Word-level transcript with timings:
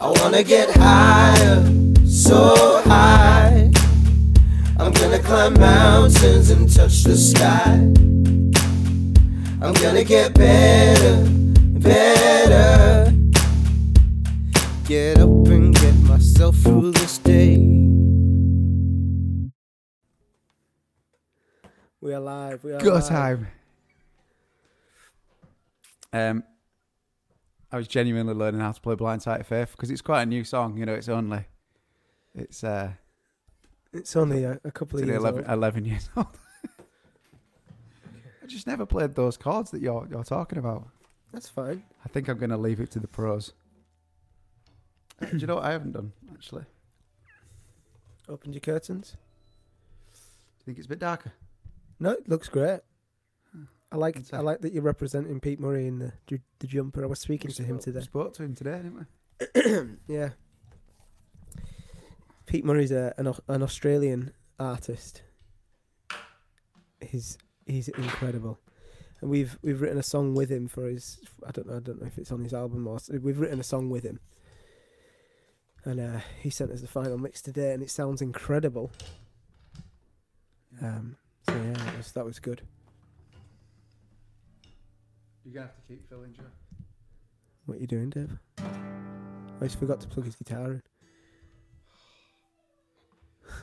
I 0.00 0.10
wanna 0.20 0.44
get 0.44 0.70
higher, 0.76 1.64
so 2.06 2.80
high. 2.84 3.70
I'm 4.78 4.92
gonna 4.92 5.18
climb 5.18 5.54
mountains 5.54 6.50
and 6.50 6.72
touch 6.72 7.02
the 7.02 7.16
sky. 7.16 7.74
I'm 9.60 9.74
gonna 9.74 10.04
get 10.04 10.34
better, 10.34 11.24
better. 11.80 13.12
Get 14.86 15.18
up 15.18 15.48
and 15.48 15.74
get 15.74 15.94
myself 16.04 16.56
through 16.58 16.92
this 16.92 17.18
day. 17.18 17.56
We 22.00 22.14
are 22.14 22.20
live. 22.20 22.62
We 22.62 22.72
are 22.72 22.80
Go 22.80 22.94
live. 22.94 23.08
time. 23.08 23.48
Um, 26.12 26.44
I 27.70 27.76
was 27.76 27.86
genuinely 27.88 28.34
learning 28.34 28.60
how 28.60 28.72
to 28.72 28.80
play 28.80 28.94
Blind 28.94 29.22
Sighted 29.22 29.46
Faith 29.46 29.72
because 29.72 29.90
it's 29.90 30.00
quite 30.00 30.22
a 30.22 30.26
new 30.26 30.42
song. 30.44 30.76
You 30.78 30.86
know, 30.86 30.94
it's 30.94 31.08
only 31.08 31.44
it's 32.34 32.64
uh 32.64 32.92
It's 33.92 34.16
only 34.16 34.44
a, 34.44 34.58
a 34.64 34.70
couple 34.70 34.98
of 34.98 35.06
years 35.06 35.18
11, 35.18 35.44
old. 35.44 35.50
11 35.52 35.84
years 35.84 36.08
old. 36.16 36.26
I 38.42 38.46
just 38.46 38.66
never 38.66 38.86
played 38.86 39.14
those 39.14 39.36
chords 39.36 39.70
that 39.72 39.82
you're 39.82 40.06
you're 40.10 40.24
talking 40.24 40.58
about. 40.58 40.88
That's 41.32 41.48
fine. 41.48 41.82
I 42.04 42.08
think 42.08 42.28
I'm 42.28 42.38
going 42.38 42.50
to 42.50 42.56
leave 42.56 42.80
it 42.80 42.90
to 42.92 42.98
the 43.00 43.06
pros. 43.08 43.52
Uh, 45.20 45.26
Do 45.26 45.36
you 45.36 45.46
know 45.46 45.56
what 45.56 45.64
I 45.64 45.72
haven't 45.72 45.92
done 45.92 46.12
actually? 46.32 46.64
Opened 48.28 48.54
your 48.54 48.60
curtains. 48.60 49.16
Do 50.12 50.18
you 50.60 50.64
think 50.64 50.78
it's 50.78 50.86
a 50.86 50.88
bit 50.90 50.98
darker? 51.00 51.32
No, 52.00 52.10
it 52.12 52.28
looks 52.28 52.48
great. 52.48 52.80
I 53.90 53.96
like 53.96 54.20
I 54.32 54.40
like 54.40 54.60
that 54.60 54.72
you're 54.72 54.82
representing 54.82 55.40
Pete 55.40 55.60
Murray 55.60 55.86
in 55.86 55.98
the 55.98 56.12
ju- 56.26 56.40
the 56.58 56.66
jumper. 56.66 57.02
I 57.02 57.06
was 57.06 57.20
speaking 57.20 57.50
to 57.52 57.62
him 57.62 57.78
today. 57.78 58.00
we 58.00 58.04
Spoke 58.04 58.34
to 58.34 58.42
him 58.42 58.54
today, 58.54 58.82
didn't 58.82 59.06
we? 59.56 59.96
yeah. 60.14 60.30
Pete 62.46 62.64
Murray's 62.64 62.92
a, 62.92 63.14
an 63.16 63.32
an 63.48 63.62
Australian 63.62 64.32
artist. 64.60 65.22
He's 67.00 67.38
he's 67.66 67.88
incredible, 67.88 68.58
and 69.22 69.30
we've 69.30 69.58
we've 69.62 69.80
written 69.80 69.98
a 69.98 70.02
song 70.02 70.34
with 70.34 70.50
him 70.50 70.68
for 70.68 70.86
his. 70.86 71.18
I 71.46 71.50
don't 71.50 71.66
know. 71.66 71.76
I 71.76 71.80
don't 71.80 72.00
know 72.00 72.06
if 72.06 72.18
it's 72.18 72.32
on 72.32 72.44
his 72.44 72.52
album 72.52 72.86
or 72.86 72.98
we've 73.22 73.38
written 73.40 73.60
a 73.60 73.64
song 73.64 73.88
with 73.88 74.04
him. 74.04 74.20
And 75.84 76.00
uh, 76.00 76.20
he 76.40 76.50
sent 76.50 76.72
us 76.72 76.82
the 76.82 76.88
final 76.88 77.16
mix 77.16 77.40
today, 77.40 77.72
and 77.72 77.82
it 77.82 77.90
sounds 77.90 78.20
incredible. 78.20 78.90
Um, 80.82 81.16
so 81.46 81.54
yeah, 81.54 81.72
that 81.72 81.96
was 81.96 82.12
that 82.12 82.24
was 82.26 82.38
good. 82.38 82.62
You're 85.48 85.62
gonna 85.62 85.68
have 85.68 85.76
to 85.76 85.82
keep 85.88 86.06
filling, 86.10 86.34
Joe. 86.34 86.42
What 87.64 87.78
are 87.78 87.80
you 87.80 87.86
doing, 87.86 88.10
Dave? 88.10 88.38
I 88.58 89.62
just 89.62 89.78
forgot 89.78 89.98
to 90.02 90.06
plug 90.06 90.26
his 90.26 90.36
guitar 90.36 90.72
in. 90.72 90.82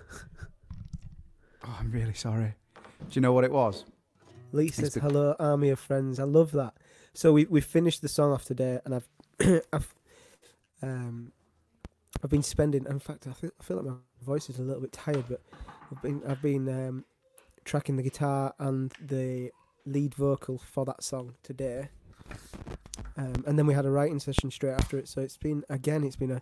Oh, 1.68 1.78
I'm 1.80 1.92
really 1.92 2.14
sorry. 2.14 2.54
Do 2.76 3.08
you 3.12 3.22
know 3.22 3.34
what 3.34 3.44
it 3.44 3.52
was? 3.52 3.86
Lee 4.52 4.70
says, 4.70 4.94
"Hello, 4.94 5.36
army 5.40 5.70
of 5.70 5.80
friends." 5.80 6.20
I 6.20 6.24
love 6.24 6.52
that. 6.52 6.76
So 7.16 7.34
we 7.34 7.46
we 7.46 7.60
finished 7.60 8.04
the 8.04 8.08
song 8.08 8.32
off 8.32 8.46
today, 8.46 8.80
and 8.86 8.94
I've 8.94 9.08
I've 9.74 9.96
um 10.84 11.32
I've 12.24 12.30
been 12.30 12.44
spending. 12.44 12.86
In 12.88 13.00
fact, 13.00 13.26
I 13.26 13.34
feel 13.34 13.50
I 13.60 13.64
feel 13.64 13.78
like 13.78 13.86
my 13.88 13.96
voice 14.24 14.48
is 14.48 14.60
a 14.60 14.62
little 14.62 14.82
bit 14.82 14.92
tired, 14.92 15.26
but 15.28 15.42
I've 15.92 16.02
been 16.04 16.22
I've 16.28 16.42
been 16.42 16.70
um 16.70 17.06
tracking 17.64 17.96
the 17.96 18.04
guitar 18.04 18.54
and 18.60 18.94
the 19.02 19.50
lead 19.86 20.14
vocal 20.16 20.58
for 20.58 20.86
that 20.86 21.04
song 21.04 21.36
today. 21.44 21.90
Um, 23.18 23.44
and 23.46 23.58
then 23.58 23.68
we 23.68 23.74
had 23.74 23.86
a 23.86 23.92
writing 23.92 24.20
session 24.20 24.52
straight 24.52 24.74
after 24.74 24.98
it. 24.98 25.08
So 25.08 25.22
it's 25.22 25.38
been 25.38 25.64
again, 25.70 26.04
it's 26.04 26.16
been 26.16 26.32
a, 26.32 26.38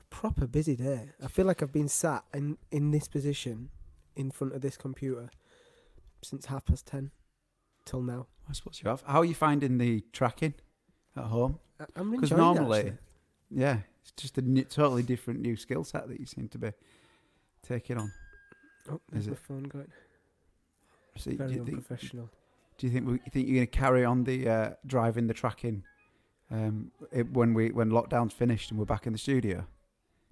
a 0.00 0.04
proper 0.10 0.46
busy 0.46 0.76
day. 0.76 1.10
I 1.22 1.28
feel 1.28 1.46
like 1.46 1.62
I've 1.62 1.72
been 1.72 1.88
sat 1.88 2.24
in 2.32 2.58
in 2.70 2.90
this 2.90 3.08
position 3.08 3.70
in 4.16 4.30
front 4.30 4.54
of 4.54 4.60
this 4.62 4.76
computer 4.76 5.30
since 6.22 6.46
half 6.46 6.64
past 6.64 6.86
ten 6.86 7.10
till 7.84 8.02
now. 8.02 8.26
I 8.48 8.52
suppose 8.52 8.80
you 8.82 8.88
have. 8.90 9.02
How 9.06 9.18
are 9.20 9.24
you 9.24 9.34
finding 9.34 9.78
the 9.78 10.02
tracking 10.12 10.54
at 11.16 11.24
home? 11.24 11.58
I- 11.80 11.84
I'm 11.96 12.10
Because 12.10 12.30
enjoying 12.32 12.50
it, 12.50 12.54
normally, 12.54 12.78
actually. 12.78 12.98
yeah, 13.50 13.78
it's 14.02 14.12
just 14.12 14.38
a 14.38 14.42
new, 14.42 14.64
totally 14.64 15.02
different 15.02 15.40
new 15.40 15.56
skill 15.56 15.84
set 15.84 16.08
that 16.08 16.18
you 16.18 16.26
seem 16.26 16.48
to 16.48 16.58
be 16.58 16.72
taking 17.62 17.98
on. 17.98 18.12
Oh, 18.90 19.00
there's 19.10 19.24
is 19.24 19.28
my 19.28 19.32
it? 19.34 19.38
phone 19.40 19.62
going. 19.64 19.92
So 21.16 21.30
Very 21.32 21.54
you 21.54 21.64
think? 21.64 21.86
Do 22.78 22.86
you 22.86 22.92
think 22.92 23.06
we, 23.06 23.12
you 23.14 23.30
think 23.30 23.48
you're 23.48 23.56
going 23.56 23.66
to 23.66 23.78
carry 23.78 24.04
on 24.04 24.24
the 24.24 24.48
uh, 24.48 24.70
driving 24.86 25.26
the 25.26 25.34
tracking 25.34 25.82
um, 26.50 26.92
it, 27.12 27.30
when 27.32 27.52
we 27.52 27.70
when 27.70 27.90
lockdown's 27.90 28.32
finished 28.32 28.70
and 28.70 28.78
we're 28.78 28.86
back 28.86 29.06
in 29.06 29.12
the 29.12 29.18
studio? 29.18 29.66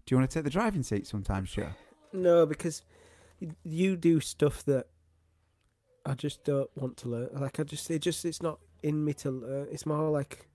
Do 0.06 0.14
you 0.14 0.18
want 0.18 0.30
to 0.30 0.34
take 0.34 0.44
the 0.44 0.50
driving 0.50 0.84
seat 0.84 1.06
sometimes, 1.06 1.50
Joe? 1.50 1.70
No, 2.12 2.46
because 2.46 2.82
you 3.64 3.96
do 3.96 4.20
stuff 4.20 4.64
that 4.64 4.86
I 6.06 6.14
just 6.14 6.44
don't 6.44 6.70
want 6.76 6.96
to 6.98 7.08
learn. 7.08 7.28
Like 7.32 7.58
I 7.58 7.64
just, 7.64 7.90
it 7.90 7.98
just, 7.98 8.24
it's 8.24 8.40
not 8.40 8.60
in 8.82 9.04
me 9.04 9.12
to 9.14 9.30
learn. 9.32 9.66
It's 9.72 9.84
more 9.84 10.08
like 10.08 10.48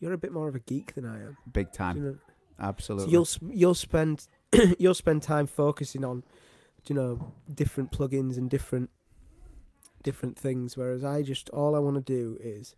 you're 0.00 0.12
a 0.12 0.18
bit 0.18 0.32
more 0.32 0.48
of 0.48 0.56
a 0.56 0.58
geek 0.58 0.94
than 0.94 1.06
I 1.06 1.16
am. 1.22 1.36
Big 1.52 1.72
time, 1.72 1.96
you 1.96 2.02
know? 2.02 2.16
absolutely. 2.58 3.06
So 3.06 3.10
you'll 3.12 3.54
you'll 3.54 3.74
spend 3.74 4.26
you'll 4.78 4.94
spend 4.94 5.22
time 5.22 5.46
focusing 5.46 6.04
on, 6.04 6.24
you 6.88 6.96
know, 6.96 7.32
different 7.54 7.92
plugins 7.92 8.36
and 8.36 8.50
different 8.50 8.90
different 10.02 10.38
things. 10.38 10.76
Whereas 10.76 11.04
I 11.04 11.22
just 11.22 11.50
all 11.50 11.74
I 11.74 11.78
want 11.78 11.96
to 11.96 12.00
do 12.02 12.36
is 12.40 12.74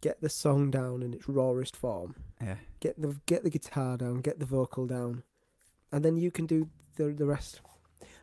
get 0.00 0.20
the 0.20 0.28
song 0.28 0.70
down 0.70 1.02
in 1.02 1.14
its 1.14 1.28
rawest 1.28 1.76
form. 1.76 2.16
yeah, 2.40 2.56
Get 2.80 3.00
the 3.00 3.16
get 3.26 3.44
the 3.44 3.50
guitar 3.50 3.96
down, 3.96 4.20
get 4.20 4.38
the 4.38 4.46
vocal 4.46 4.86
down, 4.86 5.22
and 5.90 6.04
then 6.04 6.16
you 6.16 6.30
can 6.30 6.46
do 6.46 6.68
the 6.96 7.12
the 7.12 7.26
rest. 7.26 7.60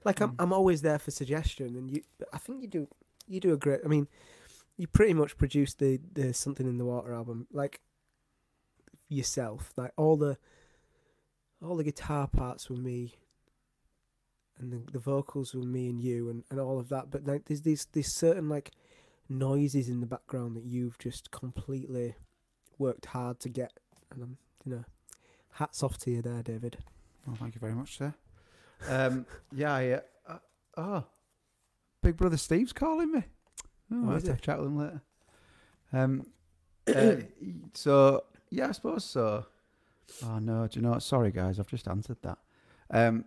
Like 0.06 0.22
I'm 0.22 0.32
Mm. 0.32 0.36
I'm 0.40 0.54
always 0.54 0.82
there 0.82 1.00
for 1.00 1.12
suggestion, 1.12 1.76
and 1.76 1.90
you 1.92 2.02
I 2.34 2.38
think 2.38 2.62
you 2.62 2.68
do 2.68 2.88
you 3.28 3.40
do 3.40 3.54
a 3.54 3.58
great. 3.58 3.82
I 3.86 3.88
mean, 3.88 4.08
you 4.78 4.88
pretty 4.88 5.14
much 5.14 5.38
produced 5.38 5.80
the 5.80 6.00
the 6.14 6.34
something 6.34 6.68
in 6.68 6.78
the 6.78 6.86
water 6.86 7.14
album 7.14 7.48
like 7.52 7.82
yourself. 9.08 9.74
Like 9.78 9.92
all 9.98 10.16
the 10.18 10.38
all 11.62 11.76
the 11.76 11.84
guitar 11.84 12.28
parts 12.28 12.70
were 12.70 12.78
me, 12.78 13.16
and 14.60 14.72
the 14.72 14.92
the 14.92 15.00
vocals 15.00 15.54
were 15.54 15.64
me 15.64 15.90
and 15.90 16.02
you, 16.02 16.30
and, 16.30 16.44
and 16.52 16.60
all 16.60 16.80
of 16.80 16.90
that. 16.90 17.12
But 17.12 17.26
like 17.26 17.46
there's 17.46 17.62
these 17.62 17.88
these 17.94 18.14
certain 18.14 18.50
like 18.50 18.72
noises 19.30 19.90
in 19.90 20.00
the 20.00 20.08
background 20.08 20.56
that 20.56 20.66
you've 20.66 20.98
just 20.98 21.32
completely 21.32 22.16
worked 22.78 23.08
hard 23.08 23.40
to 23.42 23.50
get, 23.50 23.74
and 24.12 24.24
I'm 24.24 24.38
you 24.66 24.76
know, 24.76 24.84
hats 25.54 25.84
off 25.84 25.98
to 26.00 26.12
you 26.12 26.22
there, 26.22 26.44
David. 26.44 26.78
Well, 27.26 27.36
thank 27.36 27.56
you 27.56 27.60
very 27.60 27.74
much, 27.74 27.98
sir. 27.98 28.14
Um, 28.88 29.26
yeah, 29.52 29.80
yeah. 29.80 30.00
Uh, 30.28 30.38
oh, 30.78 31.04
Big 32.02 32.18
Brother 32.18 32.38
Steve's 32.38 32.74
calling 32.74 33.12
me. 33.12 33.24
Oh, 33.92 33.96
Oh, 34.04 34.06
I'll 34.08 34.14
have 34.14 34.28
a 34.28 34.36
chat 34.36 34.60
with 34.60 34.68
him 34.68 34.78
later. 34.78 35.02
Um, 35.92 36.26
uh, 36.96 37.16
so 37.74 38.24
yeah, 38.50 38.70
I 38.70 38.72
suppose 38.72 39.06
so. 39.06 39.46
Oh 40.26 40.40
no, 40.40 40.68
do 40.68 40.80
you 40.80 40.86
know? 40.86 40.98
Sorry, 41.00 41.32
guys, 41.32 41.60
I've 41.60 41.68
just 41.68 41.88
answered 41.88 42.18
that. 42.24 42.38
Um, 42.92 43.26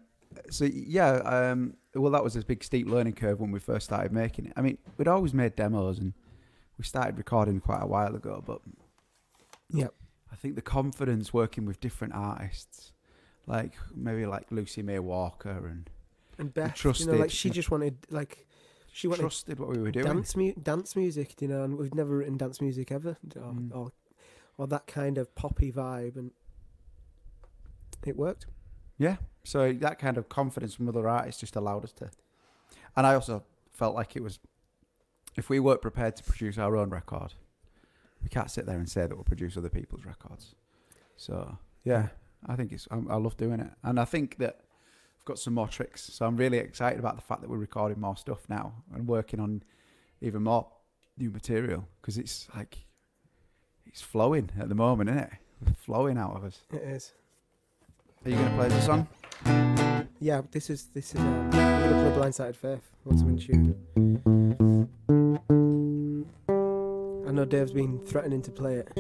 so 0.51 0.65
yeah, 0.65 1.13
um, 1.25 1.75
well, 1.95 2.13
that 2.13 2.23
was 2.25 2.37
a 2.37 2.41
big 2.45 2.63
steep 2.65 2.87
learning 2.89 3.15
curve 3.15 3.41
when 3.41 3.51
we 3.53 3.59
first 3.61 3.85
started 3.87 4.13
making 4.13 4.47
it. 4.47 4.53
I 4.57 4.61
mean, 4.63 4.79
we'd 4.97 5.09
always 5.09 5.35
made 5.35 5.57
demos 5.57 5.99
and 5.99 6.13
we 6.79 6.85
started 6.85 7.19
recording 7.19 7.61
quite 7.61 7.83
a 7.83 7.87
while 7.87 8.15
ago, 8.15 8.43
but 8.47 8.61
Yep. 9.71 9.95
I 10.31 10.37
think 10.37 10.55
the 10.55 10.63
confidence 10.63 11.33
working 11.33 11.65
with 11.67 11.81
different 11.81 12.15
artists, 12.15 12.93
like 13.47 13.73
maybe 13.95 14.27
like 14.27 14.51
Lucy 14.51 14.83
May 14.83 14.99
Walker 14.99 15.67
and 15.67 15.89
And 16.39 16.53
Beth, 16.53 16.83
you 16.85 17.07
know, 17.07 17.15
like 17.15 17.31
she 17.31 17.51
just 17.51 17.71
wanted 17.71 17.97
like 18.11 18.47
she 18.93 19.07
wanted 19.09 19.21
trusted 19.23 19.59
what 19.59 19.69
we 19.71 19.79
were 19.79 19.91
doing. 19.91 20.05
dance 20.07 20.37
mu- 20.37 20.53
dance 20.55 20.97
music, 20.97 21.41
you 21.41 21.49
know, 21.49 21.63
and 21.65 21.77
we've 21.79 21.95
never 21.95 22.17
written 22.19 22.37
dance 22.37 22.61
music 22.61 22.91
ever, 22.93 23.17
or, 23.37 23.41
Mm. 23.53 23.75
or 23.75 23.93
or 24.59 24.67
that 24.67 24.87
kind 24.87 25.17
of 25.19 25.35
poppy 25.35 25.73
vibe, 25.73 26.17
and 26.17 26.31
it 28.07 28.17
worked. 28.17 28.47
Yeah. 29.03 29.17
So 29.43 29.73
that 29.73 29.99
kind 29.99 30.17
of 30.17 30.29
confidence 30.29 30.75
from 30.75 30.89
other 30.89 31.09
artists 31.09 31.41
just 31.41 31.57
allowed 31.57 31.83
us 31.83 31.93
to. 31.95 32.09
And 32.97 33.05
I 33.05 33.15
also 33.15 33.43
felt 33.73 33.97
like 33.97 34.15
it 34.15 34.23
was, 34.23 34.39
if 35.37 35.51
we 35.51 35.59
weren't 35.59 35.83
prepared 35.83 36.15
to 36.17 36.23
produce 36.23 36.57
our 36.57 36.77
own 36.77 36.91
record, 36.91 37.35
we 38.23 38.29
can't 38.29 38.49
sit 38.49 38.65
there 38.65 38.77
and 38.77 38.89
say 38.89 39.01
that 39.01 39.17
we'll 39.17 39.25
produce 39.25 39.57
other 39.57 39.69
people's 39.69 40.05
records. 40.05 40.55
So 41.17 41.59
yeah, 41.83 42.09
I 42.47 42.55
think 42.55 42.71
it's. 42.71 42.87
I, 42.93 42.97
I 43.11 43.17
love 43.17 43.37
doing 43.37 43.59
it, 43.59 43.71
and 43.83 43.99
I 43.99 44.05
think 44.05 44.39
that 44.39 44.61
I've 45.19 45.25
got 45.25 45.41
some 45.41 45.55
more 45.55 45.67
tricks. 45.67 46.03
So 46.13 46.25
I'm 46.25 46.37
really 46.37 46.59
excited 46.59 47.01
about 47.01 47.17
the 47.17 47.23
fact 47.23 47.41
that 47.41 47.51
we're 47.51 47.57
recording 47.57 48.01
more 48.01 48.17
stuff 48.17 48.49
now 48.49 48.73
and 48.95 49.09
working 49.09 49.41
on 49.41 49.65
even 50.21 50.45
more 50.45 50.69
new 51.19 51.31
material 51.31 51.89
because 52.01 52.19
it's 52.19 52.49
like 52.55 52.79
it's 53.87 54.01
flowing 54.01 54.51
at 54.61 54.69
the 54.69 54.77
moment, 54.77 55.11
isn't 55.11 55.23
it? 55.23 55.33
Flowing 55.77 56.19
out 56.19 56.37
of 56.37 56.45
us. 56.45 56.61
It 56.73 56.83
is. 56.83 57.13
Are 58.25 58.31
you 58.31 58.37
going 58.37 58.49
to 58.51 58.55
play 58.57 58.69
the 58.69 58.81
song? 58.81 59.09
Yeah, 60.21 60.43
this 60.53 60.71
is 60.71 60.87
this 60.95 61.15
is. 61.15 61.21
Um, 61.21 61.27
I'm 61.27 61.51
gonna 61.51 62.03
play 62.05 62.15
Blind 62.15 62.35
Sighted 62.37 62.57
Faith. 62.57 62.89
What's 63.03 63.23
in 63.23 63.37
tune? 63.37 63.75
I 67.27 67.33
know 67.33 67.45
Dave's 67.45 67.73
been 67.73 67.99
threatening 67.99 68.41
to 68.43 68.53
play 68.53 68.75
it. 68.77 68.93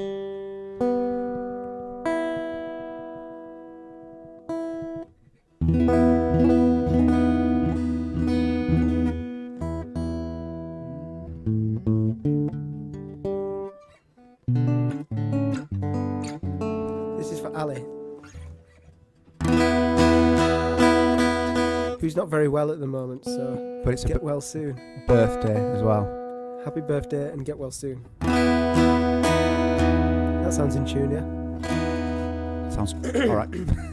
Very 22.42 22.48
well 22.48 22.72
at 22.72 22.80
the 22.80 22.86
moment. 22.88 23.24
So 23.24 23.80
But 23.84 23.94
it's 23.94 24.02
a 24.04 24.08
get 24.08 24.16
b- 24.20 24.24
well 24.26 24.40
soon. 24.40 24.74
birthday 25.06 25.54
as 25.76 25.80
well. 25.80 26.08
Happy 26.64 26.80
birthday 26.80 27.30
and 27.30 27.44
get 27.44 27.56
well 27.56 27.70
soon. 27.70 28.04
That 30.42 30.52
sounds 30.52 30.74
in 30.74 30.84
tune, 30.84 31.12
yeah. 31.12 31.22
Sounds 32.70 32.94
all 33.28 33.36
right. 33.36 33.48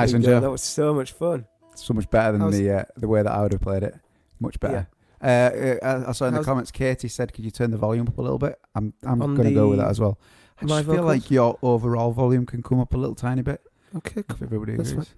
Nice 0.00 0.12
one, 0.12 0.22
There 0.22 0.34
Joe. 0.36 0.40
That 0.40 0.50
was 0.50 0.62
so 0.62 0.94
much 0.94 1.12
fun. 1.12 1.46
So 1.74 1.94
much 1.94 2.10
better 2.10 2.32
than 2.32 2.40
How's- 2.42 2.54
the 2.56 2.70
uh, 2.70 2.84
the 2.96 3.08
way 3.08 3.22
that 3.22 3.30
I 3.32 3.42
would 3.42 3.52
have 3.52 3.60
played 3.62 3.82
it. 3.82 3.94
Much 4.38 4.58
better. 4.60 4.88
Uh, 5.22 5.26
uh, 5.26 6.04
I 6.08 6.12
saw 6.12 6.26
in 6.26 6.34
the 6.34 6.42
comments, 6.42 6.70
Katie 6.70 7.08
said, 7.08 7.32
"Could 7.34 7.44
you 7.44 7.50
turn 7.50 7.70
the 7.70 7.76
volume 7.76 8.08
up 8.08 8.16
a 8.18 8.22
little 8.22 8.38
bit?" 8.38 8.58
I'm 8.74 8.94
I'm 9.02 9.18
going 9.18 9.48
to 9.48 9.54
go 9.54 9.68
with 9.68 9.78
that 9.78 9.88
as 9.88 10.00
well. 10.00 10.18
I 10.62 10.66
just 10.66 10.74
feel 10.86 10.96
vocals? 10.96 11.06
like 11.06 11.30
your 11.30 11.58
overall 11.62 12.12
volume 12.12 12.44
can 12.46 12.62
come 12.62 12.80
up 12.80 12.92
a 12.94 12.96
little 12.98 13.14
tiny 13.14 13.40
bit 13.42 13.62
Okay, 13.96 14.22
if 14.28 14.42
everybody 14.42 14.76
That's 14.76 14.90
agrees. 14.92 15.14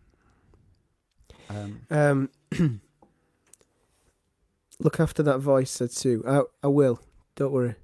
Um, 1.50 1.80
Um, 1.90 2.30
look 4.80 5.00
after 5.00 5.22
that 5.24 5.38
voice, 5.38 5.70
said 5.70 5.90
Sue. 5.92 6.22
I, 6.26 6.42
I 6.62 6.68
will. 6.68 7.00
Don't 7.36 7.52
worry. 7.52 7.74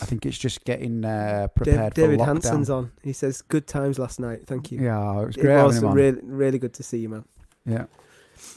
I 0.00 0.04
think 0.04 0.26
it's 0.26 0.38
just 0.38 0.64
getting 0.64 1.04
uh, 1.04 1.48
prepared 1.54 1.94
David 1.94 2.18
for 2.18 2.24
lockdown. 2.24 2.26
Hanson's 2.26 2.70
on. 2.70 2.92
He 3.02 3.12
says, 3.12 3.42
"Good 3.42 3.66
times 3.66 3.98
last 3.98 4.20
night. 4.20 4.46
Thank 4.46 4.70
you." 4.70 4.80
Yeah, 4.80 5.20
it 5.22 5.26
was 5.26 5.36
great. 5.36 5.58
it 5.58 5.62
was 5.64 5.74
having 5.76 5.88
him 5.88 5.90
on. 5.90 5.96
really, 5.96 6.20
really 6.22 6.58
good 6.58 6.74
to 6.74 6.82
see 6.82 6.98
you, 6.98 7.08
man. 7.08 7.24
Yeah. 7.66 7.86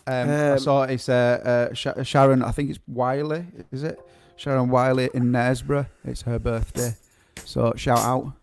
Um, 0.08 0.30
I 0.30 0.52
Um, 0.52 0.60
saw 0.60 0.84
it's 0.84 1.10
uh, 1.10 1.70
uh, 1.72 1.74
Sh- 1.74 1.88
Sharon. 2.04 2.44
I 2.44 2.52
think 2.52 2.70
it's 2.70 2.80
Wiley. 2.88 3.46
Is 3.72 3.84
it 3.84 4.00
Sharon 4.36 4.70
Wiley 4.70 5.10
in 5.14 5.32
Knaresborough? 5.32 5.88
It's 6.06 6.22
her 6.24 6.38
birthday. 6.40 6.96
So 7.44 7.74
shout 7.76 8.00
out. 8.00 8.34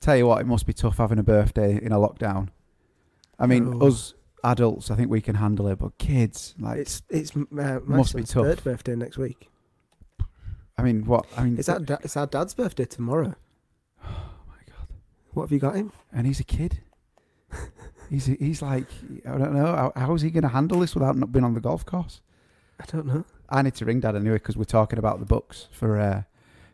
Tell 0.00 0.16
you 0.16 0.26
what, 0.26 0.40
it 0.40 0.46
must 0.46 0.66
be 0.66 0.72
tough 0.72 0.98
having 0.98 1.18
a 1.18 1.22
birthday 1.22 1.78
in 1.82 1.92
a 1.92 1.96
lockdown. 1.98 2.48
I 3.38 3.46
mean, 3.46 3.74
Oh. 3.82 3.88
us 3.88 4.14
adults, 4.42 4.90
I 4.90 4.96
think 4.96 5.10
we 5.10 5.20
can 5.20 5.36
handle 5.36 5.66
it, 5.68 5.78
but 5.78 5.96
kids, 5.98 6.54
like, 6.58 6.78
It's 6.78 7.02
it's 7.08 7.34
uh, 7.36 7.80
Must 7.84 8.14
be 8.14 8.22
tough. 8.22 8.44
third 8.44 8.64
birthday 8.64 8.94
next 8.96 9.16
week. 9.18 9.48
I 10.76 10.82
mean, 10.82 11.06
what? 11.06 11.26
I 11.36 11.44
mean, 11.44 11.58
It's 11.58 11.68
our 11.68 11.78
da- 11.78 11.98
it's 12.02 12.16
our 12.16 12.26
dad's 12.26 12.54
birthday 12.54 12.84
tomorrow. 12.84 13.34
oh 14.04 14.32
my 14.48 14.56
god! 14.66 14.88
What 15.32 15.44
have 15.44 15.52
you 15.52 15.58
got 15.58 15.76
him? 15.76 15.92
And 16.12 16.26
he's 16.26 16.40
a 16.40 16.44
kid. 16.44 16.80
he's 18.10 18.26
he's 18.26 18.62
like, 18.62 18.86
I 19.26 19.38
don't 19.38 19.54
know. 19.54 19.66
How, 19.66 19.92
how 19.94 20.14
is 20.14 20.22
he 20.22 20.30
going 20.30 20.42
to 20.42 20.48
handle 20.48 20.80
this 20.80 20.94
without 20.94 21.16
not 21.16 21.32
being 21.32 21.44
on 21.44 21.54
the 21.54 21.60
golf 21.60 21.86
course? 21.86 22.20
I 22.80 22.84
don't 22.86 23.06
know. 23.06 23.24
I 23.48 23.62
need 23.62 23.74
to 23.74 23.84
ring 23.84 24.00
Dad 24.00 24.16
anyway 24.16 24.36
because 24.36 24.56
we're 24.56 24.64
talking 24.64 24.98
about 24.98 25.20
the 25.20 25.26
books 25.26 25.68
for, 25.70 25.98
uh, 25.98 26.22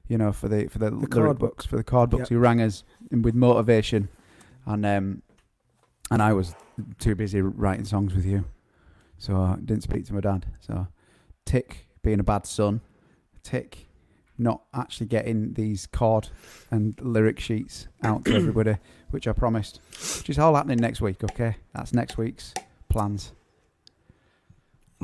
you 0.08 0.16
know, 0.16 0.32
for 0.32 0.48
the 0.48 0.68
for 0.68 0.78
the, 0.78 0.90
lyric 0.90 1.10
chord 1.10 1.38
books 1.38 1.66
for 1.66 1.76
the 1.76 1.84
card 1.84 2.10
books. 2.10 2.22
Yep. 2.22 2.28
He 2.30 2.34
rang 2.36 2.60
us 2.62 2.84
with 3.10 3.34
motivation, 3.34 4.08
and 4.66 4.86
um, 4.86 5.22
and 6.10 6.22
I 6.22 6.32
was 6.32 6.54
too 6.98 7.14
busy 7.14 7.42
writing 7.42 7.84
songs 7.84 8.14
with 8.14 8.24
you, 8.24 8.44
so 9.18 9.36
I 9.36 9.56
didn't 9.56 9.82
speak 9.82 10.06
to 10.06 10.14
my 10.14 10.20
dad. 10.20 10.46
So, 10.60 10.88
tick 11.44 11.86
being 12.02 12.20
a 12.20 12.24
bad 12.24 12.46
son, 12.46 12.80
tick 13.42 13.89
not 14.40 14.62
actually 14.74 15.06
getting 15.06 15.54
these 15.54 15.86
chord 15.86 16.28
and 16.70 16.98
lyric 17.00 17.38
sheets 17.38 17.88
out 18.02 18.24
to 18.24 18.34
everybody, 18.34 18.76
which 19.10 19.28
I 19.28 19.32
promised. 19.32 19.80
Which 20.18 20.30
is 20.30 20.38
all 20.38 20.54
happening 20.54 20.78
next 20.78 21.00
week. 21.00 21.22
Okay, 21.22 21.56
that's 21.74 21.92
next 21.92 22.16
week's 22.16 22.54
plans. 22.88 23.32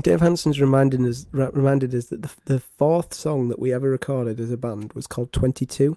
Dave 0.03 0.21
Hanson's 0.21 0.61
reminded 0.61 1.01
us 1.03 1.27
reminded 1.33 1.95
us 1.95 2.07
that 2.07 2.23
the, 2.23 2.31
the 2.45 2.61
fourth 2.61 3.15
song 3.15 3.49
that 3.49 3.59
we 3.59 3.73
ever 3.73 3.89
recorded 3.89 4.41
as 4.41 4.51
a 4.51 4.57
band 4.57 4.93
was 4.93 5.07
called 5.07 5.33
Twenty 5.33 5.65
Two. 5.65 5.97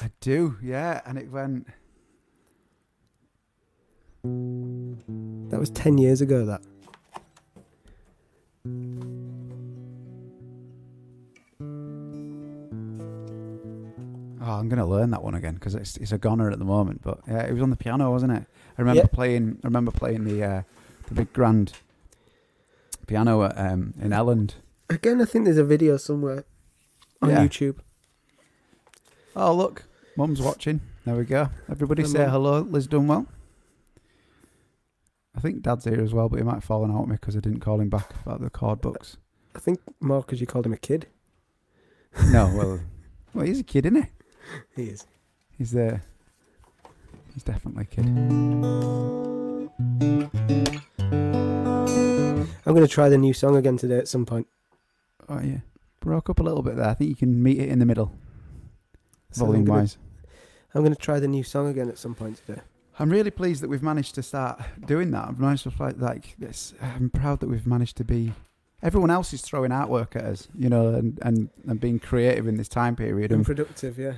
I 0.00 0.10
do, 0.20 0.56
yeah, 0.62 1.00
and 1.04 1.18
it 1.18 1.30
went. 1.30 1.66
That 4.24 5.58
was 5.58 5.70
ten 5.70 5.98
years 5.98 6.20
ago. 6.20 6.46
That 6.46 6.62
Oh, 14.44 14.52
I'm 14.58 14.68
gonna 14.68 14.86
learn 14.86 15.10
that 15.10 15.22
one 15.22 15.34
again 15.36 15.54
because 15.54 15.74
it's 15.76 15.96
it's 15.98 16.10
a 16.12 16.18
goner 16.18 16.50
at 16.50 16.58
the 16.58 16.64
moment. 16.64 17.02
But 17.02 17.20
yeah, 17.28 17.44
it 17.46 17.52
was 17.52 17.62
on 17.62 17.70
the 17.70 17.76
piano, 17.76 18.10
wasn't 18.10 18.32
it? 18.32 18.44
I 18.76 18.80
remember 18.82 19.02
Yeah. 19.02 19.06
playing. 19.06 19.58
I 19.62 19.66
remember 19.68 19.92
playing 19.92 20.24
the 20.24 20.42
uh, 20.44 20.62
the 21.06 21.14
big 21.14 21.32
grand 21.32 21.74
piano 23.06 23.44
at, 23.44 23.56
um, 23.58 23.94
in 24.00 24.10
Elland. 24.10 24.54
again, 24.90 25.20
I 25.20 25.24
think 25.26 25.44
there's 25.44 25.58
a 25.58 25.64
video 25.64 25.96
somewhere 25.96 26.44
on 27.20 27.30
Yeah. 27.30 27.44
YouTube. 27.46 27.76
Oh 29.36 29.54
look, 29.54 29.84
Mum's 30.16 30.42
watching. 30.42 30.80
There 31.04 31.14
we 31.14 31.24
go. 31.24 31.48
Everybody 31.70 32.04
say 32.04 32.28
hello. 32.28 32.60
Liz 32.60 32.88
Dunwell. 32.88 33.26
I 35.34 35.40
think 35.40 35.62
Dad's 35.62 35.84
here 35.84 36.00
as 36.00 36.12
well, 36.12 36.28
but 36.28 36.38
he 36.38 36.44
might 36.44 36.54
have 36.54 36.64
fallen 36.64 36.90
out 36.90 37.00
with 37.02 37.08
me 37.10 37.16
because 37.20 37.36
I 37.36 37.40
didn't 37.40 37.60
call 37.60 37.80
him 37.80 37.88
back 37.88 38.12
about 38.24 38.40
the 38.40 38.50
card 38.50 38.80
books. 38.80 39.16
I 39.54 39.58
think 39.60 39.80
more 40.00 40.20
because 40.20 40.40
you 40.40 40.46
called 40.46 40.66
him 40.66 40.72
a 40.72 40.78
kid. 40.78 41.06
no, 42.30 42.52
well, 42.54 42.80
well, 43.34 43.46
he's 43.46 43.60
a 43.60 43.64
kid, 43.64 43.86
isn't 43.86 44.02
he? 44.02 44.08
He 44.76 44.84
is. 44.84 45.06
He's 45.58 45.70
there. 45.72 46.02
He's 47.34 47.42
definitely 47.42 47.82
a 47.82 47.86
kid. 47.86 48.06
I'm 52.64 52.74
going 52.74 52.86
to 52.86 52.88
try 52.88 53.08
the 53.08 53.18
new 53.18 53.32
song 53.32 53.56
again 53.56 53.76
today 53.76 53.98
at 53.98 54.08
some 54.08 54.24
point. 54.26 54.46
Oh 55.28 55.40
yeah, 55.40 55.58
broke 56.00 56.28
up 56.30 56.40
a 56.40 56.42
little 56.42 56.62
bit 56.62 56.76
there. 56.76 56.88
I 56.88 56.94
think 56.94 57.10
you 57.10 57.16
can 57.16 57.42
meet 57.42 57.58
it 57.58 57.68
in 57.68 57.78
the 57.78 57.86
middle, 57.86 58.12
So 59.30 59.44
I'm 59.44 59.48
volume 59.48 59.64
gonna- 59.66 59.80
wise. 59.80 59.98
I'm 60.74 60.80
going 60.82 60.94
to 60.94 61.00
try 61.00 61.20
the 61.20 61.28
new 61.28 61.42
song 61.42 61.68
again 61.68 61.90
at 61.90 61.98
some 61.98 62.14
point 62.14 62.40
today. 62.46 62.62
I'm 62.98 63.10
really 63.10 63.30
pleased 63.30 63.62
that 63.62 63.68
we've 63.68 63.82
managed 63.82 64.14
to 64.14 64.22
start 64.22 64.62
doing 64.86 65.10
that. 65.10 65.28
I've 65.28 65.38
managed 65.38 65.64
to 65.64 65.70
fight 65.70 65.98
like 65.98 66.34
this. 66.38 66.72
I'm 66.80 67.10
proud 67.10 67.40
that 67.40 67.48
we've 67.48 67.66
managed 67.66 67.98
to 67.98 68.04
be. 68.04 68.32
Everyone 68.82 69.10
else 69.10 69.32
is 69.34 69.42
throwing 69.42 69.70
artwork 69.70 70.16
at 70.16 70.24
us, 70.24 70.48
you 70.58 70.68
know, 70.70 70.88
and, 70.94 71.18
and, 71.22 71.50
and 71.68 71.78
being 71.78 71.98
creative 71.98 72.48
in 72.48 72.56
this 72.56 72.68
time 72.68 72.96
period. 72.96 73.30
And 73.32 73.40
And, 73.40 73.46
productive, 73.46 73.98
yeah. 73.98 74.14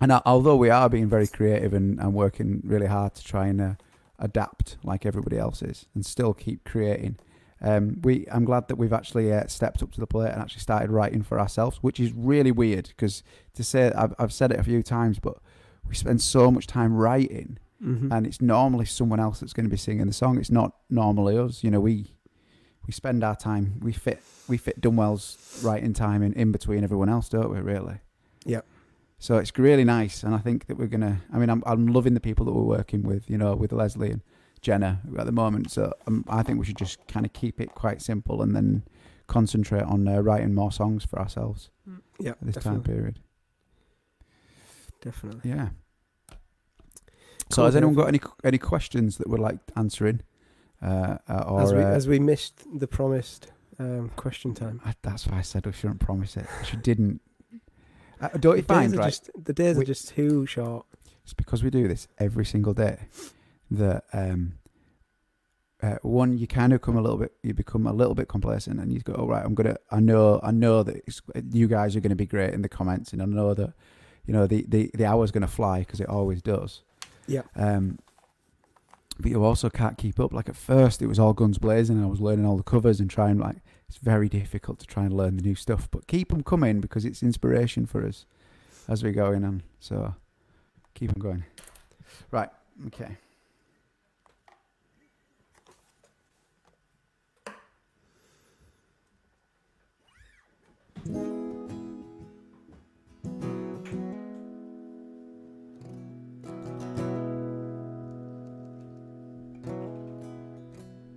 And 0.00 0.12
al- 0.12 0.22
although 0.26 0.56
we 0.56 0.70
are 0.70 0.88
being 0.88 1.08
very 1.08 1.26
creative 1.26 1.72
and, 1.72 1.98
and 2.00 2.14
working 2.14 2.60
really 2.64 2.86
hard 2.86 3.14
to 3.16 3.24
try 3.24 3.46
and 3.46 3.60
uh, 3.60 3.74
adapt 4.18 4.76
like 4.82 5.06
everybody 5.06 5.38
else 5.38 5.62
is 5.62 5.86
and 5.94 6.04
still 6.04 6.34
keep 6.34 6.64
creating, 6.64 7.16
um, 7.60 8.00
we 8.02 8.26
I'm 8.30 8.44
glad 8.44 8.68
that 8.68 8.76
we've 8.76 8.92
actually 8.92 9.32
uh, 9.32 9.46
stepped 9.46 9.82
up 9.82 9.92
to 9.92 10.00
the 10.00 10.06
plate 10.06 10.30
and 10.30 10.40
actually 10.40 10.60
started 10.60 10.90
writing 10.90 11.22
for 11.22 11.40
ourselves, 11.40 11.78
which 11.82 11.98
is 12.00 12.12
really 12.12 12.52
weird 12.52 12.88
because 12.88 13.22
to 13.54 13.64
say 13.64 13.90
I've, 13.92 14.14
I've 14.18 14.32
said 14.32 14.52
it 14.52 14.60
a 14.60 14.64
few 14.64 14.82
times, 14.82 15.18
but 15.18 15.38
we 15.88 15.94
spend 15.94 16.20
so 16.20 16.50
much 16.50 16.66
time 16.66 16.94
writing 16.94 17.58
Mm-hmm. 17.80 18.10
and 18.12 18.26
it's 18.26 18.40
normally 18.40 18.86
someone 18.86 19.20
else 19.20 19.38
that's 19.38 19.52
going 19.52 19.64
to 19.66 19.70
be 19.70 19.76
singing 19.76 20.08
the 20.08 20.12
song. 20.12 20.36
It's 20.36 20.50
not 20.50 20.72
normally 20.90 21.38
us. 21.38 21.62
You 21.62 21.70
know, 21.70 21.78
we 21.78 22.12
we 22.88 22.92
spend 22.92 23.22
our 23.22 23.36
time. 23.36 23.74
We 23.80 23.92
fit 23.92 24.20
we 24.48 24.56
fit 24.56 24.80
Dunwell's 24.80 25.60
writing 25.62 25.92
time 25.92 26.24
in, 26.24 26.32
in 26.32 26.50
between 26.50 26.82
everyone 26.82 27.08
else, 27.08 27.28
don't 27.28 27.50
we? 27.50 27.60
Really. 27.60 27.98
Yep. 28.46 28.66
So 29.18 29.36
it's 29.36 29.56
really 29.58 29.84
nice, 29.84 30.22
and 30.22 30.34
I 30.34 30.38
think 30.38 30.66
that 30.66 30.78
we're 30.78 30.86
gonna. 30.86 31.20
I 31.32 31.38
mean, 31.38 31.50
I'm 31.50 31.62
I'm 31.66 31.88
loving 31.88 32.14
the 32.14 32.20
people 32.20 32.44
that 32.46 32.52
we're 32.52 32.62
working 32.62 33.02
with. 33.02 33.28
You 33.28 33.38
know, 33.38 33.54
with 33.54 33.72
Leslie 33.72 34.12
and 34.12 34.22
Jenna 34.60 35.00
at 35.18 35.26
the 35.26 35.32
moment. 35.32 35.70
So 35.70 35.92
um, 36.06 36.24
I 36.28 36.42
think 36.42 36.58
we 36.58 36.66
should 36.66 36.78
just 36.78 37.04
kind 37.08 37.26
of 37.26 37.32
keep 37.32 37.60
it 37.60 37.74
quite 37.74 38.00
simple, 38.00 38.42
and 38.42 38.54
then 38.54 38.84
concentrate 39.26 39.82
on 39.82 40.06
uh, 40.08 40.20
writing 40.20 40.54
more 40.54 40.72
songs 40.72 41.04
for 41.04 41.18
ourselves 41.18 41.70
yeah, 42.18 42.32
this 42.42 42.54
definitely. 42.54 42.78
time 42.78 42.82
period. 42.82 43.18
Definitely. 45.00 45.50
Yeah. 45.50 45.68
So 47.50 47.56
Cool, 47.56 47.64
has 47.66 47.76
anyone 47.76 47.94
got 47.94 48.08
any 48.08 48.20
any 48.44 48.58
questions 48.58 49.18
that 49.18 49.28
would 49.28 49.40
like 49.40 49.58
answering? 49.76 50.20
Uh, 50.82 51.18
uh, 51.28 51.44
or 51.46 51.62
as 51.62 51.72
we 51.72 51.82
uh, 51.82 51.86
as 51.86 52.08
we 52.08 52.18
missed 52.18 52.62
the 52.78 52.86
promised 52.86 53.48
um, 53.78 54.10
question 54.16 54.54
time. 54.54 54.80
I, 54.84 54.94
that's 55.02 55.26
why 55.26 55.38
I 55.38 55.42
said 55.42 55.66
we 55.66 55.72
shouldn't 55.72 56.00
promise 56.00 56.36
it. 56.36 56.46
She 56.64 56.76
didn't. 56.76 57.20
Uh, 58.20 58.28
don't 58.38 58.56
you 58.56 58.62
The 58.62 58.66
find 58.68 58.96
right? 58.96 59.06
just, 59.06 59.30
the 59.42 59.52
days 59.52 59.76
We- 59.76 59.82
are 59.82 59.86
just 59.86 60.08
too 60.08 60.46
short. 60.46 60.86
It's 61.24 61.34
because 61.34 61.62
we 61.62 61.70
do 61.70 61.86
this 61.88 62.08
every 62.18 62.44
single 62.46 62.72
day 62.74 62.98
that 63.70 64.04
um, 64.14 64.54
uh, 65.82 65.96
one 66.02 66.38
you 66.38 66.46
kind 66.46 66.72
of 66.72 66.80
come 66.80 66.96
a 66.96 67.02
little 67.02 67.18
bit, 67.18 67.32
you 67.42 67.52
become 67.54 67.86
a 67.86 67.92
little 67.92 68.14
bit 68.14 68.28
complacent, 68.28 68.80
and 68.80 68.92
you 68.92 69.00
go, 69.00 69.12
"All 69.12 69.28
right, 69.28 69.44
I'm 69.44 69.54
gonna. 69.54 69.76
I 69.90 70.00
know, 70.00 70.40
I 70.42 70.50
know 70.52 70.82
that 70.82 70.96
it's, 71.06 71.20
you 71.52 71.68
guys 71.68 71.94
are 71.94 72.00
gonna 72.00 72.16
be 72.16 72.26
great 72.26 72.54
in 72.54 72.62
the 72.62 72.68
comments, 72.68 73.12
and 73.12 73.20
I 73.22 73.26
know 73.26 73.52
that 73.54 73.74
you 74.26 74.32
know 74.32 74.46
the 74.46 74.64
the, 74.68 74.90
the 74.94 75.04
hour's 75.04 75.30
gonna 75.30 75.46
fly 75.46 75.80
because 75.80 76.00
it 76.00 76.08
always 76.08 76.40
does. 76.42 76.82
Yeah. 77.26 77.42
Um, 77.54 77.98
but 79.20 79.30
you 79.30 79.44
also 79.44 79.68
can't 79.68 79.98
keep 79.98 80.18
up. 80.18 80.32
Like 80.32 80.48
at 80.48 80.56
first, 80.56 81.02
it 81.02 81.06
was 81.08 81.18
all 81.18 81.34
guns 81.34 81.58
blazing, 81.58 81.96
and 81.96 82.06
I 82.06 82.08
was 82.08 82.20
learning 82.22 82.46
all 82.46 82.56
the 82.56 82.62
covers 82.62 83.00
and 83.00 83.10
trying. 83.10 83.38
Like 83.38 83.56
it's 83.88 83.98
very 83.98 84.28
difficult 84.28 84.78
to 84.80 84.86
try 84.86 85.04
and 85.04 85.12
learn 85.12 85.36
the 85.36 85.42
new 85.42 85.54
stuff, 85.54 85.88
but 85.90 86.06
keep 86.06 86.28
them 86.28 86.42
coming 86.42 86.80
because 86.80 87.04
it's 87.04 87.22
inspiration 87.22 87.86
for 87.86 88.06
us 88.06 88.26
as 88.86 89.02
we 89.02 89.12
go 89.12 89.32
in 89.32 89.44
on. 89.44 89.62
So 89.80 90.14
keep 90.94 91.12
them 91.12 91.22
going. 91.22 91.44
Right. 92.30 92.50
Okay. 92.86 93.16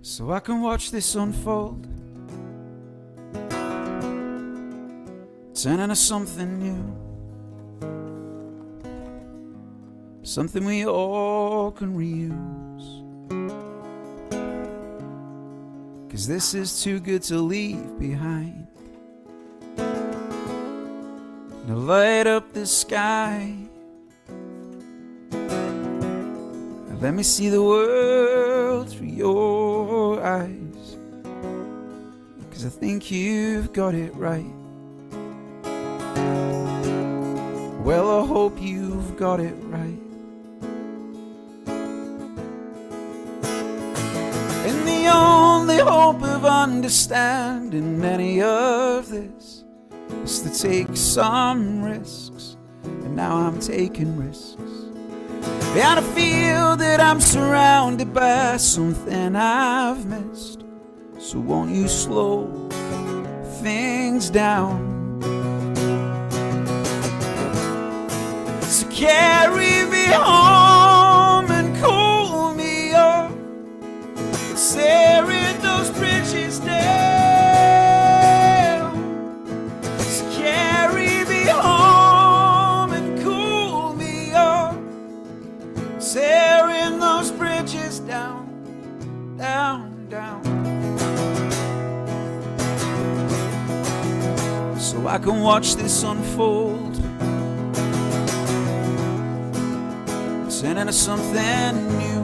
So 0.04 0.30
I 0.30 0.40
can 0.40 0.60
watch 0.60 0.90
this 0.90 1.14
unfold, 1.14 1.86
turn 5.62 5.78
into 5.78 5.94
something 5.94 6.58
new. 6.58 6.82
Something 10.24 10.64
we 10.64 10.84
all 10.86 11.70
can 11.70 11.96
reuse. 11.96 12.88
Cause 16.10 16.26
this 16.26 16.54
is 16.54 16.82
too 16.82 16.98
good 16.98 17.22
to 17.22 17.36
leave 17.38 17.96
behind. 18.00 18.66
Now 21.68 21.76
light 21.76 22.26
up 22.26 22.52
the 22.52 22.66
sky. 22.66 23.54
And 25.30 27.00
Let 27.00 27.14
me 27.14 27.22
see 27.22 27.50
the 27.50 27.62
world 27.62 28.90
through 28.90 29.06
your 29.06 30.24
eyes. 30.24 30.96
Cause 32.50 32.66
I 32.66 32.68
think 32.68 33.12
you've 33.12 33.72
got 33.72 33.94
it 33.94 34.12
right. 34.16 34.61
Well, 37.84 38.22
I 38.22 38.26
hope 38.28 38.60
you've 38.60 39.16
got 39.16 39.40
it 39.40 39.56
right. 39.62 39.98
And 44.64 44.86
the 44.86 45.10
only 45.12 45.78
hope 45.78 46.22
of 46.22 46.44
understanding 46.44 48.04
any 48.04 48.40
of 48.40 49.08
this 49.08 49.64
is 50.22 50.42
to 50.42 50.68
take 50.68 50.96
some 50.96 51.82
risks. 51.82 52.56
And 52.84 53.16
now 53.16 53.34
I'm 53.34 53.58
taking 53.58 54.16
risks. 54.16 54.60
And 55.74 55.98
I 55.98 56.02
feel 56.14 56.76
that 56.76 57.00
I'm 57.00 57.20
surrounded 57.20 58.14
by 58.14 58.58
something 58.58 59.34
I've 59.34 60.06
missed. 60.06 60.62
So 61.18 61.40
won't 61.40 61.74
you 61.74 61.88
slow 61.88 62.46
things 63.60 64.30
down? 64.30 64.91
Carry 69.02 69.84
me 69.90 70.04
home 70.12 71.50
and 71.50 71.76
cool 71.82 72.54
me 72.54 72.94
off. 72.94 73.32
Tearing 74.72 75.60
those 75.60 75.90
bridges 75.90 76.60
down. 76.60 77.82
So 79.98 80.24
carry 80.40 81.24
me 81.24 81.42
home 81.46 82.92
and 82.92 83.20
cool 83.24 83.94
me 83.94 84.34
off. 84.34 84.76
Tearing 86.12 87.00
those 87.00 87.32
bridges 87.32 87.98
down, 87.98 88.46
down, 89.36 90.08
down. 90.08 90.44
So 94.78 95.08
I 95.08 95.18
can 95.18 95.40
watch 95.40 95.74
this 95.74 96.04
unfold. 96.04 96.81
Turn 100.62 100.78
into 100.78 100.92
something 100.92 101.98
new. 101.98 102.22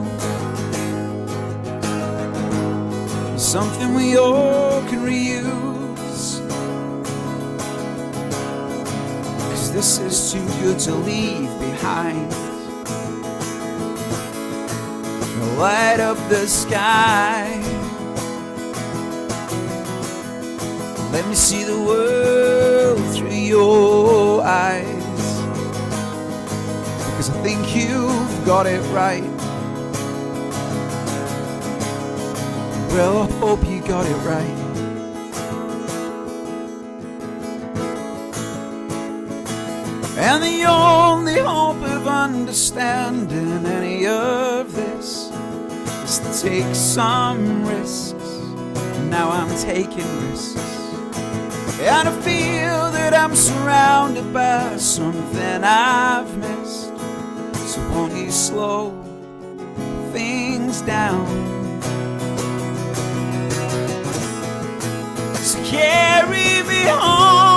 Something 3.37 3.93
we 3.93 4.15
all 4.15 4.81
can 4.87 5.03
reuse. 5.03 6.39
Cause 9.49 9.73
this 9.73 9.99
is 9.99 10.31
too 10.31 10.45
good 10.61 10.79
to 10.79 10.95
leave 10.95 11.49
behind. 11.59 12.31
Light 15.57 15.99
up 15.99 16.17
the 16.29 16.47
sky. 16.47 17.61
Let 21.11 21.27
me 21.27 21.35
see 21.35 21.65
the 21.65 21.77
world 21.77 23.15
through 23.17 23.31
your 23.31 24.41
eyes. 24.43 24.88
I 27.29 27.41
think 27.43 27.75
you've 27.75 28.45
got 28.45 28.65
it 28.65 28.81
right. 28.91 29.23
Well, 32.91 33.23
I 33.23 33.31
hope 33.39 33.63
you 33.67 33.81
got 33.81 34.05
it 34.07 34.19
right. 34.25 34.59
And 40.17 40.43
the 40.43 40.65
only 40.65 41.37
hope 41.39 41.81
of 41.83 42.07
understanding 42.07 43.65
any 43.65 44.07
of 44.07 44.75
this 44.75 45.31
is 46.03 46.19
to 46.19 46.49
take 46.49 46.75
some 46.75 47.65
risks. 47.65 48.37
Now 49.09 49.29
I'm 49.29 49.55
taking 49.59 50.09
risks. 50.29 50.57
And 51.79 52.09
I 52.09 52.21
feel 52.21 52.91
that 52.91 53.13
I'm 53.13 53.35
surrounded 53.35 54.33
by 54.33 54.77
something 54.77 55.63
I've 55.63 56.37
missed. 56.37 56.58
Won't 57.91 58.15
you 58.15 58.31
slow 58.31 58.91
things 60.13 60.81
down? 60.81 61.25
So 65.35 65.57
carry 65.63 66.63
me 66.67 66.83
home 66.87 67.48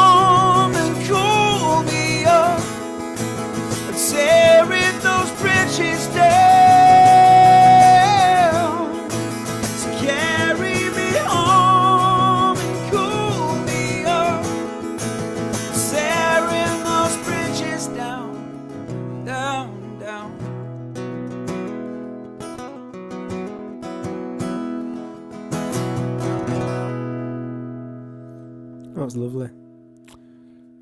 That 29.02 29.06
was 29.06 29.16
lovely. 29.16 29.50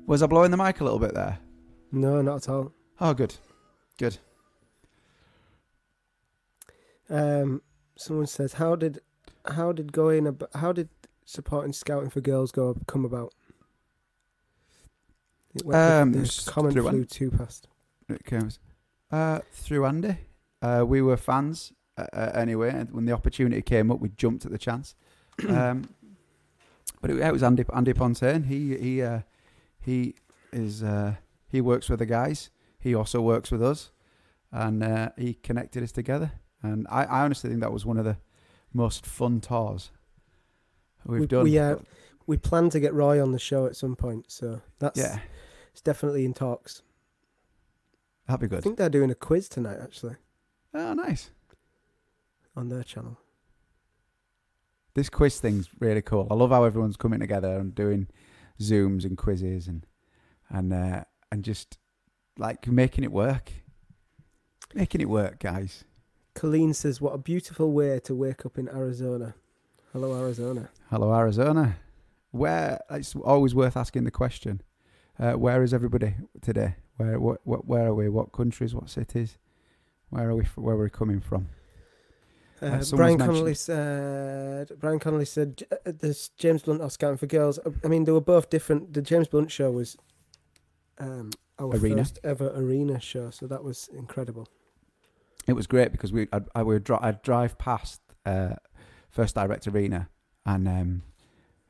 Was 0.05 0.21
I 0.21 0.27
blowing 0.27 0.51
the 0.51 0.57
mic 0.57 0.79
a 0.79 0.83
little 0.83 0.99
bit 0.99 1.15
there? 1.15 1.39
No, 1.91 2.21
not 2.21 2.35
at 2.43 2.49
all. 2.49 2.71
Oh, 2.99 3.15
good. 3.15 3.33
Good. 3.97 4.19
Um, 7.09 7.63
someone 7.97 8.27
says, 8.27 8.53
"How 8.53 8.75
did, 8.75 8.99
how 9.55 9.71
did 9.71 9.91
going 9.91 10.27
ab- 10.27 10.47
how 10.53 10.71
did 10.71 10.89
supporting 11.25 11.73
scouting 11.73 12.11
for 12.11 12.21
girls 12.21 12.51
go 12.51 12.77
come 12.85 13.05
about?" 13.05 13.33
It 15.55 15.65
went- 15.65 15.81
Um, 15.81 16.11
the, 16.11 16.19
was 16.19 16.47
comment 16.47 16.73
through 16.73 16.89
flew 16.89 16.99
An- 16.99 17.07
too 17.07 17.31
past. 17.31 17.67
It 18.07 18.23
comes 18.23 18.59
uh, 19.09 19.39
through 19.51 19.83
Andy. 19.87 20.17
Uh, 20.61 20.85
we 20.87 21.01
were 21.01 21.17
fans 21.17 21.73
uh, 21.97 22.05
uh, 22.13 22.31
anyway, 22.35 22.69
and 22.69 22.91
when 22.91 23.05
the 23.05 23.13
opportunity 23.13 23.63
came 23.63 23.89
up, 23.89 23.99
we 23.99 24.09
jumped 24.09 24.45
at 24.45 24.51
the 24.51 24.59
chance. 24.59 24.93
um, 25.49 25.89
but 27.01 27.09
it, 27.11 27.17
it 27.19 27.33
was 27.33 27.43
Andy 27.43 27.65
Andy 27.73 27.93
Pontaine. 27.93 28.45
He 28.45 28.77
he 28.77 29.01
uh, 29.01 29.21
he 29.79 30.15
is 30.53 30.83
uh, 30.83 31.15
he 31.47 31.59
works 31.61 31.89
with 31.89 31.99
the 31.99 32.05
guys. 32.05 32.49
He 32.79 32.95
also 32.95 33.21
works 33.21 33.51
with 33.51 33.61
us, 33.63 33.91
and 34.51 34.83
uh, 34.83 35.09
he 35.17 35.33
connected 35.33 35.83
us 35.83 35.91
together. 35.91 36.31
And 36.63 36.87
I, 36.89 37.03
I 37.05 37.21
honestly 37.21 37.49
think 37.49 37.61
that 37.61 37.71
was 37.73 37.85
one 37.85 37.97
of 37.97 38.05
the 38.05 38.17
most 38.73 39.05
fun 39.05 39.41
tours 39.41 39.91
we've 41.05 41.21
We- 41.21 41.27
done. 41.27 41.43
we, 41.43 41.57
uh, 41.59 41.77
We 42.27 42.37
plan 42.37 42.69
to 42.69 42.79
get 42.79 42.93
Roy 42.93 43.21
on 43.21 43.31
the 43.31 43.39
show 43.39 43.65
at 43.65 43.75
some 43.75 43.95
point, 43.95 44.31
so 44.31 44.61
that's 44.79 44.99
yeah, 44.99 45.19
it's 45.71 45.81
definitely 45.81 46.23
in 46.25 46.33
talks. 46.33 46.83
that'd 48.27 48.39
be 48.41 48.47
good. 48.47 48.59
I 48.59 48.61
think 48.61 48.77
they're 48.77 48.89
doing 48.89 49.09
a 49.11 49.15
quiz 49.15 49.49
tonight, 49.49 49.77
actually, 49.81 50.15
Oh, 50.73 50.93
nice. 50.93 51.31
on 52.55 52.69
their 52.69 52.83
channel. 52.83 53.17
This 54.93 55.09
quiz 55.09 55.39
thing's 55.39 55.69
really 55.79 56.01
cool. 56.01 56.27
I 56.29 56.33
love 56.33 56.51
how 56.51 56.63
everyone's 56.63 56.97
coming 56.97 57.19
together 57.19 57.57
and 57.57 57.73
doing 57.73 58.07
zooms 58.59 59.05
and 59.05 59.17
quizzes 59.17 59.67
and 59.67 59.85
and 60.49 60.73
uh, 60.73 61.03
and 61.31 61.43
just 61.43 61.77
like 62.37 62.67
making 62.67 63.03
it 63.03 63.11
work, 63.11 63.51
making 64.73 65.01
it 65.01 65.09
work, 65.09 65.39
guys. 65.39 65.85
Colleen 66.33 66.73
says, 66.73 67.01
"What 67.01 67.13
a 67.13 67.17
beautiful 67.17 67.71
way 67.71 67.99
to 68.01 68.15
wake 68.15 68.45
up 68.45 68.57
in 68.57 68.67
Arizona." 68.69 69.35
Hello, 69.93 70.17
Arizona. 70.17 70.69
Hello, 70.89 71.13
Arizona. 71.13 71.77
Where 72.31 72.79
it's 72.89 73.15
always 73.15 73.53
worth 73.53 73.75
asking 73.75 74.05
the 74.05 74.11
question. 74.11 74.61
Uh, 75.19 75.33
where 75.33 75.61
is 75.63 75.73
everybody 75.73 76.15
today? 76.41 76.75
Where 76.97 77.19
what, 77.19 77.41
what 77.43 77.67
where 77.67 77.87
are 77.87 77.93
we? 77.93 78.09
What 78.09 78.31
countries? 78.31 78.73
What 78.73 78.89
cities? 78.89 79.37
Where 80.09 80.29
are 80.29 80.35
we? 80.35 80.45
Where 80.55 80.75
are 80.75 80.83
we 80.83 80.89
coming 80.89 81.19
from? 81.19 81.49
Uh, 82.61 82.83
Brian 82.91 83.17
Connolly 83.17 83.55
said. 83.55 84.71
Brian 84.79 84.99
Connolly 84.99 85.25
said, 85.25 85.63
uh, 85.71 85.75
"This 85.85 86.29
James 86.37 86.63
Blunt 86.63 86.91
Scouting 86.91 87.17
for 87.17 87.25
Girls." 87.25 87.59
Uh, 87.59 87.71
I 87.83 87.87
mean, 87.87 88.03
they 88.03 88.11
were 88.11 88.21
both 88.21 88.49
different. 88.49 88.93
The 88.93 89.01
James 89.01 89.27
Blunt 89.27 89.51
show 89.51 89.71
was 89.71 89.97
um, 90.99 91.31
our 91.57 91.75
Arena. 91.75 91.97
first 91.97 92.19
ever 92.23 92.49
arena 92.55 92.99
show, 92.99 93.31
so 93.31 93.47
that 93.47 93.63
was 93.63 93.89
incredible. 93.97 94.47
It 95.47 95.53
was 95.53 95.65
great 95.65 95.91
because 95.91 96.13
we 96.13 96.27
I'd, 96.31 96.45
I 96.53 96.61
would 96.61 96.89
I'd 96.91 97.23
drive 97.23 97.57
past 97.57 98.01
uh, 98.25 98.55
First 99.09 99.35
Direct 99.35 99.67
Arena 99.67 100.09
and 100.45 100.67
um, 100.67 101.03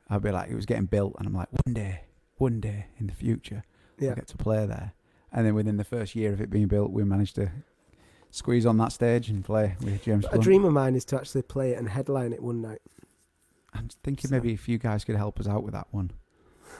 I'd 0.08 0.22
be 0.22 0.30
like, 0.30 0.50
it 0.50 0.54
was 0.54 0.66
getting 0.66 0.86
built, 0.86 1.14
and 1.18 1.26
I'm 1.26 1.34
like, 1.34 1.48
one 1.64 1.74
day, 1.74 2.02
one 2.36 2.60
day 2.60 2.86
in 2.98 3.06
the 3.06 3.14
future, 3.14 3.64
Yeah, 3.98 4.10
I'll 4.10 4.16
get 4.16 4.28
to 4.28 4.36
play 4.36 4.66
there. 4.66 4.92
And 5.32 5.46
then 5.46 5.54
within 5.54 5.78
the 5.78 5.84
first 5.84 6.14
year 6.14 6.32
of 6.32 6.40
it 6.40 6.50
being 6.50 6.66
built, 6.66 6.90
we 6.90 7.04
managed 7.04 7.34
to 7.36 7.50
squeeze 8.32 8.66
on 8.66 8.76
that 8.78 8.90
stage 8.92 9.28
and 9.28 9.44
play 9.44 9.76
with 9.80 10.02
James. 10.02 10.24
a 10.24 10.30
Blunt. 10.30 10.42
dream 10.42 10.64
of 10.64 10.72
mine 10.72 10.94
is 10.96 11.04
to 11.04 11.16
actually 11.16 11.42
play 11.42 11.70
it 11.72 11.78
and 11.78 11.88
headline 11.88 12.32
it 12.32 12.42
one 12.42 12.60
night. 12.60 12.80
I'm 13.74 13.88
thinking 14.02 14.28
So- 14.28 14.34
maybe 14.34 14.52
if 14.52 14.68
you 14.68 14.78
guys 14.78 15.04
could 15.04 15.16
help 15.16 15.38
us 15.38 15.46
out 15.46 15.62
with 15.62 15.74
that 15.74 15.86
one, 15.92 16.10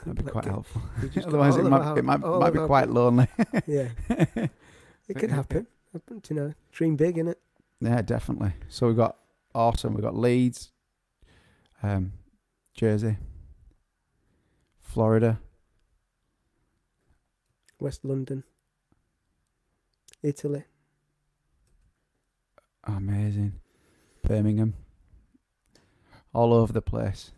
that'd 0.05 0.17
be 0.17 0.23
Like 0.23 0.31
quite 0.33 0.45
it- 0.45 0.49
helpful. 0.49 0.81
We 1.01 1.09
just 1.09 1.27
got 1.27 1.27
Otherwise, 1.29 1.55
it 1.55 1.63
might, 1.63 1.81
our- 1.81 1.97
it 1.99 2.03
might, 2.03 2.17
might 2.19 2.49
be 2.53 2.59
quite 2.59 2.89
lonely. 2.89 3.27
Yeah, 3.67 3.89
it 4.09 5.15
could 5.15 5.31
happen. 5.31 5.67
Happen, 5.93 6.21
You 6.27 6.35
know, 6.35 6.53
dream 6.71 6.95
big, 6.95 7.15
innit? 7.17 7.35
Yeah, 7.79 8.01
definitely. 8.01 8.53
So 8.67 8.87
we've 8.87 8.95
got 8.97 9.17
autumn. 9.53 9.93
We've 9.93 10.01
got 10.03 10.15
Leeds, 10.15 10.71
um, 11.83 12.13
Jersey, 12.73 13.17
Florida, 14.81 15.39
West 17.79 18.03
London, 18.05 18.43
Italy. 20.23 20.63
Amazing, 22.85 23.53
Birmingham, 24.23 24.73
all 26.33 26.53
over 26.53 26.73
the 26.73 26.81
place. 26.81 27.31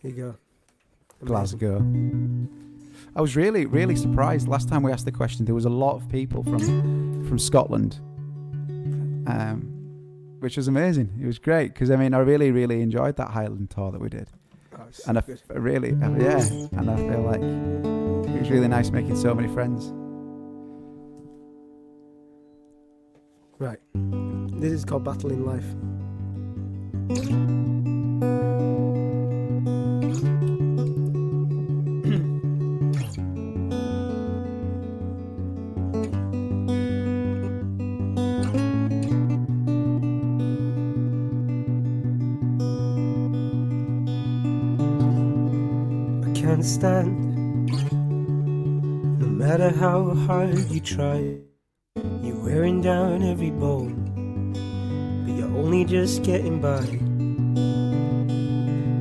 Here 0.00 0.10
you 0.10 0.16
go. 0.16 0.22
Amazing. 1.20 1.58
Glasgow. 1.58 2.48
I 3.14 3.20
was 3.20 3.36
really, 3.36 3.66
really 3.66 3.94
surprised. 3.94 4.48
Last 4.48 4.68
time 4.68 4.82
we 4.82 4.90
asked 4.90 5.04
the 5.04 5.12
question, 5.12 5.44
there 5.44 5.54
was 5.54 5.66
a 5.66 5.70
lot 5.70 5.94
of 5.96 6.08
people 6.08 6.42
from 6.42 7.24
from 7.28 7.38
Scotland, 7.38 8.00
um, 9.26 10.36
which 10.40 10.56
was 10.56 10.66
amazing. 10.68 11.18
It 11.20 11.26
was 11.26 11.38
great 11.38 11.74
because 11.74 11.90
I 11.90 11.96
mean, 11.96 12.14
I 12.14 12.18
really, 12.18 12.50
really 12.50 12.80
enjoyed 12.82 13.16
that 13.16 13.28
Highland 13.28 13.70
tour 13.70 13.92
that 13.92 14.00
we 14.00 14.08
did, 14.08 14.28
Oh, 14.76 14.86
and 15.06 15.18
I, 15.18 15.22
I 15.50 15.58
really, 15.58 15.92
uh, 15.92 16.10
yeah, 16.18 16.42
and 16.72 16.90
I 16.90 16.96
feel 16.96 17.22
like 17.22 17.40
it 18.34 18.40
was 18.40 18.50
really 18.50 18.68
nice 18.68 18.90
making 18.90 19.16
so 19.16 19.34
many 19.34 19.48
friends. 19.48 19.92
Right. 23.62 23.78
This 24.60 24.72
is 24.72 24.84
called 24.84 25.04
battling 25.04 25.46
life. 25.46 25.64
Life. 27.08 27.22
can't 46.34 46.64
stand 46.64 47.70
No 49.20 49.26
matter 49.28 49.70
how 49.70 50.14
hard 50.26 50.58
you 50.68 50.80
try 50.80 51.38
you're 52.62 52.70
wearing 52.70 52.80
down 52.80 53.24
every 53.24 53.50
bone. 53.50 54.54
But 55.24 55.34
you're 55.34 55.56
only 55.58 55.84
just 55.84 56.22
getting 56.22 56.60
by. 56.60 56.78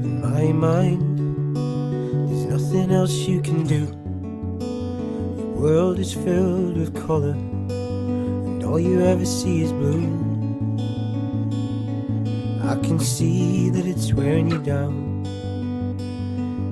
In 0.04 0.21
my 0.21 0.52
mind, 0.52 1.56
there's 2.28 2.45
nothing 2.45 2.91
else 2.91 3.13
you 3.28 3.39
can 3.39 3.67
do. 3.67 3.86
Your 5.38 5.54
world 5.62 6.00
is 6.00 6.12
filled 6.12 6.76
with 6.76 6.95
color, 7.06 7.34
and 7.34 8.63
all 8.63 8.80
you 8.80 9.02
ever 9.02 9.26
see 9.26 9.62
is 9.62 9.71
blue. 9.71 10.10
I 12.63 12.76
can 12.82 13.00
see 13.00 13.69
that 13.69 13.86
it's 13.86 14.12
wearing 14.12 14.50
you 14.50 14.58
down. 14.63 15.24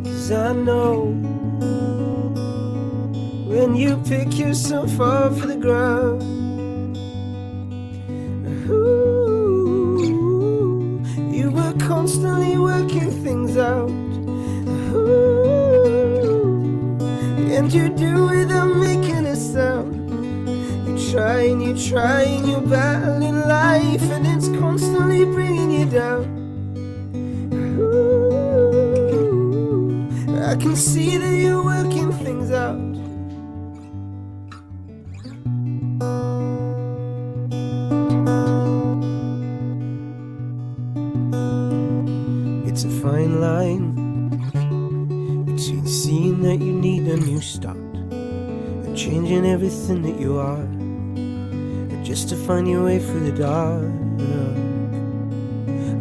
Cause 0.06 0.32
I 0.32 0.54
know 0.54 1.13
when 3.47 3.75
you 3.75 4.02
pick 4.08 4.39
yourself 4.39 4.99
up 4.99 5.38
for 5.38 5.45
the 5.45 5.58
ground. 5.58 6.38
Find 52.49 52.67
your 52.67 52.83
way 52.83 52.97
through 52.97 53.29
the 53.29 53.31
dark. 53.31 53.83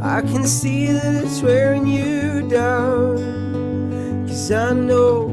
I 0.00 0.22
can 0.22 0.46
see 0.46 0.86
that 0.86 1.22
it's 1.22 1.42
wearing 1.42 1.86
you 1.86 2.48
down. 2.48 3.18
Cause 4.26 4.50
I 4.50 4.72
know 4.72 5.26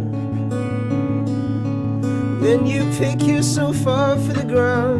when 2.41 2.67
you 2.67 2.84
pick 2.99 3.25
yourself 3.25 3.88
up 3.88 4.19
for 4.25 4.34
the 4.34 4.43
ground. 4.43 4.95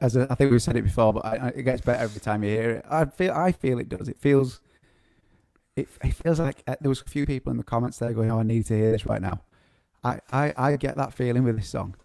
As 0.00 0.14
a, 0.16 0.26
I 0.30 0.34
think 0.34 0.50
we've 0.50 0.62
said 0.62 0.76
it 0.76 0.82
before, 0.82 1.12
but 1.14 1.24
I, 1.24 1.48
it 1.56 1.62
gets 1.62 1.80
better 1.80 2.02
every 2.02 2.20
time 2.20 2.44
you 2.44 2.50
hear 2.50 2.70
it. 2.72 2.84
I 2.90 3.06
feel, 3.06 3.32
I 3.32 3.52
feel 3.52 3.78
it 3.78 3.88
does. 3.88 4.08
It 4.08 4.18
feels, 4.18 4.60
it, 5.74 5.88
it 6.04 6.14
feels 6.14 6.38
like 6.38 6.62
uh, 6.66 6.76
there 6.80 6.88
was 6.90 7.00
a 7.00 7.04
few 7.08 7.24
people 7.26 7.50
in 7.50 7.56
the 7.56 7.64
comments 7.64 7.98
there 7.98 8.12
going, 8.12 8.30
"Oh, 8.30 8.40
I 8.40 8.42
need 8.42 8.66
to 8.66 8.74
hear 8.76 8.92
this 8.92 9.06
right 9.06 9.22
now." 9.22 9.40
I, 10.04 10.20
I, 10.30 10.54
I 10.56 10.76
get 10.76 10.96
that 10.96 11.14
feeling 11.14 11.44
with 11.44 11.56
this 11.56 11.68
song. 11.68 11.96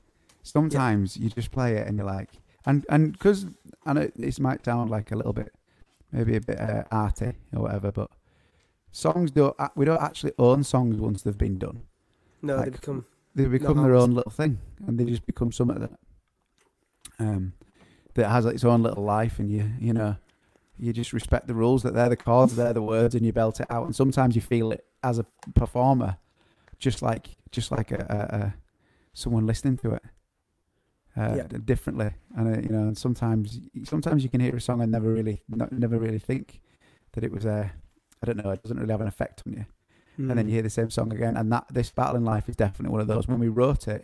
Sometimes 0.44 1.18
you 1.18 1.30
just 1.30 1.52
play 1.52 1.76
it 1.76 1.88
and 1.88 1.98
you're 1.98 2.06
like, 2.06 2.30
and 2.66 2.86
and 2.90 3.12
because 3.14 3.46
I 3.86 3.94
know 3.94 4.10
this 4.16 4.40
might 4.40 4.64
sound 4.66 4.90
like 4.90 5.12
a 5.12 5.16
little 5.16 5.34
bit, 5.34 5.54
maybe 6.12 6.36
a 6.38 6.42
bit 6.42 6.60
uh, 6.60 6.84
arty 6.92 7.34
or 7.54 7.64
whatever, 7.64 7.92
but 7.92 8.10
songs 8.92 9.32
don't. 9.32 9.56
uh, 9.60 9.70
We 9.76 9.86
don't 9.86 10.02
actually 10.02 10.34
own 10.40 10.64
songs 10.64 10.98
once 10.98 11.22
they've 11.24 11.38
been 11.38 11.58
done. 11.58 11.84
No, 12.42 12.58
they 12.64 12.70
become 12.70 13.06
they 13.36 13.46
become 13.46 13.84
their 13.84 13.96
own 13.96 14.12
little 14.12 14.32
thing, 14.32 14.60
and 14.88 14.98
they 15.00 15.06
just 15.06 15.26
become 15.26 15.52
something 15.52 15.80
that 15.80 15.92
um 17.22 17.54
that 18.16 18.30
has 18.30 18.46
its 18.46 18.64
own 18.64 18.82
little 18.84 19.04
life, 19.04 19.40
and 19.40 19.50
you 19.50 19.64
you 19.80 19.94
know 19.94 20.16
you 20.78 20.92
just 20.94 21.14
respect 21.14 21.48
the 21.48 21.54
rules 21.54 21.84
that 21.84 21.94
they're 21.94 22.10
the 22.10 22.16
chords, 22.18 22.56
they're 22.56 22.74
the 22.74 22.82
words, 22.82 23.14
and 23.16 23.26
you 23.26 23.32
belt 23.32 23.60
it 23.60 23.68
out. 23.70 23.86
And 23.86 23.96
sometimes 23.96 24.36
you 24.36 24.42
feel 24.42 24.72
it 24.72 24.84
as 25.04 25.20
a 25.20 25.26
performer, 25.56 26.18
just 26.80 27.02
like 27.02 27.26
just 27.52 27.72
like 27.72 27.92
a, 27.92 28.02
a, 28.10 28.36
a 28.38 28.54
someone 29.14 29.46
listening 29.46 29.78
to 29.78 29.92
it 29.94 30.04
uh, 31.18 31.36
Yeah. 31.36 31.44
differently. 31.66 32.12
And 32.36 32.56
uh, 32.56 32.60
you 32.62 32.70
know, 32.70 32.84
and 32.90 32.98
sometimes 32.98 33.60
sometimes 33.84 34.24
you 34.24 34.30
can 34.30 34.40
hear 34.42 34.56
a 34.56 34.62
song 34.62 34.82
and 34.82 34.92
never 34.92 35.12
really 35.14 35.44
not, 35.50 35.72
never 35.72 35.98
really 36.00 36.20
think 36.20 36.62
that 37.14 37.24
it 37.24 37.32
was 37.32 37.46
a 37.46 37.72
I 38.22 38.26
don't 38.26 38.38
know, 38.44 38.52
it 38.52 38.62
doesn't 38.64 38.80
really 38.80 38.92
have 38.92 39.02
an 39.02 39.08
effect 39.08 39.44
on 39.46 39.54
you 39.54 39.66
and 40.18 40.38
then 40.38 40.46
Mm. 40.46 40.50
you 40.50 40.54
hear 40.56 40.62
the 40.62 40.70
same 40.70 40.90
song 40.92 41.12
again. 41.14 41.36
And 41.38 41.52
that 41.52 41.66
this 41.72 41.90
battling 41.90 42.26
life 42.26 42.48
is 42.48 42.56
definitely 42.56 42.92
one 42.92 43.02
of 43.02 43.08
those. 43.08 43.28
When 43.28 43.40
we 43.40 43.48
wrote 43.48 43.88
it, 43.88 44.04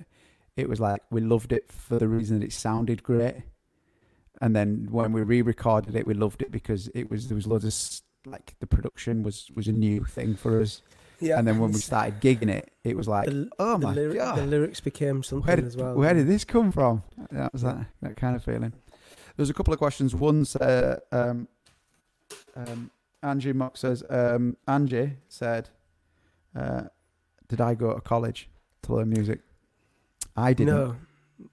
it 0.58 0.68
was 0.68 0.80
like 0.80 1.02
we 1.10 1.22
loved 1.22 1.54
it 1.54 1.72
for 1.72 1.98
the 2.00 2.08
reason 2.08 2.40
that 2.40 2.46
it 2.46 2.54
sounded 2.54 3.04
great, 3.04 3.44
and 4.42 4.56
then 4.56 4.88
when 4.92 5.14
we 5.14 5.22
re-recorded 5.22 5.96
it, 5.96 6.06
we 6.06 6.14
loved 6.14 6.42
it 6.42 6.52
because 6.52 6.90
it 6.94 7.10
was 7.10 7.28
there 7.30 7.36
was 7.36 7.48
loads 7.48 7.64
of 7.64 8.32
like 8.32 8.56
the 8.60 8.68
production 8.68 9.24
was 9.24 9.50
was 9.56 9.68
a 9.68 9.72
new 9.72 10.04
thing 10.04 10.36
for 10.36 10.62
us. 10.62 10.82
yeah. 11.20 11.38
And 11.40 11.48
then 11.48 11.60
when 11.60 11.72
we 11.72 11.80
started 11.80 12.20
gigging 12.20 12.50
it, 12.50 12.72
it 12.84 12.98
was 12.98 13.08
like, 13.08 13.28
the, 13.28 13.50
oh 13.58 13.78
the, 13.78 13.88
my 13.88 13.96
lyri- 13.96 14.16
god, 14.16 14.38
the 14.38 14.46
lyrics 14.46 14.82
became 14.82 15.24
something 15.24 15.56
did, 15.56 15.66
as 15.66 15.78
well. 15.78 15.96
where 15.96 16.14
did 16.14 16.28
this 16.28 16.44
come 16.44 16.72
from? 16.72 17.04
That 17.32 17.54
was 17.54 17.62
that, 17.62 17.86
that 18.02 18.18
kind 18.18 18.36
of 18.36 18.44
feeling. 18.44 18.74
There's 19.36 19.50
a 19.50 19.54
couple 19.54 19.74
of 19.74 19.80
questions. 19.80 20.14
One's 20.16 20.56
uh, 20.56 21.00
um, 21.12 21.48
um, 22.56 22.92
Angie 23.22 23.54
Mock 23.54 23.78
says, 23.78 24.04
um, 24.10 24.58
Angie 24.68 25.14
said, 25.28 25.70
uh, 26.56 26.84
did 27.48 27.62
I 27.62 27.76
go 27.76 27.94
to 27.94 28.02
college 28.02 28.50
to 28.84 28.96
learn 28.96 29.10
music? 29.10 29.40
I 30.38 30.54
didn't. 30.54 30.74
No, 30.76 30.96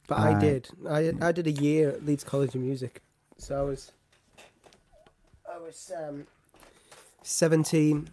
but 0.06 0.18
I 0.18 0.32
Right. 0.32 0.40
did. 0.40 0.68
I 0.88 1.12
I 1.28 1.32
did 1.32 1.46
a 1.46 1.50
year 1.52 1.90
at 1.90 2.04
Leeds 2.04 2.22
College 2.24 2.54
of 2.54 2.60
Music, 2.60 3.02
so 3.38 3.58
I 3.58 3.62
was 3.64 3.92
I 5.52 5.58
was 5.58 5.90
um, 5.96 6.26
seventeen. 7.22 8.10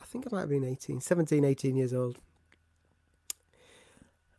I 0.00 0.04
think 0.04 0.26
I 0.26 0.34
might 0.34 0.40
have 0.40 0.48
been 0.48 0.64
18, 0.64 1.02
17, 1.02 1.44
18 1.44 1.76
years 1.76 1.92
old. 1.92 2.16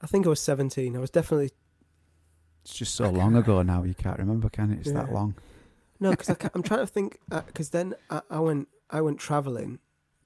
I 0.01 0.07
think 0.07 0.25
I 0.25 0.29
was 0.29 0.39
17. 0.39 0.95
I 0.95 0.99
was 0.99 1.11
definitely 1.11 1.51
It's 2.63 2.73
just 2.73 2.95
so 2.95 3.09
long 3.11 3.35
ago 3.35 3.61
now. 3.61 3.83
You 3.83 3.93
can't 3.93 4.17
remember, 4.17 4.49
can 4.49 4.71
it? 4.71 4.79
It's 4.79 4.91
that 4.93 5.13
long. 5.13 5.35
No, 5.99 6.09
because 6.11 6.29
I'm 6.55 6.63
trying 6.63 6.79
to 6.79 6.87
think. 6.87 7.19
Because 7.29 7.69
then 7.69 7.93
I, 8.09 8.21
I 8.31 8.39
went, 8.39 8.67
I 8.89 9.01
went 9.01 9.19
traveling. 9.19 9.77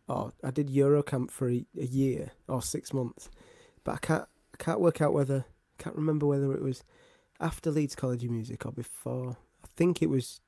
Or 0.08 0.32
I 0.43 0.52
did 0.52 0.69
Eurocamp 0.69 1.30
for 1.30 1.49
a, 1.49 1.65
a 1.78 1.86
year 1.86 2.32
or 2.47 2.62
six 2.62 2.93
months, 2.93 3.30
but 3.84 3.96
I 3.96 3.98
can't, 3.98 4.26
I 4.54 4.63
can't 4.63 4.80
work 4.80 5.02
out 5.02 5.13
whether, 5.13 5.46
can't 5.78 5.96
remember 5.96 6.26
whether 6.26 6.54
it 6.54 6.62
was 6.62 6.84
after 7.39 7.72
Leeds 7.72 7.96
College 7.96 8.24
of 8.24 8.32
Music 8.32 8.65
or 8.65 8.72
before. 8.72 9.38
I 9.63 9.67
think 9.76 10.02
it 10.02 10.10
was. 10.10 10.39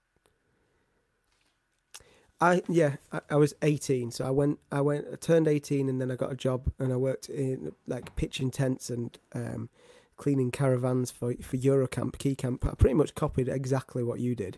I 2.41 2.61
yeah, 2.67 2.97
I, 3.11 3.21
I 3.31 3.35
was 3.35 3.53
18, 3.61 4.11
so 4.11 4.25
I 4.25 4.29
went, 4.29 4.59
I 4.71 4.81
went, 4.81 5.05
I 5.11 5.15
turned 5.15 5.47
18, 5.47 5.87
and 5.87 6.01
then 6.01 6.11
I 6.11 6.15
got 6.15 6.31
a 6.31 6.35
job, 6.35 6.71
and 6.79 6.91
I 6.91 6.97
worked 6.97 7.29
in 7.29 7.71
like 7.87 8.15
pitching 8.15 8.51
tents 8.51 8.89
and 8.89 9.17
um, 9.33 9.69
cleaning 10.17 10.51
caravans 10.51 11.11
for 11.11 11.33
for 11.41 11.57
Eurocamp, 11.57 12.17
Key 12.17 12.35
Camp. 12.35 12.65
I 12.65 12.75
pretty 12.75 12.95
much 12.95 13.15
copied 13.15 13.47
exactly 13.47 14.03
what 14.03 14.19
you 14.19 14.35
did. 14.35 14.57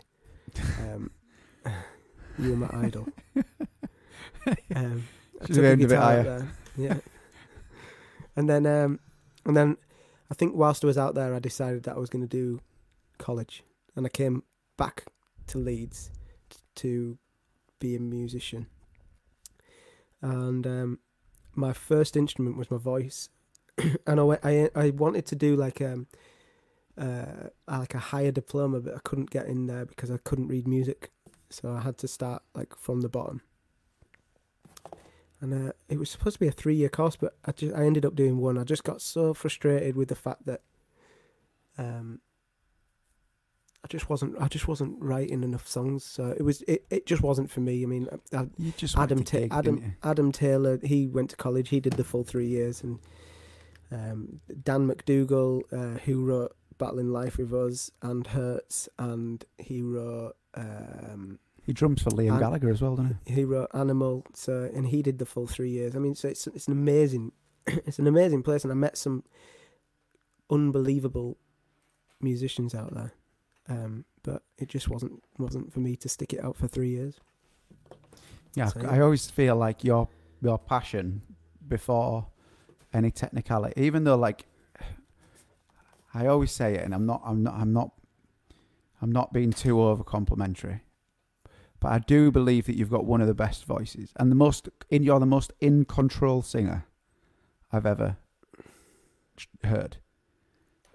Um, 0.80 1.10
you 2.38 2.50
were 2.50 2.56
my 2.56 2.70
idol. 2.72 3.08
Um, 4.74 5.06
I 5.42 5.46
took 5.46 5.58
a 5.58 5.72
aimed 5.72 5.82
a 5.82 5.88
bit 5.88 5.88
guitar 5.88 6.22
there. 6.22 6.48
Yeah. 6.76 6.96
And 8.38 8.48
then, 8.48 8.66
um, 8.66 9.00
and 9.44 9.56
then, 9.56 9.76
I 10.30 10.34
think 10.34 10.54
whilst 10.54 10.84
I 10.84 10.86
was 10.86 10.96
out 10.96 11.16
there, 11.16 11.34
I 11.34 11.40
decided 11.40 11.82
that 11.82 11.96
I 11.96 11.98
was 11.98 12.08
going 12.08 12.22
to 12.22 12.28
do 12.28 12.60
college, 13.18 13.64
and 13.96 14.06
I 14.06 14.08
came 14.08 14.44
back 14.76 15.06
to 15.48 15.58
Leeds 15.58 16.12
t- 16.48 16.58
to 16.76 17.18
be 17.80 17.96
a 17.96 17.98
musician. 17.98 18.68
And 20.22 20.64
um, 20.68 20.98
my 21.56 21.72
first 21.72 22.16
instrument 22.16 22.56
was 22.56 22.70
my 22.70 22.76
voice, 22.76 23.28
and 24.06 24.20
I, 24.20 24.22
went, 24.22 24.44
I 24.44 24.70
I 24.76 24.90
wanted 24.90 25.26
to 25.26 25.34
do 25.34 25.56
like 25.56 25.80
um 25.80 26.06
uh 26.96 27.48
like 27.66 27.94
a 27.94 27.98
higher 27.98 28.30
diploma, 28.30 28.78
but 28.78 28.94
I 28.94 29.00
couldn't 29.02 29.30
get 29.30 29.46
in 29.46 29.66
there 29.66 29.84
because 29.84 30.12
I 30.12 30.18
couldn't 30.18 30.46
read 30.46 30.68
music, 30.68 31.10
so 31.50 31.72
I 31.72 31.80
had 31.80 31.98
to 31.98 32.06
start 32.06 32.44
like 32.54 32.76
from 32.76 33.00
the 33.00 33.08
bottom. 33.08 33.40
And 35.40 35.68
uh, 35.68 35.72
it 35.88 35.98
was 35.98 36.10
supposed 36.10 36.34
to 36.34 36.40
be 36.40 36.48
a 36.48 36.52
three-year 36.52 36.88
course, 36.88 37.16
but 37.16 37.36
I 37.44 37.52
just 37.52 37.74
I 37.74 37.84
ended 37.84 38.04
up 38.04 38.16
doing 38.16 38.38
one. 38.38 38.58
I 38.58 38.64
just 38.64 38.82
got 38.84 39.00
so 39.00 39.32
frustrated 39.34 39.94
with 39.94 40.08
the 40.08 40.16
fact 40.16 40.46
that 40.46 40.62
um 41.76 42.20
I 43.84 43.86
just 43.88 44.10
wasn't 44.10 44.34
I 44.40 44.48
just 44.48 44.66
wasn't 44.66 45.00
writing 45.00 45.44
enough 45.44 45.68
songs, 45.68 46.04
so 46.04 46.34
it 46.36 46.42
was 46.42 46.62
it, 46.62 46.84
it 46.90 47.06
just 47.06 47.22
wasn't 47.22 47.50
for 47.50 47.60
me. 47.60 47.82
I 47.84 47.86
mean, 47.86 48.08
I, 48.32 48.48
Adam 48.96 49.22
Ta- 49.22 49.38
gig, 49.38 49.52
Adam? 49.52 49.96
Adam 50.02 50.32
Taylor. 50.32 50.80
He 50.82 51.06
went 51.06 51.30
to 51.30 51.36
college. 51.36 51.68
He 51.68 51.78
did 51.78 51.92
the 51.92 52.04
full 52.04 52.24
three 52.24 52.48
years, 52.48 52.82
and 52.82 52.98
um, 53.92 54.40
Dan 54.64 54.88
McDougall, 54.88 55.62
uh, 55.72 55.98
who 56.00 56.24
wrote 56.24 56.56
"Battling 56.76 57.12
Life 57.12 57.38
with 57.38 57.54
Us" 57.54 57.92
and 58.02 58.26
"Hurts," 58.26 58.88
and 58.98 59.44
he 59.58 59.80
wrote 59.82 60.34
um, 60.54 61.38
He 61.68 61.74
drums 61.74 62.00
for 62.00 62.08
Liam 62.10 62.30
And- 62.30 62.40
Gallagher 62.40 62.70
as 62.70 62.80
well, 62.80 62.96
doesn't 62.96 63.18
he? 63.26 63.34
he 63.34 63.44
wrote 63.44 63.68
"Animal." 63.74 64.24
So 64.32 64.70
and 64.74 64.86
he 64.86 65.02
did 65.02 65.18
the 65.18 65.26
full 65.26 65.46
three 65.46 65.68
years. 65.70 65.94
I 65.94 65.98
mean, 65.98 66.14
so 66.14 66.26
it's 66.26 66.46
it's 66.46 66.66
an 66.66 66.72
amazing 66.72 67.32
it's 67.66 67.98
an 67.98 68.06
amazing 68.06 68.42
place, 68.42 68.64
and 68.64 68.72
I 68.72 68.74
met 68.74 68.96
some 68.96 69.22
unbelievable 70.50 71.36
musicians 72.20 72.74
out 72.74 72.94
there. 72.94 73.12
Um, 73.68 74.06
but 74.22 74.42
it 74.56 74.68
just 74.68 74.88
wasn't 74.88 75.22
wasn't 75.38 75.70
for 75.72 75.80
me 75.80 75.94
to 75.96 76.08
stick 76.08 76.32
it 76.32 76.42
out 76.42 76.56
for 76.56 76.66
three 76.68 76.88
years. 76.88 77.20
Yeah, 78.54 78.66
So, 78.68 78.80
I 78.88 79.00
always 79.00 79.30
feel 79.30 79.56
like 79.56 79.84
your 79.84 80.08
your 80.40 80.58
passion 80.58 81.20
before 81.68 82.28
any 82.94 83.10
technicality, 83.10 83.78
even 83.80 84.04
though 84.04 84.16
like 84.16 84.46
I 86.14 86.26
always 86.26 86.50
say 86.50 86.76
it, 86.76 86.84
and 86.84 86.94
I'm 86.94 87.04
not, 87.04 87.20
I'm 87.24 87.42
not, 87.42 87.54
I'm 87.54 87.72
not, 87.74 87.90
I'm 89.02 89.12
not 89.12 89.32
being 89.34 89.52
too 89.52 89.82
over 89.82 90.02
complimentary, 90.02 90.80
but 91.80 91.88
I 91.92 91.98
do 91.98 92.30
believe 92.30 92.66
that 92.66 92.76
you've 92.76 92.90
got 92.90 93.04
one 93.04 93.20
of 93.20 93.26
the 93.26 93.34
best 93.34 93.64
voices 93.64 94.12
and 94.16 94.30
the 94.30 94.34
most, 94.36 94.68
in 94.90 95.02
you're 95.02 95.20
the 95.20 95.26
most 95.26 95.52
in 95.60 95.84
control 95.84 96.42
singer 96.42 96.86
I've 97.72 97.86
ever 97.86 98.16
heard. 99.64 99.98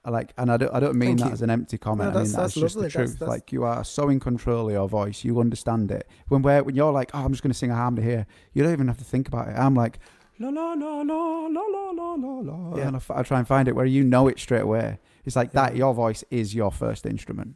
I 0.05 0.09
Like, 0.09 0.33
and 0.37 0.51
I 0.51 0.57
don't, 0.57 0.73
I 0.73 0.79
don't 0.81 0.95
mean 0.97 1.11
Thank 1.11 1.19
that 1.21 1.27
you. 1.27 1.33
as 1.33 1.41
an 1.41 1.49
empty 1.49 1.77
comment. 1.77 2.13
No, 2.13 2.19
I 2.19 2.23
mean 2.23 2.31
that's- 2.31 2.31
that's, 2.33 2.53
that's 2.55 2.61
just 2.61 2.75
lovely. 2.75 2.87
the 2.89 2.91
truth. 2.91 3.11
that's- 3.19 3.29
Like, 3.29 3.51
you 3.53 3.63
are 3.63 3.83
so 3.85 4.09
in 4.09 4.19
control 4.19 4.67
of 4.67 4.73
your 4.73 4.89
voice, 4.89 5.23
you 5.23 5.39
understand 5.39 5.91
it. 5.91 6.07
When 6.27 6.41
we're, 6.41 6.61
when 6.63 6.75
you're 6.75 6.91
like, 6.91 7.11
oh, 7.13 7.23
I'm 7.23 7.31
just 7.31 7.41
going 7.41 7.51
to 7.53 7.57
sing 7.57 7.71
a 7.71 7.75
harmony 7.75 8.05
here, 8.05 8.25
you 8.53 8.63
don't 8.63 8.73
even 8.73 8.87
have 8.89 8.97
to 8.97 9.05
think 9.05 9.29
about 9.29 9.47
it. 9.47 9.53
I'm 9.57 9.75
like, 9.75 9.99
la 10.39 10.49
la 10.49 10.73
la 10.73 11.01
la 11.03 11.47
la 11.47 11.65
la 11.67 11.91
la 11.91 12.13
la 12.15 12.39
la, 12.39 12.75
Yeah. 12.77 12.87
and 12.87 12.95
I, 12.95 12.97
f- 12.97 13.11
I 13.11 13.23
try 13.23 13.39
and 13.39 13.47
find 13.47 13.67
it 13.69 13.75
where 13.77 13.85
you 13.85 14.03
know 14.03 14.27
it 14.27 14.39
straight 14.39 14.63
away. 14.63 14.99
It's 15.23 15.37
like 15.37 15.53
that. 15.53 15.77
Your 15.77 15.93
voice 15.93 16.25
is 16.29 16.53
your 16.53 16.69
first 16.71 17.05
instrument. 17.05 17.55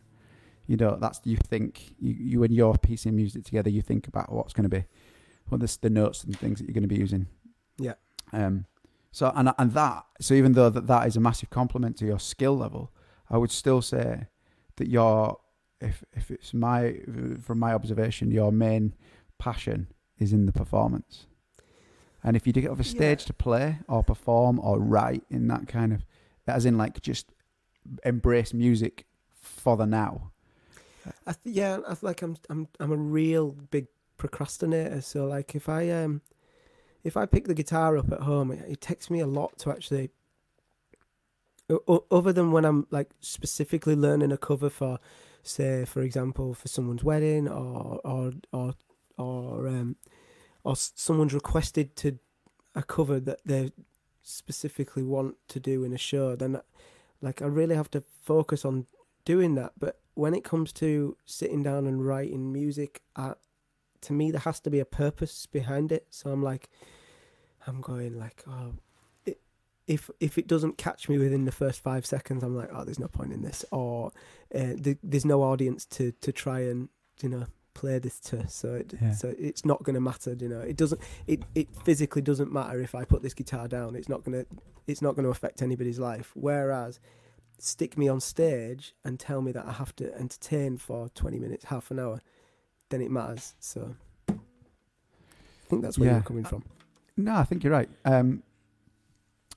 You 0.68 0.78
know, 0.78 0.98
that's 1.00 1.20
you 1.24 1.38
think 1.38 1.96
you, 2.00 2.14
you 2.14 2.44
and 2.44 2.54
your 2.54 2.78
piecing 2.78 3.16
music 3.16 3.46
together. 3.46 3.70
You 3.70 3.82
think 3.82 4.08
about 4.08 4.32
what's 4.32 4.54
going 4.54 4.70
to 4.70 4.76
be, 4.78 4.86
what 5.50 5.62
the 5.62 5.78
the 5.82 5.90
notes 5.90 6.24
and 6.24 6.38
things 6.38 6.60
that 6.60 6.66
you're 6.66 6.74
going 6.74 6.84
to 6.84 6.88
be 6.88 6.98
using. 7.00 7.28
Yeah. 7.78 7.94
Um. 8.34 8.66
So 9.12 9.32
and 9.36 9.54
and 9.58 9.72
that 9.74 10.06
so 10.20 10.34
even 10.34 10.52
though 10.54 10.70
that 10.70 10.88
that 10.88 11.08
is 11.08 11.16
a 11.16 11.20
massive 11.22 11.50
compliment 11.50 11.98
to 11.98 12.06
your 12.06 12.20
skill 12.20 12.58
level, 12.58 12.92
I 13.30 13.38
would 13.38 13.52
still 13.52 13.82
say 13.82 14.28
that 14.76 14.88
your 14.90 15.40
if 15.80 16.04
if 16.14 16.30
it's 16.32 16.54
my 16.54 17.00
from 17.42 17.60
my 17.60 17.74
observation, 17.74 18.32
your 18.32 18.52
main 18.52 18.94
passion 19.38 19.88
is 20.20 20.34
in 20.34 20.46
the 20.48 20.52
performance. 20.52 21.28
And 22.24 22.36
if 22.36 22.46
you 22.46 22.52
do 22.52 22.62
get 22.62 22.72
off 22.72 22.80
a 22.80 22.84
stage 22.84 23.22
Yeah. 23.22 23.28
to 23.28 23.34
play 23.34 23.80
or 23.88 24.04
perform 24.04 24.60
or 24.60 24.80
write 24.80 25.24
in 25.30 25.48
that 25.48 25.68
kind 25.68 25.94
of, 25.94 26.04
as 26.46 26.66
in 26.66 26.78
like 26.78 27.00
just 27.02 27.32
embrace 28.04 28.54
music 28.54 29.06
for 29.32 29.78
the 29.78 29.86
now. 29.86 30.32
I 31.26 31.34
th- 31.34 31.56
yeah, 31.56 31.80
I 31.88 31.96
feel 31.96 32.10
like 32.10 32.22
I'm 32.22 32.38
I'm 32.50 32.67
I'm 32.80 32.91
a 32.91 32.96
real 32.98 33.52
big 33.52 33.88
procrastinator. 34.17 35.02
So 35.02 35.26
like 35.26 35.56
if 35.56 35.70
I 35.70 35.89
um 35.91 36.22
if 37.04 37.17
I 37.17 37.26
pick 37.26 37.46
the 37.46 37.54
guitar 37.54 37.98
up 37.98 38.12
at 38.12 38.22
home, 38.22 38.52
it, 38.52 38.65
it 38.67 38.82
takes 38.82 39.10
me 39.10 39.20
a 39.20 39.28
lot 39.28 39.58
to 39.60 39.72
actually. 39.72 40.12
o- 41.70 42.06
Other 42.12 42.34
than 42.34 42.52
when 42.52 42.65
I'm 42.65 42.88
like 42.91 43.10
specifically 43.20 43.96
learning 43.96 44.32
a 44.32 44.38
cover 44.38 44.70
for, 44.70 45.00
say, 45.43 45.86
for 45.86 46.02
example, 46.02 46.54
for 46.54 46.67
someone's 46.67 47.04
wedding 47.04 47.48
or 47.48 48.00
or 48.04 48.34
or 48.52 48.74
or 49.17 49.67
um 49.67 49.96
or 50.63 50.76
someone's 50.76 51.34
requested 51.34 51.96
to 51.98 52.20
a 52.76 52.84
cover 52.84 53.20
that 53.20 53.39
they 53.46 53.72
specifically 54.24 55.04
want 55.04 55.36
to 55.50 55.60
do 55.60 55.84
in 55.84 55.93
a 55.93 55.98
show, 55.98 56.36
then 56.36 56.62
like 57.22 57.41
I 57.41 57.46
really 57.46 57.76
have 57.76 57.91
to 57.91 58.04
focus 58.24 58.65
on 58.65 58.88
doing 59.26 59.56
that. 59.56 59.74
But 59.80 60.00
when 60.18 60.34
it 60.34 60.44
comes 60.44 60.74
to 60.74 61.16
sitting 61.26 61.62
down 61.64 61.86
and 61.88 62.06
writing 62.06 62.52
music, 62.52 63.02
uh, 63.16 63.36
to 64.02 64.14
me 64.14 64.32
there 64.32 64.42
has 64.42 64.60
to 64.62 64.70
be 64.70 64.80
a 64.80 64.86
purpose 64.86 65.46
behind 65.46 65.92
it. 65.92 66.08
So 66.10 66.32
I'm 66.32 66.42
like, 66.44 66.70
I'm 67.66 67.82
going 67.82 68.18
like, 68.18 68.44
oh, 68.48 68.74
i 69.28 69.36
if 69.88 70.10
if 70.20 70.38
it 70.38 70.48
doesn't 70.48 70.78
catch 70.78 71.08
me 71.08 71.18
within 71.18 71.46
the 71.46 71.52
first 71.52 71.82
five 71.82 72.06
seconds, 72.06 72.44
I'm 72.44 72.56
like, 72.56 72.70
oh, 72.74 72.84
there's 72.84 73.00
no 73.00 73.08
point 73.08 73.32
in 73.32 73.42
this, 73.42 73.64
or 73.72 74.12
uh, 74.54 74.74
th- 74.84 74.98
there's 75.04 75.24
no 75.26 75.44
audience 75.44 75.86
to 75.98 76.12
to 76.26 76.32
try 76.32 76.60
and 76.62 76.90
you 77.22 77.30
know 77.30 77.46
play 77.74 78.00
this 78.00 78.20
to. 78.20 78.48
So 78.50 78.74
it, 78.76 78.94
Yeah. 79.02 79.14
so 79.14 79.34
it's 79.38 79.64
not 79.66 79.84
going 79.84 79.94
to 79.94 80.02
matter. 80.02 80.36
You 80.38 80.50
know, 80.50 80.60
it 80.62 80.76
doesn't. 80.78 81.00
It 81.28 81.44
it 81.56 81.68
physically 81.86 82.22
doesn't 82.22 82.52
matter 82.52 82.82
if 82.82 82.96
I 82.96 83.06
put 83.06 83.22
this 83.22 83.34
guitar 83.34 83.68
down. 83.68 83.96
It's 83.96 84.10
not 84.10 84.24
gonna. 84.26 84.46
It's 84.88 85.02
not 85.02 85.16
going 85.16 85.24
to 85.26 85.32
affect 85.32 85.62
anybody's 85.62 86.00
life. 86.00 86.32
Whereas 86.34 87.00
stick 87.60 87.98
me 87.98 88.08
on 88.08 88.20
stage 88.20 88.93
and 89.04 89.20
tell 89.20 89.41
me 89.41 89.52
that 89.52 89.65
I 89.65 89.72
have 89.74 89.96
to 89.98 90.13
entertain 90.15 90.78
for 90.78 91.10
20 91.10 91.39
minutes, 91.39 91.65
half 91.65 91.89
an 91.91 92.00
hour, 92.00 92.22
then 92.89 93.02
it 93.02 93.12
matters. 93.12 93.56
So 93.60 93.96
I 94.30 94.34
think 95.70 95.82
that's 95.82 95.98
where 95.98 96.08
Yeah. 96.10 96.13
you're 96.15 96.24
coming 96.24 96.43
from. 96.46 96.63
No, 97.17 97.36
I 97.36 97.43
think 97.43 97.63
you're 97.63 97.74
right. 97.74 97.89
Um, 98.06 98.43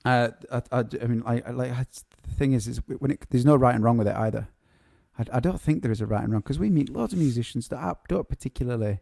uh, 0.03 0.29
I, 0.51 0.61
I, 0.71 0.79
I 1.01 1.05
mean, 1.07 1.21
I, 1.25 1.41
I 1.45 1.51
like 1.51 1.71
I, 1.71 1.85
the 2.27 2.33
thing 2.35 2.53
is, 2.53 2.67
is 2.67 2.81
when 2.87 3.11
it, 3.11 3.25
there's 3.29 3.45
no 3.45 3.55
right 3.55 3.75
and 3.75 3.83
wrong 3.83 3.97
with 3.97 4.07
it 4.07 4.15
either. 4.15 4.47
I, 5.19 5.25
I 5.33 5.39
don't 5.39 5.61
think 5.61 5.83
there 5.83 5.91
is 5.91 6.01
a 6.01 6.07
right 6.07 6.23
and 6.23 6.31
wrong 6.33 6.41
because 6.41 6.57
we 6.57 6.69
meet 6.71 6.89
loads 6.89 7.13
of 7.13 7.19
musicians 7.19 7.67
that 7.67 7.77
are, 7.77 7.97
don't 8.07 8.27
particularly, 8.27 8.99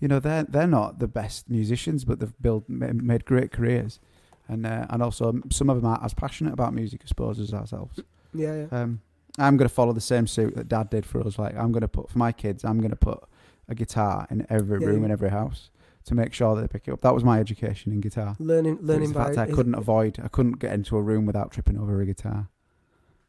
you 0.00 0.06
know, 0.06 0.20
they're 0.20 0.44
they're 0.44 0.66
not 0.66 0.98
the 0.98 1.08
best 1.08 1.48
musicians, 1.48 2.04
but 2.04 2.20
they've 2.20 2.42
built 2.42 2.68
made 2.68 3.24
great 3.24 3.50
careers, 3.52 4.00
and 4.46 4.66
uh, 4.66 4.86
and 4.90 5.02
also 5.02 5.40
some 5.50 5.70
of 5.70 5.76
them 5.80 5.86
aren't 5.90 6.04
as 6.04 6.12
passionate 6.12 6.52
about 6.52 6.74
music, 6.74 7.00
I 7.04 7.06
suppose, 7.08 7.40
as 7.40 7.54
ourselves. 7.54 7.98
Yeah, 8.34 8.66
yeah. 8.70 8.82
Um, 8.82 9.00
I'm 9.38 9.56
going 9.56 9.68
to 9.68 9.74
follow 9.74 9.92
the 9.92 10.00
same 10.00 10.26
suit 10.26 10.56
that 10.56 10.68
Dad 10.68 10.90
did 10.90 11.06
for 11.06 11.24
us. 11.26 11.38
Like, 11.38 11.56
I'm 11.56 11.70
going 11.72 11.82
to 11.82 11.88
put 11.88 12.10
for 12.10 12.18
my 12.18 12.32
kids, 12.32 12.64
I'm 12.64 12.78
going 12.78 12.90
to 12.90 12.96
put 12.96 13.22
a 13.68 13.74
guitar 13.74 14.26
in 14.30 14.46
every 14.50 14.80
Yeah, 14.80 14.86
room 14.88 15.00
yeah. 15.00 15.06
in 15.06 15.10
every 15.12 15.30
house 15.30 15.70
to 16.06 16.14
make 16.14 16.32
sure 16.32 16.54
that 16.56 16.62
they 16.62 16.68
pick 16.68 16.88
it 16.88 16.92
up. 16.92 17.02
That 17.02 17.14
was 17.14 17.22
my 17.22 17.38
education 17.38 17.92
in 17.92 18.00
guitar. 18.00 18.34
Learning, 18.38 18.78
learning 18.80 19.10
the 19.12 19.14
by. 19.18 19.24
fact 19.34 19.38
I 19.38 19.46
couldn't 19.54 19.74
avoid. 19.74 20.18
I 20.22 20.28
couldn't 20.28 20.58
get 20.58 20.72
into 20.72 20.96
a 20.96 21.02
room 21.02 21.26
without 21.26 21.52
tripping 21.52 21.78
over 21.78 22.00
a 22.00 22.06
guitar, 22.06 22.48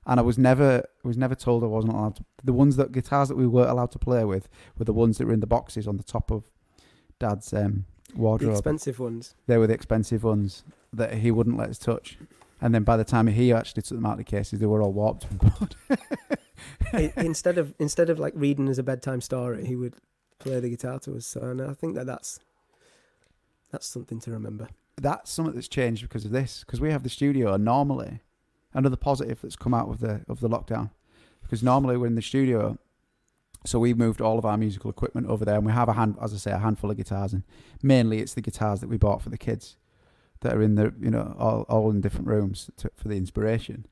and 0.08 0.20
I 0.20 0.24
was 0.24 0.38
never 0.38 0.84
was 1.04 1.18
never 1.18 1.36
told 1.36 1.64
I 1.64 1.68
wasn't 1.68 1.94
allowed 1.94 2.16
to. 2.18 2.26
The 2.44 2.54
ones 2.54 2.78
that 2.78 2.92
guitars 2.92 3.28
that 3.28 3.36
we 3.38 3.46
weren't 3.48 3.70
allowed 3.70 3.92
to 3.92 4.00
play 4.00 4.24
with 4.26 4.48
were 4.78 4.86
the 4.86 4.94
ones 4.94 5.18
that 5.18 5.28
were 5.28 5.34
in 5.34 5.42
the 5.42 5.48
boxes 5.48 5.88
on 5.88 5.98
the 5.98 6.04
top 6.04 6.32
of 6.32 6.46
Dad's 7.20 7.52
um, 7.54 7.86
the 8.14 8.20
wardrobe. 8.22 8.52
expensive 8.54 8.98
ones. 9.00 9.36
they 9.46 9.58
were 9.58 9.68
the 9.68 9.74
expensive 9.74 10.24
ones 10.24 10.64
that 10.94 11.16
he 11.16 11.30
wouldn't 11.32 11.58
let 11.58 11.70
us 11.70 11.78
touch. 11.78 12.18
And 12.62 12.74
then 12.76 12.84
by 12.84 12.98
the 12.98 13.04
time 13.04 13.28
he 13.28 13.54
actually 13.54 13.82
took 13.82 13.98
them 13.98 14.06
out 14.06 14.14
of 14.14 14.18
the 14.18 14.24
cases, 14.24 14.60
they 14.60 14.66
were 14.66 14.82
all 14.82 14.94
warped. 14.94 15.26
and. 15.32 15.76
Instead 17.18 17.58
of 17.58 17.74
instead 17.80 18.10
of 18.10 18.20
like 18.20 18.34
reading 18.36 18.68
as 18.68 18.80
a 18.80 18.84
bedtime 18.84 19.22
story, 19.22 19.66
he 19.66 19.76
would 19.76 19.96
play 20.40 20.60
the 20.60 20.70
guitar 20.70 21.00
to 21.00 21.16
us. 21.16 21.26
So 21.26 21.42
and 21.42 21.62
I 21.62 21.74
think 21.74 21.96
that 21.96 22.06
that's 22.06 22.40
that's 23.72 23.88
something 23.88 24.20
to 24.22 24.32
remember. 24.32 24.68
That's 24.98 25.32
something 25.32 25.56
that's 25.56 25.68
changed 25.68 26.02
because 26.02 26.26
of 26.26 26.32
this. 26.32 26.64
Because 26.66 26.82
we 26.82 26.92
have 26.92 27.04
the 27.04 27.10
studio, 27.10 27.54
and 27.54 27.64
normally, 27.64 28.22
another 28.74 28.98
positive 28.98 29.40
that's 29.42 29.56
come 29.56 29.74
out 29.74 29.90
of 29.90 30.00
the 30.00 30.22
of 30.28 30.40
the 30.40 30.50
lockdown, 30.50 30.92
because 31.42 31.64
normally 31.64 31.98
we're 31.98 32.08
in 32.08 32.16
the 32.16 32.22
studio. 32.22 32.78
So 33.66 33.78
we 33.78 33.94
moved 33.94 34.22
all 34.22 34.40
of 34.40 34.46
our 34.46 34.58
musical 34.58 34.90
equipment 34.90 35.28
over 35.28 35.44
there, 35.44 35.56
and 35.56 35.66
we 35.66 35.74
have 35.74 35.90
a 35.90 35.94
hand, 35.94 36.16
as 36.22 36.34
I 36.34 36.38
say, 36.38 36.52
a 36.52 36.60
handful 36.60 36.92
of 36.92 36.98
guitars, 36.98 37.34
and 37.34 37.44
mainly 37.84 38.20
it's 38.20 38.34
the 38.34 38.42
guitars 38.42 38.80
that 38.80 38.88
we 38.88 38.98
bought 38.98 39.22
for 39.22 39.30
the 39.30 39.38
kids 39.38 39.76
that 40.42 40.56
are 40.56 40.62
in 40.62 40.76
the, 40.76 40.94
you 41.00 41.10
know, 41.10 41.36
all, 41.38 41.64
all 41.64 41.90
in 41.92 42.02
different 42.02 42.28
rooms 42.28 42.70
to, 42.78 42.92
for 42.96 43.08
the 43.08 43.18
inspiration. 43.18 43.86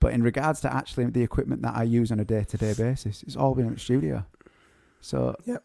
But 0.00 0.12
in 0.12 0.22
regards 0.22 0.60
to 0.60 0.72
actually 0.72 1.06
the 1.06 1.22
equipment 1.22 1.62
that 1.62 1.74
I 1.74 1.82
use 1.82 2.12
on 2.12 2.20
a 2.20 2.24
day 2.24 2.44
to 2.44 2.56
day 2.56 2.74
basis, 2.74 3.22
it's 3.22 3.36
all 3.36 3.54
been 3.54 3.66
in 3.66 3.74
the 3.74 3.80
studio. 3.80 4.26
So 5.00 5.34
Yep. 5.44 5.64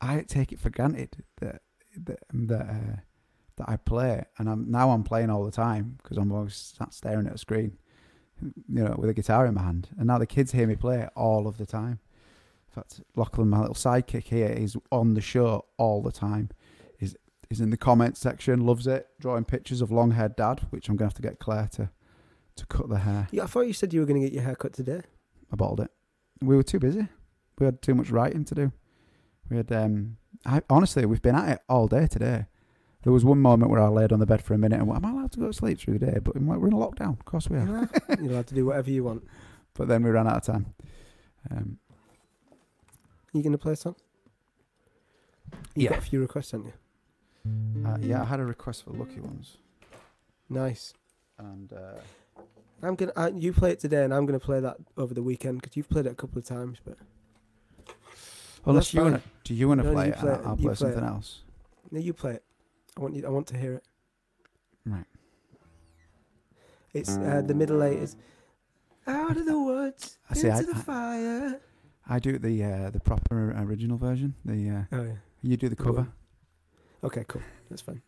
I 0.00 0.22
take 0.22 0.52
it 0.52 0.58
for 0.58 0.70
granted 0.70 1.24
that 1.40 1.62
that 1.96 2.20
that, 2.32 2.60
uh, 2.62 2.96
that 3.56 3.68
I 3.68 3.76
play, 3.76 4.24
and 4.38 4.48
I'm 4.48 4.70
now 4.70 4.90
I'm 4.90 5.02
playing 5.02 5.30
all 5.30 5.44
the 5.44 5.50
time 5.50 5.98
because 6.02 6.16
I'm 6.16 6.32
always 6.32 6.54
sat 6.54 6.94
staring 6.94 7.26
at 7.26 7.34
a 7.34 7.38
screen, 7.38 7.76
you 8.40 8.84
know, 8.84 8.94
with 8.98 9.10
a 9.10 9.14
guitar 9.14 9.46
in 9.46 9.54
my 9.54 9.62
hand. 9.62 9.88
And 9.98 10.06
now 10.06 10.18
the 10.18 10.26
kids 10.26 10.52
hear 10.52 10.66
me 10.66 10.76
play 10.76 11.06
all 11.14 11.46
of 11.46 11.58
the 11.58 11.66
time. 11.66 12.00
In 12.68 12.74
fact, 12.74 13.00
Lachlan, 13.16 13.50
my 13.50 13.60
little 13.60 13.74
sidekick 13.74 14.24
here, 14.24 14.48
is 14.48 14.76
on 14.90 15.14
the 15.14 15.20
show 15.20 15.66
all 15.76 16.02
the 16.02 16.12
time. 16.12 16.50
Is 17.50 17.58
is 17.58 17.60
in 17.60 17.70
the 17.70 17.76
comments 17.76 18.20
section, 18.20 18.60
loves 18.64 18.86
it, 18.86 19.08
drawing 19.20 19.44
pictures 19.44 19.80
of 19.80 19.90
long 19.90 20.12
haired 20.12 20.36
dad, 20.36 20.60
which 20.70 20.88
I'm 20.88 20.96
gonna 20.96 21.06
have 21.08 21.14
to 21.14 21.22
get 21.22 21.38
Claire 21.40 21.68
to 21.72 21.90
to 22.56 22.66
cut 22.66 22.88
the 22.88 22.98
hair. 22.98 23.28
Yeah, 23.32 23.44
I 23.44 23.46
thought 23.46 23.62
you 23.66 23.72
said 23.72 23.92
you 23.92 24.00
were 24.00 24.06
going 24.06 24.20
to 24.20 24.26
get 24.26 24.34
your 24.34 24.42
hair 24.42 24.54
cut 24.56 24.72
today. 24.74 25.00
I 25.52 25.56
bottled 25.56 25.80
it. 25.80 25.90
We 26.42 26.56
were 26.56 26.62
too 26.64 26.78
busy. 26.80 27.06
We 27.58 27.64
had 27.64 27.80
too 27.80 27.94
much 27.94 28.10
writing 28.10 28.44
to 28.46 28.54
do. 28.54 28.72
We 29.48 29.56
had 29.56 29.70
um 29.72 30.16
I 30.44 30.62
honestly 30.70 31.04
we've 31.06 31.22
been 31.22 31.34
at 31.36 31.48
it 31.48 31.58
all 31.68 31.88
day 31.88 32.06
today. 32.06 32.46
There 33.02 33.12
was 33.12 33.24
one 33.24 33.40
moment 33.40 33.70
where 33.70 33.80
I 33.80 33.88
laid 33.88 34.12
on 34.12 34.20
the 34.20 34.26
bed 34.26 34.42
for 34.42 34.52
a 34.54 34.58
minute 34.58 34.78
and 34.78 34.86
went, 34.86 35.02
Am 35.02 35.10
I 35.10 35.18
allowed 35.18 35.32
to 35.32 35.40
go 35.40 35.46
to 35.46 35.52
sleep 35.52 35.80
through 35.80 35.98
the 35.98 36.06
day? 36.06 36.18
But 36.22 36.36
I'm 36.36 36.46
like, 36.46 36.58
we're 36.58 36.66
in 36.68 36.74
a 36.74 36.76
lockdown. 36.76 37.18
Of 37.18 37.24
course 37.24 37.48
we 37.48 37.56
are. 37.56 37.88
You're 38.20 38.32
allowed 38.32 38.46
to 38.48 38.54
do 38.54 38.66
whatever 38.66 38.90
you 38.90 39.04
want. 39.04 39.24
But 39.74 39.88
then 39.88 40.02
we 40.02 40.10
ran 40.10 40.26
out 40.28 40.36
of 40.36 40.42
time. 40.44 40.74
Um, 41.50 41.78
you 43.32 43.42
going 43.42 43.52
to 43.52 43.58
play 43.58 43.72
a 43.72 43.76
song? 43.76 43.96
You 45.74 45.84
Yeah. 45.84 45.90
got 45.90 45.98
a 45.98 46.02
few 46.02 46.20
requests, 46.20 46.50
haven't 46.50 46.66
you? 46.66 46.72
Uh, 47.94 47.98
yeah, 48.00 48.22
I 48.22 48.24
had 48.24 48.40
a 48.40 48.44
request 48.44 48.84
for 48.84 48.90
Lucky 48.92 49.20
Ones. 49.20 49.56
Nice. 50.48 50.94
And 51.38 51.72
uh, 51.72 52.00
I'm 52.82 52.94
gonna. 52.96 53.12
Uh, 53.16 53.30
you 53.34 53.52
play 53.52 53.70
it 53.72 53.80
today, 53.80 54.04
and 54.04 54.12
I'm 54.12 54.26
gonna 54.26 54.38
play 54.40 54.60
that 54.60 54.76
over 54.96 55.14
the 55.14 55.22
weekend 55.22 55.60
because 55.62 55.76
you've 55.76 55.88
played 55.88 56.06
it 56.06 56.12
a 56.12 56.14
couple 56.14 56.38
of 56.38 56.44
times. 56.44 56.78
But 56.84 56.98
unless 58.66 58.92
you 58.92 59.02
wanna, 59.02 59.22
do 59.44 59.54
you 59.54 59.68
want 59.68 59.80
to 59.80 59.86
No, 59.86 59.92
play 59.92 60.06
you 60.06 60.12
it? 60.12 60.18
play 60.18 60.32
and 60.32 60.40
it. 60.40 60.46
I'll 60.46 60.56
You 60.56 60.68
play 60.68 60.74
play 60.74 60.88
it. 60.90 60.92
something 60.94 61.04
else. 61.04 61.42
no, 61.90 61.98
you 62.00 62.12
play 62.12 62.32
it. 62.32 62.44
I 62.96 63.00
want 63.00 63.14
you. 63.14 63.26
I 63.26 63.30
want 63.30 63.46
to 63.48 63.56
hear 63.58 63.74
it. 63.74 63.84
Right. 64.84 65.04
It's 66.92 67.16
uh, 67.16 67.42
the 67.46 67.54
middle 67.54 67.82
eight 67.82 67.98
is 67.98 68.16
out 69.06 69.36
of 69.36 69.46
the 69.46 69.58
woods 69.58 70.18
I 70.28 70.34
see, 70.34 70.48
into 70.48 70.58
I- 70.58 70.62
the 70.62 70.76
I- 70.76 70.80
fire. 70.82 71.60
I 72.08 72.18
do 72.18 72.38
the 72.38 72.64
uh, 72.64 72.90
the 72.90 72.98
proper 73.00 73.52
original 73.56 73.96
version. 73.96 74.34
The 74.44 74.70
uh, 74.70 74.82
Oh 74.96 75.02
yeah. 75.04 75.12
you 75.42 75.56
do 75.56 75.68
the 75.68 75.76
cover. 75.76 76.08
Okay, 77.04 77.24
cool. 77.28 77.42
That's 77.70 77.82
fine. 77.82 78.02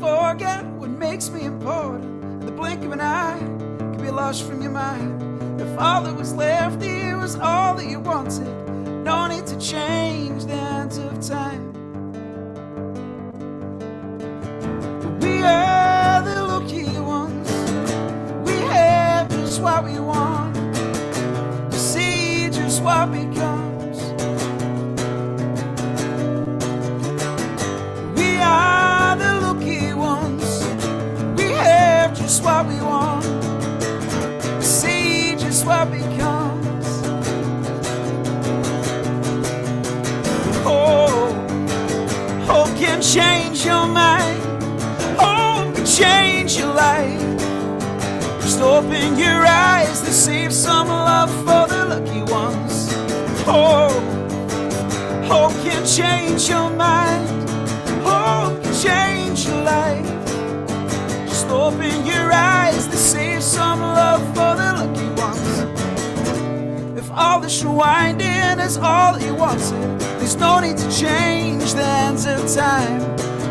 Forget 0.00 0.64
what 0.78 0.90
makes 0.90 1.30
me 1.30 1.44
important. 1.44 2.04
In 2.42 2.46
the 2.46 2.52
blink 2.52 2.84
of 2.84 2.92
an 2.92 3.00
eye, 3.00 3.38
can 3.38 3.98
be 3.98 4.10
lost 4.10 4.42
from 4.42 4.60
your 4.60 4.72
mind. 4.72 5.60
If 5.60 5.78
all 5.78 6.02
that 6.02 6.16
was 6.16 6.34
left 6.34 6.82
here 6.82 7.16
was 7.16 7.36
all 7.36 7.74
that 7.76 7.86
you 7.86 8.00
wanted, 8.00 8.48
no 9.04 9.26
need 9.28 9.46
to 9.46 9.58
change 9.58 10.44
the 10.44 10.56
hands 10.56 10.98
of 10.98 11.26
time. 11.26 11.73
What 19.64 19.82
we 19.82 19.98
want. 19.98 20.54
To 21.70 21.78
see 21.78 22.50
just 22.50 22.82
what 22.82 23.10
becomes. 23.10 23.98
We 28.14 28.36
are 28.42 29.16
the 29.16 29.32
lucky 29.40 29.94
ones. 29.94 30.62
We 31.38 31.44
have 31.52 32.14
just 32.14 32.44
what 32.44 32.66
we 32.66 32.78
want. 32.82 33.24
See 34.62 35.34
just 35.38 35.64
what 35.64 35.90
becomes. 35.90 36.86
Oh, 40.66 41.32
hope 42.46 42.76
can 42.76 43.00
change 43.00 43.64
your 43.64 43.86
mind. 43.86 44.23
Open 48.84 49.18
your 49.18 49.46
eyes 49.46 50.00
to 50.02 50.12
save 50.12 50.52
some 50.52 50.88
love 50.88 51.30
for 51.46 51.66
the 51.72 51.86
lucky 51.86 52.22
ones. 52.30 52.90
Oh, 53.46 53.88
hope 55.26 55.52
can 55.64 55.86
change 55.86 56.48
your 56.48 56.70
mind. 56.70 57.28
Hope 58.02 58.62
can 58.62 58.74
change 58.74 59.46
your 59.46 59.62
life. 59.62 60.06
Just 61.28 61.48
open 61.48 62.06
your 62.06 62.30
eyes 62.32 62.86
to 62.88 62.96
save 62.96 63.42
some 63.42 63.80
love 63.80 64.22
for 64.36 64.54
the 64.60 64.70
lucky 64.80 65.08
ones. 65.20 66.98
If 66.98 67.10
all 67.10 67.40
this 67.40 67.62
rewinding 67.62 68.64
is 68.64 68.76
all 68.76 69.18
you 69.18 69.34
wanted, 69.34 70.00
there's 70.18 70.36
no 70.36 70.60
need 70.60 70.76
to 70.76 70.90
change 70.90 71.72
the 71.72 71.84
hands 71.84 72.26
of 72.26 72.40
time. 72.52 73.00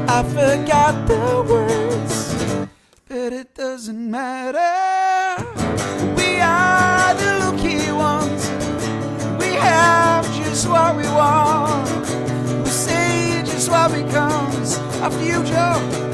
I 0.07 0.21
forgot 0.23 1.07
the 1.07 1.43
words, 1.49 2.35
but 3.07 3.33
it 3.33 3.55
doesn't 3.55 4.11
matter. 4.11 4.82
Becomes 15.03 15.27
you, 15.27 15.43
future. 15.43 16.12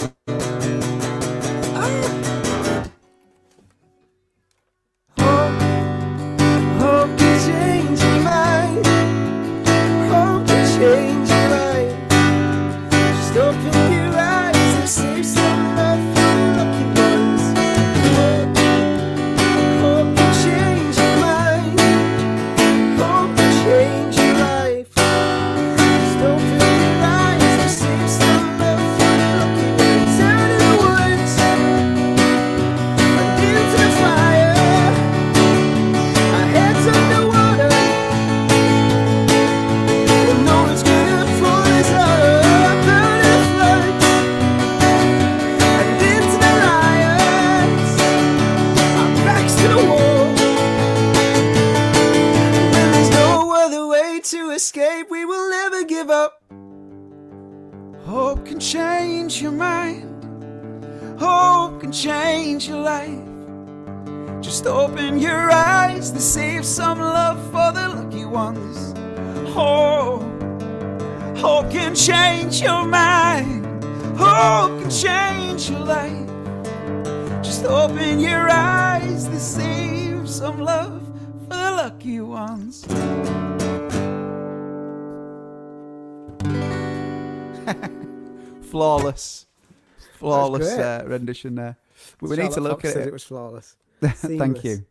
Flawless 90.58 90.78
uh, 90.78 91.04
rendition 91.06 91.56
there. 91.56 91.78
We, 92.22 92.30
we 92.30 92.38
need 92.38 92.52
to 92.52 92.62
look 92.62 92.82
Fox 92.82 92.96
at 92.96 93.02
it. 93.02 93.08
it 93.08 93.14
was 93.14 93.24
flawless. 93.24 93.76
Thank 94.02 94.64
you, 94.64 94.86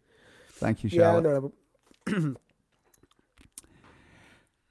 thank 0.54 0.84
you, 0.84 0.90
Charlotte. 0.90 1.52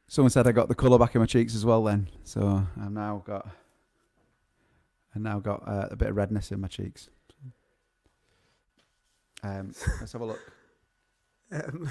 Someone 0.07 0.29
said 0.29 0.47
I 0.47 0.51
got 0.51 0.69
the 0.69 0.75
colour 0.75 0.99
back 0.99 1.15
in 1.15 1.21
my 1.21 1.25
cheeks 1.25 1.55
as 1.55 1.65
well. 1.65 1.83
Then, 1.83 2.07
so 2.23 2.67
I've 2.79 2.91
now 2.91 3.23
got, 3.25 3.49
I 5.15 5.19
now 5.19 5.39
got 5.39 5.67
uh, 5.67 5.87
a 5.91 5.95
bit 5.95 6.09
of 6.09 6.15
redness 6.15 6.51
in 6.51 6.61
my 6.61 6.67
cheeks. 6.67 7.09
Um, 9.43 9.73
let's 9.99 10.13
have 10.13 10.21
a 10.21 10.25
look. 10.25 10.39
Um, 11.51 11.89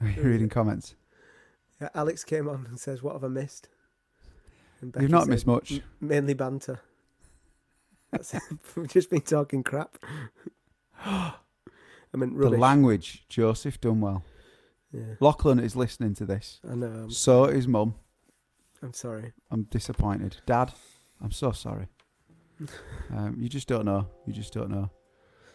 Are 0.00 0.08
you 0.08 0.22
reading 0.30 0.48
comments? 0.48 0.94
yeah, 1.80 1.88
Alex 1.94 2.22
came 2.24 2.48
on 2.48 2.66
and 2.68 2.78
says, 2.78 3.02
"What 3.02 3.14
have 3.14 3.24
I 3.24 3.28
missed?" 3.28 3.68
You've 4.80 5.10
not 5.10 5.28
missed 5.28 5.46
much. 5.46 5.80
Mainly 6.00 6.34
banter. 6.34 6.80
That's 8.14 8.34
We've 8.76 8.88
just 8.88 9.10
been 9.10 9.20
talking 9.22 9.62
crap. 9.62 9.98
I 11.04 11.34
mean, 12.16 12.38
The 12.38 12.50
language, 12.50 13.24
Joseph 13.28 13.80
Dunwell. 13.80 14.22
yeah, 14.92 15.14
Lachlan 15.20 15.58
is 15.58 15.74
listening 15.74 16.14
to 16.14 16.24
this. 16.24 16.60
I 16.70 16.74
know. 16.76 16.86
I'm, 16.86 17.10
So 17.10 17.44
is 17.46 17.66
Mum. 17.66 17.94
I'm 18.82 18.92
sorry. 18.92 19.32
I'm 19.50 19.64
disappointed. 19.64 20.36
Dad, 20.46 20.72
I'm 21.20 21.32
so 21.32 21.52
sorry. 21.52 21.88
Um, 23.10 23.36
you 23.40 23.48
just 23.48 23.66
don't 23.66 23.84
know. 23.84 24.06
You 24.26 24.32
just 24.32 24.52
don't 24.52 24.70
know. 24.70 24.88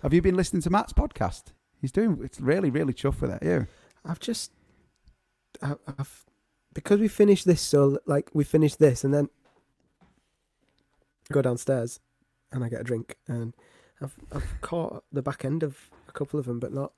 Have 0.03 0.13
you 0.13 0.21
been 0.21 0.35
listening 0.35 0.61
to 0.63 0.69
Matt's 0.69 0.91
podcast? 0.93 1.53
He's 1.81 1.93
doing. 1.93 2.19
It's 2.21 2.39
really, 2.41 2.69
really 2.69 2.93
chuffed 2.93 3.21
with 3.21 3.31
it. 3.31 3.39
Yeah. 3.41 3.65
I've 4.05 4.19
just, 4.19 4.51
I, 5.61 5.75
I've, 5.97 6.25
because 6.73 6.99
we 6.99 7.07
finished 7.07 7.45
this, 7.45 7.61
so 7.61 7.99
like 8.05 8.29
we 8.33 8.43
finished 8.43 8.79
this, 8.79 9.03
and 9.05 9.13
then 9.13 9.29
go 11.31 11.41
downstairs, 11.41 11.99
and 12.51 12.63
I 12.63 12.69
get 12.69 12.81
a 12.81 12.83
drink, 12.83 13.17
and 13.27 13.53
I've 14.01 14.15
I've 14.31 14.61
caught 14.61 15.03
the 15.11 15.21
back 15.21 15.45
end 15.45 15.63
of 15.63 15.89
a 16.07 16.11
couple 16.11 16.39
of 16.39 16.45
them, 16.45 16.59
but 16.59 16.73
not 16.73 16.93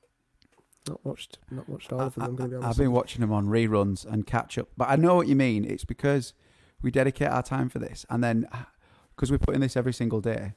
not 0.87 1.03
watched 1.05 1.37
not 1.49 1.67
watched 1.69 1.91
all 1.93 2.01
of 2.01 2.15
them. 2.15 2.23
I, 2.23 2.27
am 2.27 2.35
going 2.35 2.49
to 2.49 2.55
be 2.55 2.63
honest. 2.63 2.77
have 2.79 2.83
been 2.83 2.91
watching 2.93 3.21
them 3.21 3.31
on 3.31 3.47
reruns 3.47 4.05
and 4.05 4.25
catch 4.25 4.57
up. 4.57 4.67
But 4.77 4.89
I 4.89 4.95
know 4.95 5.15
what 5.15 5.27
you 5.27 5.35
mean. 5.35 5.65
It's 5.65 5.85
because 5.85 6.33
we 6.81 6.91
dedicate 6.91 7.27
our 7.29 7.43
time 7.43 7.69
for 7.69 7.79
this, 7.79 8.05
and 8.09 8.23
then 8.23 8.47
because 9.15 9.31
we're 9.31 9.37
putting 9.37 9.61
this 9.61 9.75
every 9.77 9.93
single 9.93 10.21
day, 10.21 10.53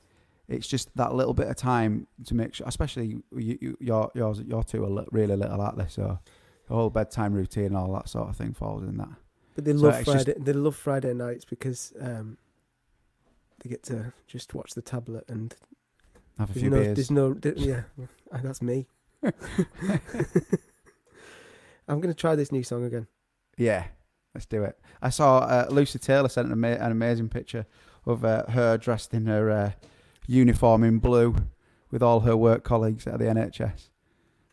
it's 0.49 0.66
just 0.66 0.95
that 0.97 1.14
little 1.14 1.34
bit 1.34 1.49
of 1.49 1.57
time 1.57 2.07
to 2.26 2.34
make 2.34 2.55
sure. 2.55 2.66
Especially 2.66 3.07
you, 3.36 3.59
you, 3.61 3.76
your 3.80 4.11
yours, 4.14 4.40
your 4.40 4.62
two 4.62 4.84
are 4.84 5.05
really 5.12 5.36
little 5.36 5.62
at 5.62 5.76
this, 5.76 5.95
so 5.95 6.18
the 6.68 6.74
whole 6.74 6.90
bedtime 6.90 7.34
routine 7.34 7.66
and 7.66 7.76
all 7.76 7.92
that 7.92 8.09
sort 8.09 8.28
of 8.28 8.36
thing 8.36 8.55
falls 8.55 8.82
in 8.82 8.97
that. 8.97 9.09
But 9.55 9.64
they 9.66 9.72
So 9.72 9.78
love 9.78 9.95
it's 9.97 10.05
just- 10.11 10.24
Friday. 10.24 10.40
They 10.40 10.53
love 10.55 10.74
Friday 10.76 11.14
nights 11.14 11.45
because 11.45 11.92
um, 12.01 12.38
they 13.62 13.70
get 13.70 13.82
to 13.84 14.12
just 14.26 14.55
watch 14.55 14.72
the 14.74 14.82
tablet 14.82 15.24
and 15.28 15.55
Have 16.38 16.50
a 16.50 16.52
few 16.55 16.70
no, 16.70 16.80
beers. 16.80 16.96
there's 16.96 17.11
no, 17.11 17.36
yeah, 17.57 17.82
that's 18.42 18.61
me. 18.62 18.86
I'm 21.88 22.00
going 22.00 22.12
to 22.12 22.18
try 22.18 22.34
this 22.34 22.50
new 22.52 22.62
song 22.62 22.84
again. 22.84 23.07
Yeah, 23.57 23.84
let's 24.34 24.46
do 24.46 24.64
it. 24.64 24.78
I 25.02 25.11
saw 25.11 25.38
uh, 25.38 25.66
Lucy 25.70 25.98
Taylor 25.98 26.28
sent 26.28 26.46
an, 26.46 26.52
ama- 26.52 26.82
an 26.84 26.90
amazing 26.92 27.28
picture 27.28 27.66
of 28.07 28.24
uh, 28.24 28.46
her 28.50 28.76
dressed 28.78 29.12
in 29.14 29.26
her 29.26 29.50
uh, 29.50 29.72
uniform 30.26 30.82
in 30.82 30.98
blue 30.98 31.36
with 31.90 32.02
all 32.02 32.20
her 32.20 32.36
work 32.36 32.64
colleagues 32.64 33.07
at 33.07 33.18
the 33.18 33.26
NHS, 33.26 33.88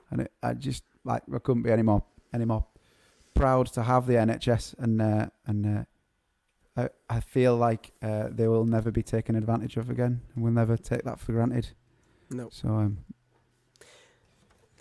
and 0.09 0.21
it, 0.21 0.31
I 0.43 0.53
just 0.53 0.83
like 1.03 1.23
I 1.33 1.39
couldn't 1.39 1.63
be 1.63 1.71
any 1.71 1.81
more 1.81 2.03
any 2.33 2.45
more 2.45 2.65
proud 3.33 3.67
to 3.73 3.83
have 3.83 4.05
the 4.05 4.13
NHS, 4.13 4.75
and 4.77 5.01
uh, 5.01 5.27
and 5.47 5.65
uh, 5.79 5.83
I 6.82 7.17
I 7.17 7.19
feel 7.19 7.55
like 7.55 7.91
uh, 8.01 8.29
they 8.29 8.47
will 8.47 8.65
never 8.65 8.91
be 8.91 9.03
taken 9.03 9.36
advantage 9.36 9.77
of 9.77 9.89
again, 9.89 10.21
and 10.34 10.43
we'll 10.43 10.53
never 10.53 10.77
take 10.77 11.03
that 11.03 11.19
for 11.19 11.32
granted. 11.34 11.69
No, 12.29 12.49
So 12.51 12.69
um, 12.69 12.97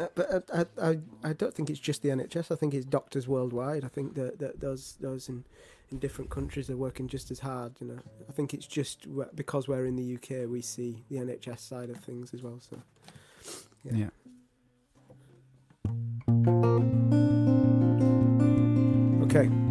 uh, 0.00 0.06
but 0.14 0.32
uh, 0.32 0.64
I, 0.80 0.90
I, 0.90 0.98
I 1.24 1.32
don't 1.34 1.52
think 1.52 1.68
it's 1.68 1.80
just 1.80 2.02
the 2.02 2.08
NHS. 2.08 2.50
I 2.50 2.56
think 2.56 2.72
it's 2.74 2.86
doctors 2.86 3.28
worldwide. 3.28 3.84
I 3.84 3.88
think 3.88 4.14
that, 4.14 4.38
that 4.38 4.60
those 4.60 4.96
those 5.00 5.28
in, 5.28 5.44
in 5.90 5.98
different 5.98 6.30
countries 6.30 6.70
are 6.70 6.76
working 6.76 7.06
just 7.06 7.30
as 7.30 7.40
hard. 7.40 7.72
You 7.80 7.88
know, 7.88 7.98
I 8.28 8.32
think 8.32 8.54
it's 8.54 8.66
just 8.66 9.06
because 9.34 9.68
we're 9.68 9.84
in 9.84 9.96
the 9.96 10.14
UK, 10.14 10.48
we 10.48 10.62
see 10.62 11.04
the 11.10 11.16
NHS 11.16 11.58
side 11.58 11.90
of 11.90 11.98
things 11.98 12.32
as 12.32 12.42
well. 12.42 12.60
So 12.60 12.78
Yeah. 13.84 13.92
yeah. 13.94 14.10
okay. 19.24 19.69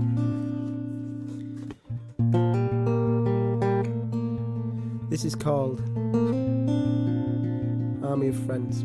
This 5.09 5.25
is 5.25 5.33
called 5.33 5.79
Army 8.05 8.27
of 8.27 8.35
Friends. 8.45 8.83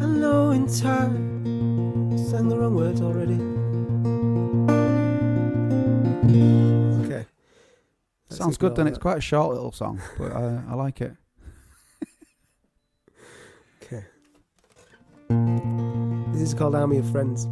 I 0.00 0.04
know 0.04 0.50
in 0.50 0.66
time 0.66 2.18
sang 2.18 2.48
the 2.48 2.58
wrong 2.58 2.74
words 2.74 3.00
already. 3.00 3.65
Okay. 6.26 7.26
Let's 8.28 8.38
Sounds 8.38 8.56
good. 8.56 8.74
Then 8.74 8.86
it's 8.86 8.98
quite 8.98 9.18
a 9.18 9.20
short 9.20 9.54
little 9.54 9.72
song, 9.72 10.00
but 10.18 10.32
uh, 10.32 10.60
I 10.68 10.74
like 10.74 11.00
it. 11.00 11.12
Okay. 13.82 14.04
This 16.32 16.42
is 16.42 16.54
called 16.54 16.74
Army 16.74 16.98
of 16.98 17.08
Friends. 17.12 17.46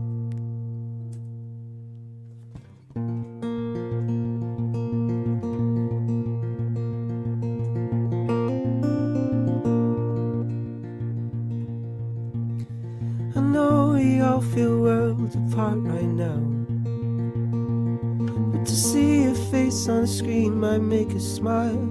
Us 21.14 21.24
smile. 21.36 21.88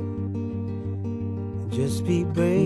Just 1.69 2.05
be 2.05 2.24
brave 2.24 2.62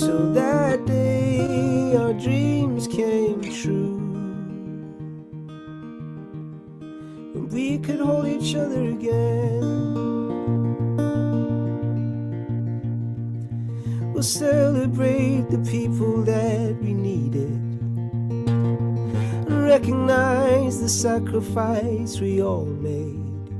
until 0.00 0.32
that 0.32 0.86
day 0.86 1.96
our 1.96 2.12
dreams 2.12 2.86
came 2.86 3.42
true. 3.42 3.96
And 7.34 7.50
we 7.50 7.78
could 7.78 7.98
hold 7.98 8.28
each 8.28 8.54
other 8.54 8.84
again. 8.90 9.60
We'll 14.12 14.22
celebrate 14.22 15.50
the 15.50 15.66
people 15.68 16.22
that 16.22 16.76
we 16.80 16.94
needed. 16.94 17.58
Recognize 19.50 20.80
the 20.80 20.88
sacrifice 20.88 22.20
we 22.20 22.40
all 22.40 22.66
made. 22.66 23.50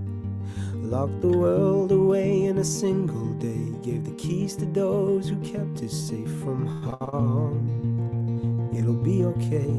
Locked 0.84 1.20
the 1.20 1.36
world 1.36 1.90
away 1.90 2.44
in 2.44 2.58
a 2.58 2.64
single 2.64 3.34
day. 3.40 3.67
Gave 3.88 4.04
the 4.04 4.16
keys 4.16 4.54
to 4.56 4.66
those 4.66 5.30
who 5.30 5.36
kept 5.36 5.82
us 5.82 5.94
safe 5.94 6.30
from 6.42 6.66
harm. 6.66 8.68
It'll 8.76 8.92
be 8.92 9.24
okay. 9.24 9.70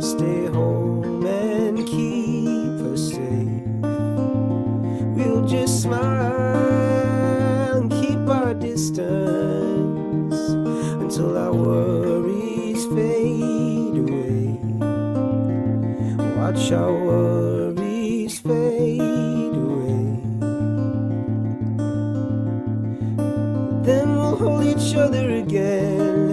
Stay 0.00 0.46
home 0.46 1.26
and 1.26 1.86
keep 1.86 2.80
us 2.90 3.12
safe. 3.12 3.62
We'll 5.14 5.44
just 5.46 5.82
smile 5.82 6.25
Watch 16.56 16.72
our 16.72 16.90
worries 16.90 18.38
fade 18.38 19.02
away. 19.02 20.16
Then 23.84 24.16
we'll 24.16 24.36
hold 24.36 24.64
each 24.64 24.94
other 24.94 25.32
again, 25.32 26.30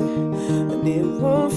and 0.72 0.88
it 0.88 1.06
won't 1.06 1.52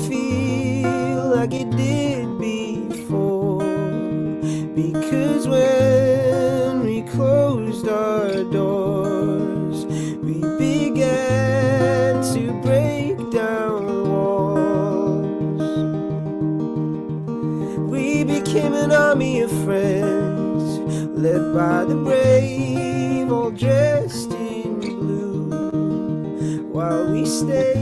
While 27.42 27.75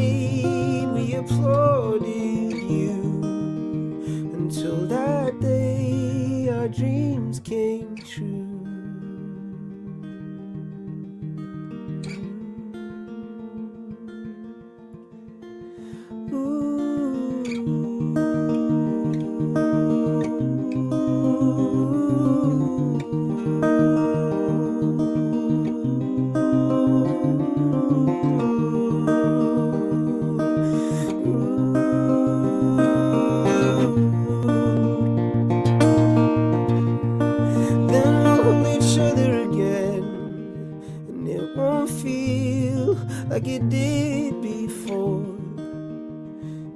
like 43.45 43.61
it 43.61 43.69
did 43.69 44.41
before. 44.41 45.23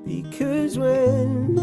Because 0.04 0.78
when 0.78 1.54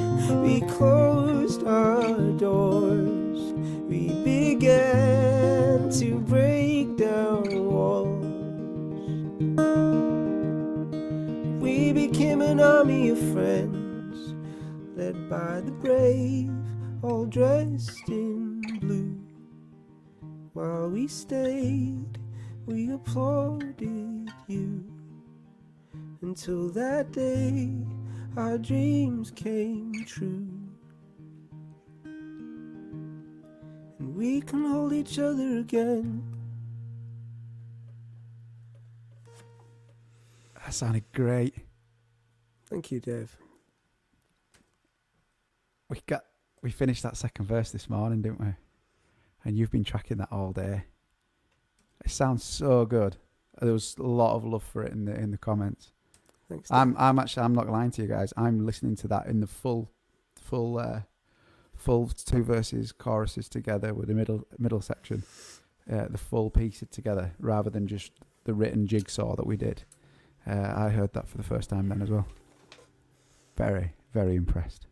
we 0.42 0.62
closed 0.62 1.64
our 1.64 2.18
doors, 2.38 3.54
we 3.88 4.10
began 4.24 5.90
to 5.92 6.20
break 6.22 6.98
down 6.98 7.44
walls. 7.66 8.26
We 11.62 11.94
became 11.94 12.42
an 12.42 12.60
army 12.60 13.10
of 13.10 13.20
friends, 13.34 14.34
led 14.96 15.30
by 15.30 15.62
the 15.62 15.72
brave, 15.72 16.52
all 17.04 17.26
dressed 17.26 18.10
in 18.10 18.62
blue. 18.82 19.20
While 20.54 20.90
we 20.90 21.08
stayed, 21.08 22.18
we 22.66 22.92
applauded 22.92 24.32
you 24.48 24.95
until 26.26 26.70
that 26.70 27.12
day 27.12 27.70
our 28.36 28.58
dreams 28.58 29.30
came 29.32 29.94
true. 30.06 30.50
And 34.00 34.16
we 34.16 34.42
can 34.42 34.66
hold 34.66 34.92
each 34.92 35.20
other 35.20 35.60
again. 35.60 36.24
That 40.56 40.74
sounded 40.74 41.04
great. 41.14 41.54
Thank 42.66 42.92
you, 42.92 43.00
Dave. 43.00 43.38
We 45.90 46.02
got 46.08 46.26
we 46.64 46.72
finished 46.72 47.04
that 47.04 47.18
second 47.18 47.46
verse 47.46 47.70
this 47.70 47.88
morning, 47.88 48.24
didn't 48.24 48.40
we? 48.42 48.54
And 49.44 49.56
you've 49.56 49.72
been 49.72 49.84
tracking 49.84 50.18
that 50.18 50.32
all 50.32 50.52
day. 50.52 50.86
It 52.04 52.10
sounds 52.10 52.44
so 52.44 52.84
good. 52.86 53.18
There 53.62 53.74
was 53.74 53.96
a 54.00 54.04
lot 54.04 54.36
of 54.36 54.44
love 54.44 54.64
for 54.64 54.82
it 54.82 54.92
in 54.92 55.06
the 55.06 55.14
in 55.14 55.30
the 55.30 55.38
comments. 55.38 55.92
Thanks. 56.50 56.70
Dave. 56.70 56.78
I'm 56.78 56.96
I'm 56.98 57.20
actually 57.20 57.44
I'm 57.44 57.54
not 57.54 57.70
lying 57.70 57.92
to 57.92 58.02
you 58.02 58.08
guys. 58.08 58.34
I'm 58.38 58.66
listening 58.66 58.96
to 58.98 59.08
that 59.10 59.28
in 59.28 59.40
the 59.40 59.48
full 59.48 59.92
full 60.36 60.78
uh 60.78 61.02
full 61.76 62.08
two 62.08 62.44
verses 62.44 62.92
choruses 62.92 63.50
together 63.50 63.94
with 63.94 64.08
the 64.08 64.14
middle 64.14 64.48
middle 64.58 64.82
section. 64.82 65.24
Uh, 65.92 66.08
the 66.10 66.18
full 66.18 66.50
piece 66.50 66.84
together 66.90 67.34
rather 67.38 67.70
than 67.70 67.86
just 67.88 68.12
the 68.46 68.54
written 68.56 68.88
jigsaw 68.88 69.36
that 69.36 69.46
we 69.46 69.56
did. 69.56 69.84
Uh, 70.48 70.74
I 70.76 70.90
heard 70.90 71.14
that 71.14 71.28
for 71.28 71.38
the 71.38 71.44
first 71.44 71.70
time 71.70 71.90
then 71.90 72.02
as 72.02 72.10
well. 72.10 72.28
Very, 73.56 73.94
very 74.12 74.36
impressed. 74.36 74.88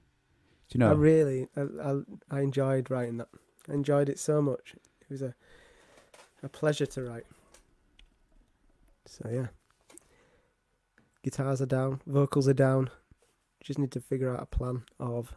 Do 0.69 0.77
you 0.77 0.79
know? 0.79 0.91
I 0.91 0.93
really, 0.93 1.47
I, 1.57 1.61
I, 1.61 2.01
I 2.29 2.41
enjoyed 2.41 2.91
writing 2.91 3.17
that. 3.17 3.29
I 3.69 3.73
enjoyed 3.73 4.07
it 4.07 4.19
so 4.19 4.39
much. 4.41 4.75
It 5.01 5.09
was 5.09 5.21
a, 5.23 5.33
a 6.43 6.49
pleasure 6.49 6.85
to 6.85 7.03
write. 7.03 7.25
So 9.05 9.29
yeah, 9.31 9.47
guitars 11.23 11.61
are 11.61 11.65
down, 11.65 12.01
vocals 12.05 12.47
are 12.47 12.53
down. 12.53 12.89
Just 13.63 13.79
need 13.79 13.91
to 13.93 14.01
figure 14.01 14.33
out 14.35 14.43
a 14.43 14.45
plan 14.45 14.83
of 14.99 15.33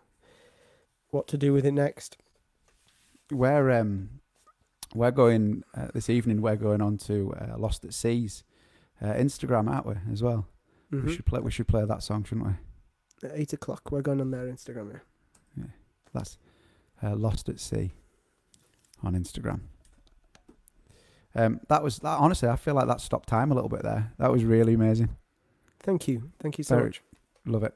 what 1.11 1.29
to 1.29 1.39
do 1.39 1.53
with 1.53 1.65
it 1.65 1.73
next. 1.73 2.17
we're 3.31 3.71
um 3.71 4.09
we're 4.95 5.11
going 5.11 5.63
uh, 5.77 5.89
this 5.95 6.09
evening. 6.09 6.41
We're 6.41 6.57
going 6.57 6.81
on 6.81 6.97
to 6.99 7.35
uh, 7.41 7.59
Lost 7.59 7.85
at 7.85 7.93
Seas 7.93 8.45
uh, 9.03 9.07
Instagram, 9.15 9.69
aren't 9.69 9.87
we? 9.87 9.95
As 10.13 10.23
well. 10.23 10.47
Mhm. 10.93 11.05
We 11.07 11.15
should 11.15 11.27
play. 11.27 11.41
We 11.41 11.51
should 11.51 11.69
play 11.69 11.85
that 11.85 12.03
song, 12.03 12.25
shouldn't 12.25 12.47
we? 12.47 13.29
At 13.29 13.37
eight 13.37 13.53
o'clock, 13.53 13.91
we're 13.91 14.03
going 14.03 14.21
on 14.21 14.31
their 14.31 14.47
Instagram. 14.47 15.01
Yeah. 15.57 15.65
That's 16.13 16.39
uh, 17.03 17.15
Lost 17.17 17.49
at 17.49 17.61
Sea 17.61 17.93
on 19.03 19.15
Instagram. 19.15 19.61
Um, 21.35 21.61
that 21.69 21.83
was 21.83 21.99
that. 21.99 22.19
Honestly, 22.19 22.49
I 22.49 22.57
feel 22.57 22.75
like 22.75 22.87
that 22.89 23.01
stopped 23.01 23.29
time 23.29 23.51
a 23.53 23.55
little 23.55 23.69
bit 23.71 23.83
there. 23.83 24.13
That 24.19 24.33
was 24.33 24.45
really 24.45 24.75
amazing. 24.75 25.11
Thank 25.87 26.07
you. 26.09 26.31
Thank 26.41 26.59
you 26.59 26.65
so 26.65 26.75
Very- 26.77 26.89
much. 26.89 27.03
Love 27.47 27.63
it. 27.63 27.75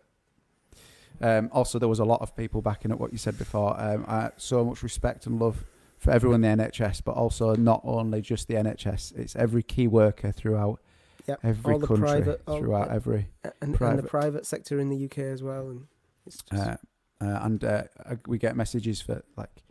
Um, 1.22 1.48
also, 1.52 1.78
there 1.78 1.88
was 1.88 1.98
a 2.00 2.04
lot 2.04 2.20
of 2.22 2.34
people 2.36 2.60
backing 2.62 2.92
up 2.92 2.98
what 2.98 3.12
you 3.12 3.18
said 3.18 3.38
before. 3.38 3.78
Um, 3.80 4.04
I, 4.08 4.30
so 4.36 4.64
much 4.64 4.82
respect 4.82 5.26
and 5.26 5.38
love 5.38 5.64
for 5.98 6.10
everyone 6.10 6.42
in 6.44 6.58
the 6.58 6.64
NHS, 6.64 7.02
but 7.04 7.12
also 7.12 7.54
not 7.54 7.82
only 7.84 8.20
just 8.22 8.48
the 8.48 8.54
NHS. 8.54 9.12
It's 9.16 9.36
every 9.36 9.62
key 9.62 9.86
worker 9.86 10.32
throughout 10.32 10.80
Yep. 11.26 11.40
every 11.44 11.74
All 11.74 11.80
country, 11.80 11.98
private- 12.06 12.42
throughout 12.46 12.90
uh, 12.90 12.94
every. 12.94 13.28
And, 13.44 13.52
and 13.60 13.74
the 13.74 13.78
Private. 13.78 14.06
private 14.08 14.46
sector 14.46 14.80
in 14.80 14.88
the 14.88 15.04
UK 15.04 15.18
as 15.18 15.42
well. 15.42 15.68
And 15.68 15.86
it's 16.26 16.38
just, 16.42 16.62
Uh, 16.62 16.76
uh, 17.20 17.38
and 17.42 17.62
uh, 17.64 17.82
we 18.26 18.38
get 18.38 18.56
messages 18.56 19.00
for 19.02 19.22
like 19.36 19.62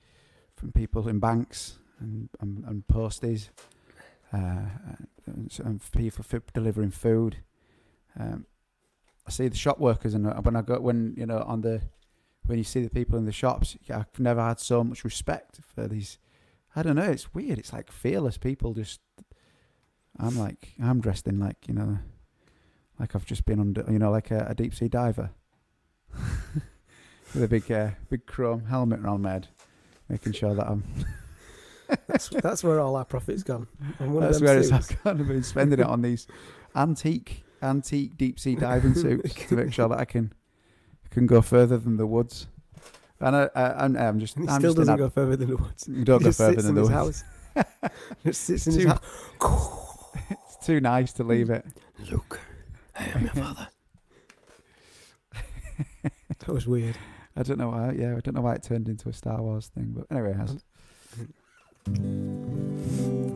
from 0.55 0.71
people 0.71 1.07
in 1.09 1.19
banks 1.19 1.79
and 1.99 2.29
and, 2.39 2.63
and 2.65 2.87
posties, 2.87 3.49
uh, 4.31 4.69
and, 5.25 5.59
and 5.65 5.81
people 5.91 6.23
for 6.23 6.41
delivering 6.53 6.91
food. 6.91 7.37
Um, 8.19 8.45
I 9.25 9.31
see 9.31 9.47
the 9.47 9.55
shop 9.57 9.79
workers, 9.79 10.13
and 10.13 10.27
uh, 10.27 10.33
when 10.41 10.55
I 10.55 10.61
go 10.61 10.79
when 10.79 11.13
you 11.17 11.25
know 11.25 11.43
on 11.47 11.61
the 11.61 11.81
when 12.45 12.57
you 12.57 12.63
see 12.63 12.81
the 12.81 12.89
people 12.89 13.17
in 13.17 13.25
the 13.25 13.31
shops, 13.31 13.77
I've 13.93 14.19
never 14.19 14.41
had 14.41 14.59
so 14.59 14.83
much 14.83 15.03
respect 15.03 15.59
for 15.73 15.87
these. 15.87 16.17
I 16.75 16.83
don't 16.83 16.95
know. 16.95 17.11
It's 17.11 17.33
weird. 17.33 17.59
It's 17.59 17.71
like 17.71 17.91
fearless 17.91 18.37
people. 18.37 18.73
Just 18.73 19.01
I'm 20.17 20.37
like 20.37 20.73
I'm 20.81 20.99
dressed 20.99 21.27
in 21.27 21.39
like 21.39 21.67
you 21.67 21.73
know, 21.73 21.99
like 22.99 23.15
I've 23.15 23.25
just 23.25 23.45
been 23.45 23.59
under 23.59 23.85
you 23.89 23.99
know 23.99 24.11
like 24.11 24.31
a, 24.31 24.47
a 24.49 24.55
deep 24.55 24.73
sea 24.73 24.87
diver 24.87 25.29
with 27.33 27.43
a 27.43 27.47
big 27.47 27.71
uh, 27.71 27.91
big 28.09 28.25
chrome 28.25 28.65
helmet 28.65 29.01
around 29.01 29.21
my 29.21 29.31
head, 29.33 29.47
making 30.09 30.33
sure 30.33 30.55
that 30.55 30.67
I'm. 30.67 30.83
that's, 32.07 32.29
that's 32.29 32.63
where 32.63 32.79
all 32.79 32.95
our 32.95 33.05
profits 33.05 33.43
gone. 33.43 33.67
On 33.99 34.11
one 34.11 34.23
of 34.23 34.31
That's 34.31 34.41
where 34.41 34.57
it's 34.57 34.69
suits. 34.69 34.91
I've 34.91 35.03
kind 35.03 35.21
of 35.21 35.27
been 35.27 35.43
spending 35.43 35.79
it 35.79 35.85
on 35.85 36.01
these 36.01 36.27
antique 36.75 37.43
antique 37.61 38.17
deep 38.17 38.39
sea 38.39 38.55
diving 38.67 38.93
suits 38.93 39.33
to 39.47 39.55
make 39.55 39.73
sure 39.73 39.87
that 39.89 39.99
I 39.99 40.05
can 40.05 40.33
can 41.09 41.25
go 41.25 41.41
further 41.41 41.77
than 41.77 41.97
the 41.97 42.05
woods. 42.07 42.47
And 43.19 43.35
I, 43.35 43.49
I, 43.55 43.83
I'm, 43.83 43.97
I'm 43.97 44.19
just 44.19 44.35
And 44.37 44.45
he 44.45 44.49
I'm 44.49 44.61
still 44.61 44.73
just 44.73 44.77
doesn't 44.87 44.97
go 44.97 45.09
further 45.09 45.35
than 45.35 45.49
the 45.49 45.57
woods. 45.57 45.87
You 45.89 46.05
don't 46.05 46.19
he 46.19 46.25
go 46.25 46.31
further 46.31 46.61
than 46.61 46.75
the 46.75 46.81
woods. 46.83 46.93
house. 46.93 47.23
just 48.25 48.41
sits 48.41 48.67
in 48.67 48.73
his 48.73 48.85
house. 48.85 48.99
It's 50.31 50.65
too 50.65 50.79
nice 50.81 51.13
to 51.13 51.23
leave 51.23 51.49
it. 51.49 51.65
Luke, 52.11 52.39
I 52.95 53.05
am 53.05 53.21
your 53.21 53.33
father. 53.33 53.67
that 56.39 56.47
was 56.47 56.67
weird. 56.67 56.97
I 57.37 57.43
don't 57.43 57.57
know 57.57 57.69
why. 57.69 57.91
Yeah, 57.91 58.17
I 58.17 58.19
don't 58.19 58.33
know 58.33 58.41
why 58.41 58.55
it 58.55 58.63
turned 58.63 58.89
into 58.89 59.07
a 59.07 59.13
Star 59.13 59.41
Wars 59.41 59.67
thing, 59.67 59.95
but 59.95 60.07
anyway, 60.13 60.31
it 60.31 60.35
has. 60.37 60.63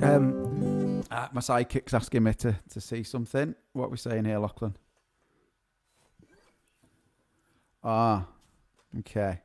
Um, 0.02 0.73
Uh, 1.14 1.28
my 1.32 1.42
sidekick's 1.42 1.94
asking 1.94 2.24
me 2.24 2.34
to, 2.34 2.56
to 2.72 2.82
see 2.82 3.04
something. 3.04 3.54
What 3.74 3.86
are 3.86 3.90
we 3.90 3.98
saying 3.98 4.26
here, 4.26 4.40
Lachlan? 4.40 4.76
Ah, 7.84 8.26
okay. 8.98 9.42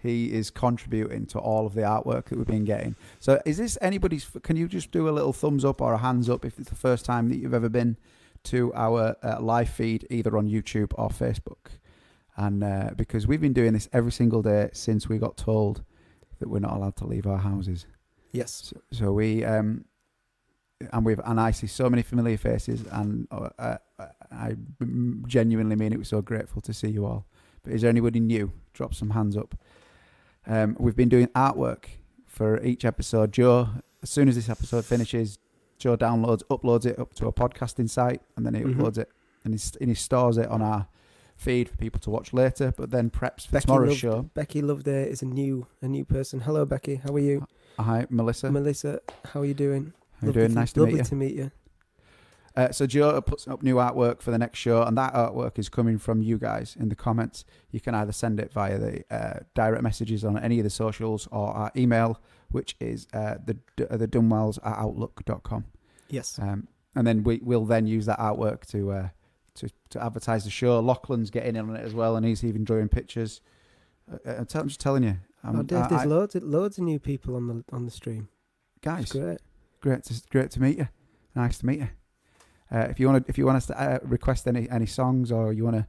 He 0.00 0.32
is 0.32 0.48
contributing 0.48 1.26
to 1.26 1.38
all 1.38 1.66
of 1.66 1.74
the 1.74 1.82
artwork 1.82 2.26
that 2.26 2.38
we've 2.38 2.46
been 2.46 2.64
getting. 2.64 2.96
So, 3.18 3.42
is 3.44 3.58
this 3.58 3.76
anybody's? 3.82 4.26
Can 4.42 4.56
you 4.56 4.68
just 4.68 4.90
do 4.90 5.06
a 5.06 5.10
little 5.10 5.34
thumbs 5.34 5.66
up 5.66 5.82
or 5.82 5.92
a 5.92 5.98
hands 5.98 6.30
up 6.30 6.46
if 6.46 6.58
it's 6.58 6.70
the 6.70 6.76
first 6.76 7.04
time 7.04 7.28
that 7.28 7.36
you've 7.36 7.52
ever 7.52 7.68
been 7.68 7.98
to 8.44 8.72
our 8.74 9.16
uh, 9.22 9.38
live 9.40 9.68
feed, 9.68 10.06
either 10.08 10.38
on 10.38 10.48
YouTube 10.48 10.92
or 10.94 11.10
Facebook? 11.10 11.72
And 12.38 12.64
uh, 12.64 12.90
because 12.96 13.26
we've 13.26 13.40
been 13.40 13.52
doing 13.52 13.74
this 13.74 13.88
every 13.92 14.12
single 14.12 14.40
day 14.40 14.70
since 14.72 15.10
we 15.10 15.18
got 15.18 15.36
told 15.36 15.82
that 16.38 16.48
we're 16.48 16.60
not 16.60 16.72
allowed 16.72 16.96
to 16.96 17.06
leave 17.06 17.26
our 17.26 17.38
houses. 17.38 17.84
yes. 18.32 18.72
So, 18.72 18.80
so 18.92 19.12
we 19.12 19.44
um, 19.44 19.84
and 20.92 21.04
we've 21.06 21.20
and 21.24 21.40
I 21.40 21.50
see 21.52 21.66
so 21.66 21.88
many 21.88 22.02
familiar 22.02 22.36
faces, 22.36 22.84
and 22.90 23.26
uh, 23.30 23.48
uh, 23.58 23.76
I 24.30 24.56
genuinely 25.26 25.76
mean 25.76 25.92
it. 25.92 25.98
We're 25.98 26.04
so 26.04 26.22
grateful 26.22 26.60
to 26.62 26.74
see 26.74 26.88
you 26.88 27.06
all. 27.06 27.26
But 27.62 27.72
is 27.72 27.82
there 27.82 27.90
anybody 27.90 28.20
new? 28.20 28.52
Drop 28.74 28.94
some 28.94 29.10
hands 29.10 29.36
up. 29.36 29.54
Um, 30.46 30.76
we've 30.78 30.96
been 30.96 31.08
doing 31.08 31.28
artwork 31.28 31.84
for 32.26 32.62
each 32.62 32.84
episode. 32.84 33.32
Joe, 33.32 33.68
as 34.02 34.10
soon 34.10 34.28
as 34.28 34.34
this 34.36 34.48
episode 34.48 34.84
finishes, 34.84 35.38
Joe 35.78 35.96
downloads, 35.96 36.42
uploads 36.50 36.84
it 36.86 36.98
up 36.98 37.14
to 37.14 37.26
a 37.26 37.32
podcasting 37.32 37.88
site, 37.88 38.22
and 38.36 38.44
then 38.46 38.54
he 38.54 38.60
Mhm. 38.62 38.74
uploads 38.76 38.98
it 38.98 39.10
and 39.44 39.54
he, 39.54 39.60
and 39.80 39.88
he 39.88 39.94
stores 39.94 40.36
it 40.36 40.48
on 40.48 40.60
our 40.62 40.88
feed 41.36 41.68
for 41.68 41.76
people 41.76 42.00
to 42.00 42.10
watch 42.10 42.32
later. 42.32 42.72
But 42.76 42.90
then 42.90 43.10
preps 43.10 43.46
for 43.46 43.52
Becky 43.52 43.66
tomorrow's 43.66 43.88
loved- 43.90 44.00
show. 44.00 44.22
Becky 44.34 44.60
Loveday 44.62 45.08
is 45.10 45.22
a 45.22 45.26
new 45.26 45.66
a 45.80 45.88
new 45.88 46.04
person. 46.04 46.40
Hello, 46.40 46.64
Becky. 46.66 46.96
How 46.96 47.14
are 47.14 47.18
you? 47.18 47.46
Hi, 47.78 48.06
Melissa. 48.10 48.50
Melissa, 48.52 49.00
how 49.32 49.40
are 49.40 49.44
you 49.46 49.54
doing? 49.54 49.92
How 50.20 50.26
you 50.26 50.28
Lovely 50.28 50.42
doing? 50.42 50.54
Nice 50.54 50.72
to 50.72 50.86
meet 50.86 50.96
you. 50.96 51.04
to 51.04 51.14
meet 51.14 51.34
you. 51.34 51.50
Uh, 52.56 52.72
so 52.72 52.86
Joe 52.86 53.20
puts 53.20 53.46
up 53.46 53.62
new 53.62 53.74
artwork 53.74 54.22
for 54.22 54.30
the 54.30 54.38
next 54.38 54.58
show, 54.58 54.82
and 54.82 54.96
that 54.96 55.12
artwork 55.12 55.58
is 55.58 55.68
coming 55.68 55.98
from 55.98 56.22
you 56.22 56.38
guys 56.38 56.74
in 56.80 56.88
the 56.88 56.94
comments. 56.94 57.44
You 57.70 57.80
can 57.80 57.94
either 57.94 58.12
send 58.12 58.40
it 58.40 58.50
via 58.50 58.78
the 58.78 59.04
uh, 59.14 59.40
direct 59.54 59.82
messages 59.82 60.24
on 60.24 60.38
any 60.38 60.58
of 60.58 60.64
the 60.64 60.70
socials 60.70 61.28
or 61.30 61.48
our 61.48 61.70
email, 61.76 62.18
which 62.50 62.74
is 62.80 63.08
uh, 63.12 63.34
the 63.44 63.58
uh, 63.90 63.98
the 63.98 64.08
Dunwells 64.08 64.58
at 64.64 64.72
outlook.com. 64.78 65.66
Yes. 66.08 66.38
Um, 66.40 66.68
and 66.94 67.06
then 67.06 67.24
we 67.24 67.40
will 67.42 67.66
then 67.66 67.86
use 67.86 68.06
that 68.06 68.18
artwork 68.18 68.64
to 68.70 68.90
uh, 68.90 69.08
to 69.56 69.68
to 69.90 70.02
advertise 70.02 70.44
the 70.44 70.50
show. 70.50 70.80
Lachlan's 70.80 71.28
getting 71.30 71.56
in 71.56 71.68
on 71.68 71.76
it 71.76 71.84
as 71.84 71.92
well, 71.92 72.16
and 72.16 72.24
he's 72.24 72.42
even 72.42 72.64
drawing 72.64 72.88
pictures. 72.88 73.42
Uh, 74.10 74.16
I'm, 74.38 74.46
tell- 74.46 74.62
I'm 74.62 74.68
just 74.68 74.80
telling 74.80 75.02
you, 75.02 75.18
um, 75.44 75.56
oh, 75.60 75.62
Dave, 75.62 75.82
I- 75.82 75.88
there's 75.88 76.00
I- 76.02 76.04
loads 76.06 76.34
of, 76.34 76.42
loads 76.42 76.78
of 76.78 76.84
new 76.84 76.98
people 76.98 77.36
on 77.36 77.48
the 77.48 77.64
on 77.70 77.84
the 77.84 77.90
stream. 77.90 78.30
guys, 78.80 79.02
It's 79.02 79.12
great. 79.12 79.40
Great 79.86 80.04
to 80.04 80.22
great 80.30 80.50
to 80.50 80.60
meet 80.60 80.78
you. 80.78 80.88
Nice 81.34 81.58
to 81.58 81.66
meet 81.66 81.78
you. 81.80 81.88
Uh, 82.72 82.86
if 82.90 82.98
you 82.98 83.06
want 83.08 83.24
to, 83.24 83.30
if 83.30 83.38
you 83.38 83.46
want 83.46 83.56
us 83.56 83.66
to 83.66 83.80
uh, 83.80 83.98
request 84.02 84.46
any 84.48 84.68
any 84.70 84.86
songs, 84.86 85.30
or 85.30 85.52
you 85.52 85.64
want 85.64 85.76
to, 85.76 85.86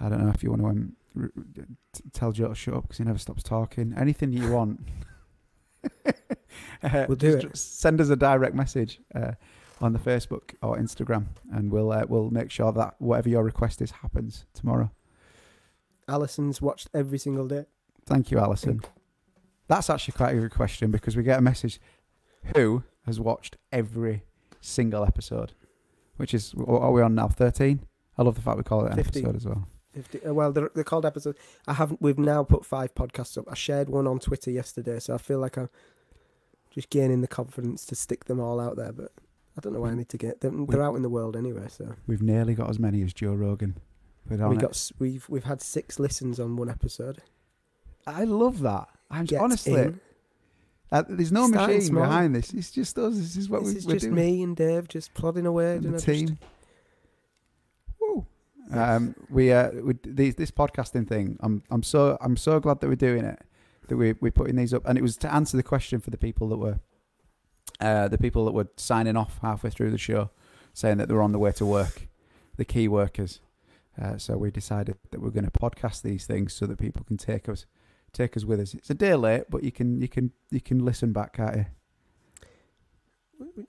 I 0.00 0.08
don't 0.08 0.24
know, 0.24 0.32
if 0.34 0.42
you 0.42 0.50
want 0.50 0.62
to 0.62 0.68
um, 0.68 0.96
r- 1.16 1.30
r- 1.36 1.66
t- 1.92 2.04
tell 2.12 2.32
Joe 2.32 2.48
to 2.48 2.54
shut 2.54 2.74
up 2.74 2.82
because 2.82 2.98
he 2.98 3.04
never 3.04 3.18
stops 3.18 3.42
talking. 3.42 3.94
Anything 3.96 4.32
you 4.32 4.50
want, 4.50 4.80
uh, 6.06 7.04
We'll 7.08 7.16
do 7.16 7.36
it. 7.36 7.56
Send 7.56 8.00
us 8.00 8.08
a 8.08 8.16
direct 8.16 8.54
message 8.54 9.00
uh, 9.14 9.32
on 9.80 9.92
the 9.92 10.00
Facebook 10.00 10.54
or 10.62 10.76
Instagram, 10.76 11.26
and 11.52 11.70
we'll 11.70 11.92
uh, 11.92 12.04
we'll 12.08 12.30
make 12.30 12.50
sure 12.50 12.72
that 12.72 12.96
whatever 12.98 13.28
your 13.28 13.44
request 13.44 13.80
is 13.80 13.92
happens 13.92 14.46
tomorrow. 14.52 14.90
Alison's 16.08 16.60
watched 16.60 16.88
every 16.92 17.18
single 17.18 17.46
day. 17.46 17.66
Thank 18.04 18.32
you, 18.32 18.38
Alison. 18.40 18.80
That's 19.68 19.88
actually 19.88 20.14
quite 20.14 20.34
a 20.36 20.40
good 20.40 20.50
question 20.50 20.90
because 20.90 21.16
we 21.16 21.22
get 21.22 21.38
a 21.38 21.42
message 21.42 21.80
who 22.56 22.84
has 23.06 23.20
watched 23.20 23.56
every 23.72 24.24
single 24.60 25.04
episode, 25.04 25.52
which 26.16 26.34
is, 26.34 26.54
what 26.54 26.82
are 26.82 26.92
we 26.92 27.02
on 27.02 27.14
now? 27.14 27.28
13? 27.28 27.80
I 28.18 28.22
love 28.22 28.34
the 28.34 28.42
fact 28.42 28.58
we 28.58 28.62
call 28.62 28.84
it 28.84 28.90
an 28.92 28.96
15. 28.96 29.22
episode 29.22 29.36
as 29.36 29.46
well. 29.46 29.66
50, 29.94 30.26
uh, 30.26 30.34
well, 30.34 30.52
they're, 30.52 30.70
they're 30.74 30.84
called 30.84 31.04
episodes. 31.06 31.38
I 31.66 31.72
haven't. 31.74 32.00
We've 32.00 32.18
now 32.18 32.44
put 32.44 32.64
five 32.64 32.94
podcasts 32.94 33.36
up. 33.36 33.46
I 33.50 33.54
shared 33.54 33.88
one 33.88 34.06
on 34.06 34.20
Twitter 34.20 34.50
yesterday, 34.50 35.00
so 35.00 35.14
I 35.14 35.18
feel 35.18 35.38
like 35.40 35.56
I'm 35.56 35.68
just 36.70 36.90
gaining 36.90 37.22
the 37.22 37.28
confidence 37.28 37.84
to 37.86 37.96
stick 37.96 38.26
them 38.26 38.38
all 38.38 38.60
out 38.60 38.76
there. 38.76 38.92
But 38.92 39.12
I 39.56 39.60
don't 39.60 39.72
know 39.72 39.80
why 39.80 39.90
I 39.90 39.94
need 39.94 40.08
to 40.10 40.18
get 40.18 40.42
them. 40.42 40.66
They're 40.66 40.82
out 40.82 40.94
in 40.94 41.02
the 41.02 41.08
world 41.08 41.36
anyway. 41.36 41.66
So 41.68 41.94
We've 42.06 42.22
nearly 42.22 42.54
got 42.54 42.70
as 42.70 42.78
many 42.78 43.02
as 43.02 43.12
Joe 43.12 43.34
Rogan. 43.34 43.78
We 44.28 44.36
it. 44.36 44.60
got 44.60 44.90
we've 45.00 45.28
we've 45.28 45.44
had 45.44 45.60
six 45.60 45.98
listens 45.98 46.38
on 46.38 46.56
one 46.56 46.70
episode. 46.70 47.18
I 48.06 48.24
love 48.24 48.60
that. 48.60 48.88
I'm 49.10 49.24
Get 49.24 49.40
honestly, 49.40 49.80
in. 49.80 50.00
Uh, 50.92 51.02
there's 51.08 51.30
no 51.32 51.46
Starting 51.48 51.76
machine 51.76 51.88
small. 51.90 52.02
behind 52.04 52.34
this. 52.34 52.52
It's 52.52 52.70
just 52.70 52.98
us. 52.98 53.16
This 53.16 53.36
is 53.36 53.48
what 53.48 53.62
this 53.64 53.72
we, 53.72 53.78
is 53.78 53.86
we're 53.86 53.92
just 53.94 54.04
doing. 54.06 54.14
me 54.14 54.42
and 54.42 54.56
Dave 54.56 54.88
just 54.88 55.14
plodding 55.14 55.46
away. 55.46 55.76
and 55.76 55.84
the 55.84 55.90
just- 55.92 56.04
team. 56.06 56.38
Woo. 58.00 58.26
Um, 58.72 59.14
we 59.30 59.52
uh, 59.52 59.70
we, 59.82 59.94
these, 60.04 60.34
this 60.36 60.50
podcasting 60.50 61.08
thing. 61.08 61.36
I'm 61.40 61.62
I'm 61.70 61.82
so 61.82 62.16
I'm 62.20 62.36
so 62.36 62.60
glad 62.60 62.80
that 62.80 62.88
we're 62.88 62.94
doing 62.96 63.24
it. 63.24 63.40
That 63.88 63.96
we 63.96 64.14
we're 64.20 64.30
putting 64.30 64.56
these 64.56 64.72
up, 64.72 64.82
and 64.86 64.96
it 64.96 65.02
was 65.02 65.16
to 65.18 65.32
answer 65.32 65.56
the 65.56 65.62
question 65.62 66.00
for 66.00 66.10
the 66.10 66.18
people 66.18 66.48
that 66.50 66.56
were, 66.58 66.78
uh, 67.80 68.08
the 68.08 68.18
people 68.18 68.44
that 68.44 68.52
were 68.52 68.68
signing 68.76 69.16
off 69.16 69.38
halfway 69.42 69.70
through 69.70 69.90
the 69.90 69.98
show, 69.98 70.30
saying 70.72 70.98
that 70.98 71.08
they 71.08 71.14
were 71.14 71.22
on 71.22 71.32
the 71.32 71.38
way 71.38 71.50
to 71.52 71.66
work, 71.66 72.08
the 72.56 72.64
key 72.64 72.86
workers. 72.88 73.40
Uh, 74.00 74.16
so 74.16 74.36
we 74.36 74.50
decided 74.50 74.96
that 75.10 75.20
we're 75.20 75.30
going 75.30 75.44
to 75.44 75.50
podcast 75.50 76.02
these 76.02 76.24
things 76.24 76.52
so 76.54 76.64
that 76.66 76.78
people 76.78 77.04
can 77.04 77.16
take 77.16 77.48
us 77.48 77.66
take 78.12 78.36
us 78.36 78.44
with 78.44 78.60
us. 78.60 78.74
It's 78.74 78.90
a 78.90 78.94
day 78.94 79.14
late, 79.14 79.44
but 79.50 79.62
you 79.64 79.72
can 79.72 80.00
you 80.00 80.08
can 80.08 80.32
you 80.50 80.60
can 80.60 80.84
listen 80.84 81.12
back, 81.12 81.34
can't 81.34 81.56
you? 81.56 81.66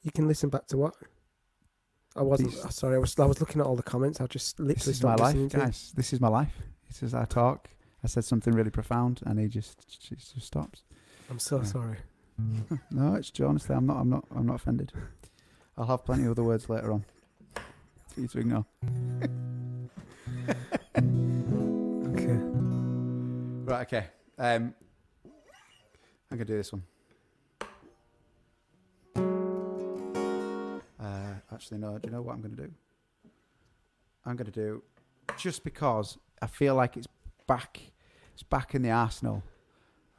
You 0.04 0.12
can 0.12 0.28
listen 0.28 0.50
back 0.50 0.68
to 0.68 0.78
what? 0.78 0.96
I 2.16 2.24
wasn't 2.24 2.52
These- 2.52 2.66
oh, 2.66 2.70
sorry. 2.70 2.96
I 2.96 3.00
was 3.00 3.18
I 3.20 3.26
was 3.26 3.40
looking 3.40 3.62
at 3.62 3.68
all 3.68 3.76
the 3.76 3.84
comments. 3.84 4.20
I 4.20 4.28
just 4.28 4.60
literally 4.60 4.76
This 4.76 4.88
is 4.88 5.04
my 5.04 5.10
stopped 5.16 5.20
life, 5.22 5.36
listening 5.36 5.66
guys. 5.66 5.94
This 5.96 6.14
is 6.14 6.20
my 6.20 6.28
life. 6.28 6.54
This 6.88 7.04
is 7.04 7.14
I 7.14 7.26
talk. 7.26 7.70
I 8.04 8.08
said 8.08 8.26
something 8.26 8.54
really 8.54 8.72
profound, 8.72 9.22
and 9.26 9.40
he 9.40 9.48
just 9.48 9.88
just 10.02 10.42
stops. 10.42 10.84
I'm 11.30 11.40
so 11.40 11.58
Yeah. 11.58 11.64
sorry. 11.64 11.98
No, 12.92 13.16
it's. 13.16 13.32
Honestly, 13.40 13.76
I'm 13.76 13.86
not. 13.86 13.98
I'm 13.98 14.10
not. 14.10 14.26
I'm 14.36 14.46
not 14.48 14.56
offended. 14.56 14.92
I'll 15.78 15.86
have 15.86 16.04
plenty 16.04 16.26
of 16.26 16.32
other 16.32 16.44
words 16.44 16.68
later 16.70 16.92
on 16.92 17.06
for 18.10 18.20
you 18.22 18.28
to 18.28 18.40
ignore. 18.40 18.66
Okay. 22.12 22.38
Right. 23.64 23.82
Okay. 23.88 24.08
Um, 24.42 24.74
I'm 26.32 26.38
gonna 26.38 26.46
do 26.46 26.58
this 26.58 26.74
one. 26.74 26.84
actually, 31.62 31.78
no. 31.78 32.00
Do 32.00 32.08
you 32.08 32.12
know 32.12 32.24
what 32.24 32.34
I'm 32.34 32.42
going 32.42 32.56
to 32.56 32.64
do? 32.64 32.72
I'm 34.26 34.36
going 34.36 34.52
to 34.52 34.52
do 34.52 34.82
just 35.38 35.64
because 35.64 36.18
I 36.42 36.48
feel 36.48 36.74
like 36.74 36.98
it's 36.98 37.08
back. 37.48 37.80
It's 38.34 38.42
back 38.42 38.74
in 38.74 38.82
the 38.82 38.90
arsenal. 38.90 39.44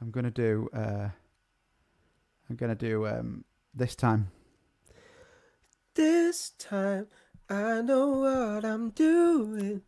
I'm 0.01 0.09
going 0.09 0.23
to 0.23 0.31
do. 0.31 0.69
Uh, 0.73 1.09
I'm 2.49 2.55
to 2.69 2.75
do 2.75 3.07
um, 3.07 3.43
this 3.73 3.93
time. 3.93 4.31
This 5.95 6.51
time 6.51 7.07
I 7.49 7.81
know 7.81 8.07
what 8.07 8.63
I'm 8.63 8.91
doing. 8.91 9.81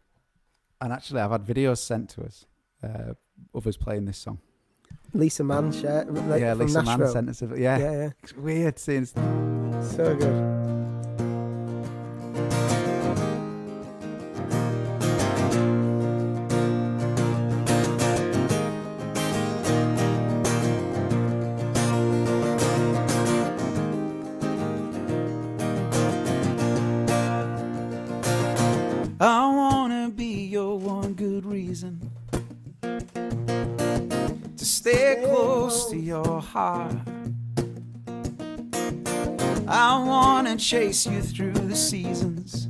And 0.81 0.91
actually, 0.91 1.21
I've 1.21 1.31
had 1.31 1.45
videos 1.45 1.77
sent 1.77 2.09
to 2.11 2.23
us 2.23 2.45
uh, 2.83 3.13
us 3.67 3.77
playing 3.77 4.05
this 4.05 4.17
song. 4.17 4.39
Lisa 5.13 5.43
Mann 5.43 5.71
yeah, 6.39 6.53
Lisa 6.53 6.81
Nashville. 6.83 7.05
Mann 7.05 7.13
sent 7.13 7.29
us. 7.29 7.41
A, 7.41 7.47
yeah. 7.47 7.77
Yeah, 7.77 7.91
yeah. 7.91 8.09
it's 8.21 8.35
weird 8.35 8.79
seeing. 8.79 9.05
So 9.05 10.15
good. 10.15 10.54
I 39.67 40.03
wanna 40.03 40.55
chase 40.57 41.05
you 41.07 41.21
through 41.21 41.53
the 41.53 41.75
seasons, 41.75 42.67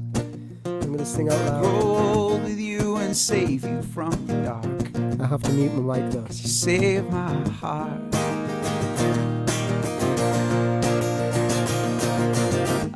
I'm 0.66 0.92
gonna 0.92 1.06
sing 1.06 1.30
out 1.30 1.40
loud. 1.40 1.62
grow 1.62 1.82
old 1.82 2.44
with 2.44 2.58
you 2.60 2.96
and 2.98 3.16
save 3.16 3.64
you 3.66 3.82
from 3.82 4.12
the 4.28 4.36
dark. 4.44 5.22
I 5.22 5.28
have 5.28 5.44
to 5.44 5.52
mute 5.52 5.74
my 5.74 6.00
mic 6.00 6.12
though. 6.12 6.22
'Cause 6.22 6.42
you 6.42 6.50
save 6.50 7.10
my 7.12 7.36
heart. 7.62 8.02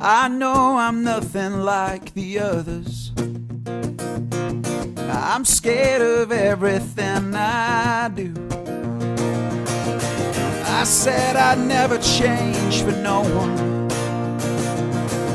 I 0.02 0.28
know 0.28 0.78
I'm 0.78 1.04
nothing 1.04 1.60
like 1.60 2.14
the 2.14 2.38
others. 2.38 3.12
I'm 4.96 5.44
scared 5.44 6.02
of 6.02 6.32
everything 6.32 7.34
I 7.34 8.08
do. 8.08 8.29
I 10.80 10.84
said 10.84 11.36
I'd 11.36 11.58
never 11.58 11.98
change 11.98 12.80
for 12.82 12.92
no 12.92 13.20
one, 13.20 13.86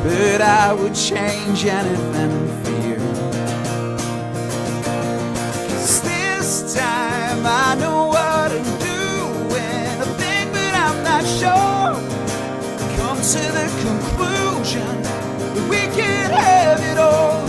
but 0.04 0.42
I 0.42 0.74
would 0.74 0.96
change 0.96 1.66
anything 1.66 2.34
for 2.64 2.72
you. 2.88 2.98
'Cause 5.68 6.02
this 6.02 6.74
time 6.74 7.46
I 7.46 7.76
know 7.76 8.08
what 8.16 8.48
I'm 8.58 8.72
doing. 8.92 9.94
I 10.04 10.08
think, 10.22 10.52
but 10.52 10.74
I'm 10.86 11.00
not 11.04 11.24
sure. 11.40 11.94
Come 12.98 13.20
to 13.34 13.44
the 13.58 13.68
conclusion 13.86 14.94
that 15.54 15.66
we 15.70 15.82
can 16.00 16.32
have 16.32 16.80
it 16.92 16.98
all, 16.98 17.44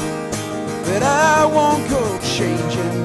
but 0.84 1.03
I 1.03 1.47
won't 1.47 1.88
go 1.88 2.03
changing 2.36 2.95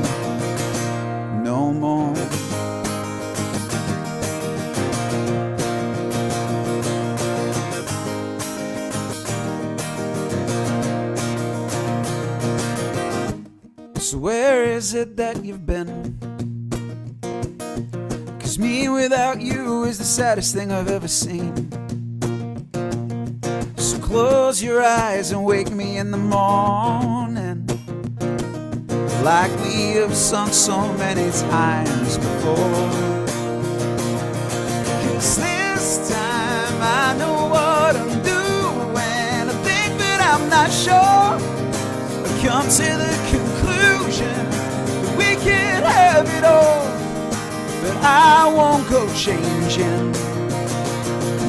So 14.11 14.17
where 14.17 14.65
is 14.65 14.93
it 14.93 15.15
that 15.15 15.45
you've 15.45 15.65
been? 15.65 16.17
Cause 18.41 18.59
me 18.59 18.89
without 18.89 19.39
you 19.39 19.85
is 19.85 19.99
the 19.99 20.03
saddest 20.03 20.53
thing 20.53 20.69
I've 20.69 20.89
ever 20.89 21.07
seen. 21.07 21.55
So 23.77 23.97
close 23.99 24.61
your 24.61 24.83
eyes 24.83 25.31
and 25.31 25.45
wake 25.45 25.71
me 25.71 25.97
in 25.97 26.11
the 26.11 26.17
morning. 26.17 27.65
Like 29.23 29.57
we 29.61 29.93
have 30.01 30.13
sung 30.13 30.51
so 30.51 30.91
many 30.95 31.31
times 31.31 32.17
before. 32.17 32.89
Cause 35.03 35.37
this 35.37 36.09
time 36.11 36.81
I 36.81 37.15
know 37.17 37.47
what 37.47 37.95
I'm 37.95 38.21
doing. 38.23 39.47
I 39.47 39.55
think, 39.63 39.97
but 39.97 40.19
I'm 40.19 40.49
not 40.49 40.69
sure. 40.69 40.91
I 40.99 42.41
come 42.43 42.67
to 42.67 42.89
the 43.03 43.29
conclusion 43.29 43.50
that 43.81 45.15
we 45.17 45.35
can 45.43 45.83
have 45.83 46.27
it 46.37 46.43
all. 46.43 46.85
But 47.81 47.95
I 48.03 48.51
won't 48.53 48.89
go 48.89 49.01
changing 49.13 50.11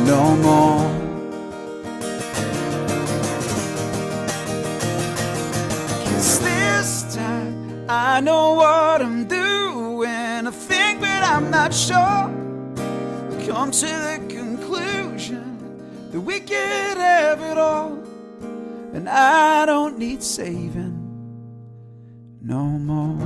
no 0.07 0.37
more. 0.37 0.89
Cause 6.05 6.41
this 6.41 7.15
time 7.15 7.87
I 7.89 8.21
know 8.21 8.55
what 8.55 9.03
I'm 9.03 9.27
doing. 9.27 10.47
I 10.47 10.51
think, 10.51 11.01
but 11.01 11.23
I'm 11.23 11.51
not 11.51 11.73
sure. 11.75 11.97
I 11.97 13.47
come 13.47 13.71
to 13.71 13.87
the 13.87 14.19
conclusion 14.29 15.45
that 16.11 16.21
we 16.21 16.41
can 16.41 16.97
have 16.97 17.41
it 17.43 17.59
all. 17.59 18.03
And 18.95 19.09
I 19.09 19.65
don't 19.67 19.99
need 19.99 20.23
saving 20.23 20.92
no 22.43 22.65
more. 22.65 23.19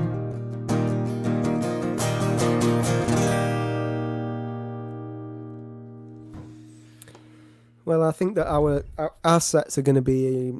Well, 7.84 8.02
I 8.02 8.10
think 8.10 8.34
that 8.34 8.48
our 8.48 8.84
our, 8.98 9.12
our 9.24 9.40
sets 9.40 9.78
are 9.78 9.82
going 9.82 9.94
to 9.96 10.02
be 10.02 10.52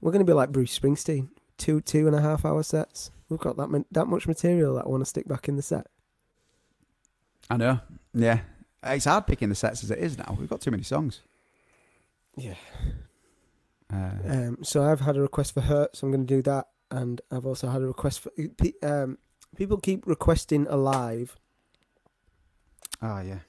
we're 0.00 0.10
going 0.10 0.24
to 0.24 0.30
be 0.30 0.32
like 0.32 0.50
Bruce 0.50 0.76
Springsteen, 0.76 1.28
two 1.56 1.80
two 1.80 2.06
and 2.06 2.16
a 2.16 2.20
half 2.20 2.44
hour 2.44 2.62
sets. 2.62 3.10
We've 3.28 3.38
got 3.40 3.56
that 3.56 3.84
that 3.92 4.06
much 4.06 4.26
material 4.26 4.74
that 4.74 4.86
I 4.86 4.88
want 4.88 5.02
to 5.02 5.06
stick 5.06 5.28
back 5.28 5.48
in 5.48 5.56
the 5.56 5.62
set. 5.62 5.86
I 7.48 7.56
know. 7.56 7.80
Yeah. 8.12 8.40
It's 8.82 9.04
hard 9.06 9.26
picking 9.26 9.48
the 9.48 9.54
sets 9.54 9.82
as 9.82 9.90
it 9.90 9.98
is 9.98 10.18
now. 10.18 10.36
We've 10.38 10.48
got 10.48 10.60
too 10.60 10.70
many 10.70 10.82
songs. 10.82 11.20
Yeah. 12.36 12.54
Uh, 13.92 14.10
Um, 14.26 14.58
so 14.62 14.82
I've 14.82 15.00
had 15.00 15.16
a 15.16 15.22
request 15.22 15.54
for 15.54 15.60
Hurt, 15.62 15.96
so 15.96 16.06
I'm 16.06 16.12
going 16.12 16.26
to 16.26 16.34
do 16.34 16.42
that, 16.42 16.66
and 16.94 17.20
I've 17.30 17.44
also 17.44 17.68
had 17.68 17.82
a 17.82 17.86
request 17.86 18.20
for 18.20 18.30
um, 18.82 19.18
people 19.56 19.78
keep 19.78 20.06
requesting 20.06 20.66
Alive, 20.68 21.36
oh, 23.02 23.20
yeah. 23.20 23.40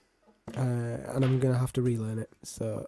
uh, 0.57 1.13
and 1.13 1.23
I'm 1.23 1.39
going 1.39 1.53
to 1.53 1.59
have 1.59 1.71
to 1.73 1.81
relearn 1.81 2.17
it. 2.17 2.29
So. 2.43 2.87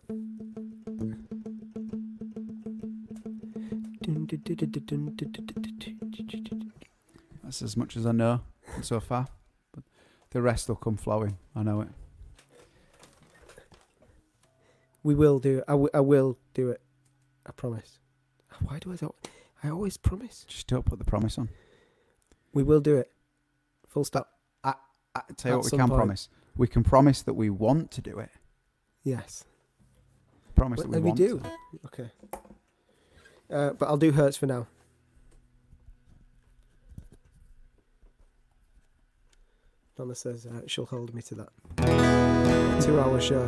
That's 7.43 7.61
as 7.61 7.77
much 7.77 7.95
as 7.95 8.05
I 8.05 8.11
know 8.11 8.41
so 8.81 8.99
far. 8.99 9.27
But 9.73 9.83
the 10.31 10.41
rest 10.41 10.67
will 10.67 10.75
come 10.75 10.97
flowing. 10.97 11.37
I 11.55 11.61
know 11.63 11.81
it. 11.81 11.89
We 15.03 15.13
will 15.13 15.39
do. 15.39 15.61
I, 15.67 15.71
w- 15.71 15.89
I 15.93 15.99
will 16.01 16.37
do 16.53 16.69
it. 16.69 16.81
I 17.45 17.51
promise. 17.51 17.99
Why 18.65 18.79
do 18.79 18.91
I? 18.91 18.95
do 18.95 19.13
I 19.63 19.69
always 19.69 19.97
promise. 19.97 20.45
Just 20.47 20.67
don't 20.67 20.85
put 20.85 20.99
the 20.99 21.05
promise 21.05 21.37
on. 21.37 21.49
We 22.53 22.63
will 22.63 22.79
do 22.81 22.95
it. 22.97 23.11
Full 23.87 24.03
stop. 24.05 24.31
I 24.63 24.73
tell 25.35 25.49
you 25.51 25.53
At 25.53 25.57
what 25.57 25.63
we 25.65 25.69
some 25.71 25.79
can 25.79 25.87
point. 25.89 25.97
promise. 25.97 26.29
We 26.55 26.67
can 26.67 26.83
promise 26.83 27.21
that 27.23 27.33
we 27.33 27.49
want 27.49 27.89
to 27.91 28.01
do 28.01 28.19
it. 28.19 28.29
Yes. 29.03 29.45
Promise 30.55 30.79
Well, 30.79 30.87
that 30.89 30.97
we 30.99 31.01
we 31.01 31.07
want 31.07 31.17
do. 31.17 31.39
to. 31.39 31.51
Okay. 31.85 32.11
Uh, 33.49 33.71
but 33.73 33.87
I'll 33.87 33.97
do 33.97 34.11
Hurts 34.11 34.37
for 34.37 34.45
now. 34.45 34.67
Donna 39.97 40.13
says 40.13 40.45
uh, 40.45 40.61
she'll 40.67 40.85
hold 40.85 41.13
me 41.15 41.21
to 41.23 41.35
that. 41.35 41.49
Two 42.83 42.99
hour 42.99 43.19
show. 43.19 43.43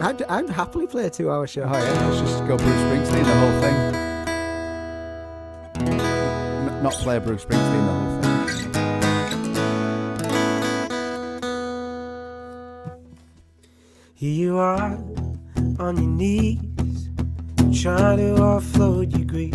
I'd, 0.00 0.22
I'd 0.22 0.48
happily 0.50 0.86
play 0.86 1.06
a 1.06 1.10
two 1.10 1.30
hour 1.30 1.46
show. 1.46 1.62
Oh 1.62 1.72
yeah, 1.72 2.08
let's 2.08 2.20
just 2.20 2.46
go 2.46 2.56
Bruce 2.56 2.70
Springsteen 2.70 3.24
the 3.24 3.34
whole 3.34 3.60
thing. 3.60 4.11
Not 6.82 6.94
play 6.94 7.16
a 7.16 7.20
Bruce 7.20 7.44
Springsteen 7.44 7.86
the 7.86 7.92
whole 7.92 8.22
thing. 8.22 8.32
Here 14.14 14.32
you 14.32 14.58
are 14.58 14.98
on 15.78 15.96
your 15.96 16.10
knees, 16.10 17.08
trying 17.80 18.18
to 18.18 18.34
offload 18.34 19.16
your 19.16 19.26
grief. 19.26 19.54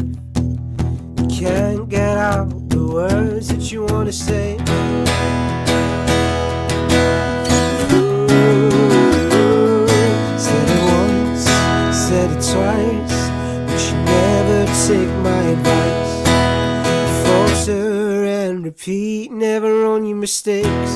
You 1.20 1.28
can't 1.28 1.90
get 1.90 2.18
out 2.18 2.70
the 2.70 2.88
words 2.88 3.50
that 3.50 3.74
you 3.74 3.84
want 3.84 4.08
to 4.08 4.14
say. 4.14 4.54
Ooh, 7.92 8.28
said 10.38 10.70
it 10.70 10.82
once, 10.94 11.44
said 11.94 12.32
it 12.32 12.42
twice. 12.54 13.08
answer 14.90 14.94
and 14.94 15.47
repeat, 18.68 19.32
never 19.32 19.86
own 19.86 20.06
your 20.06 20.18
mistakes. 20.18 20.92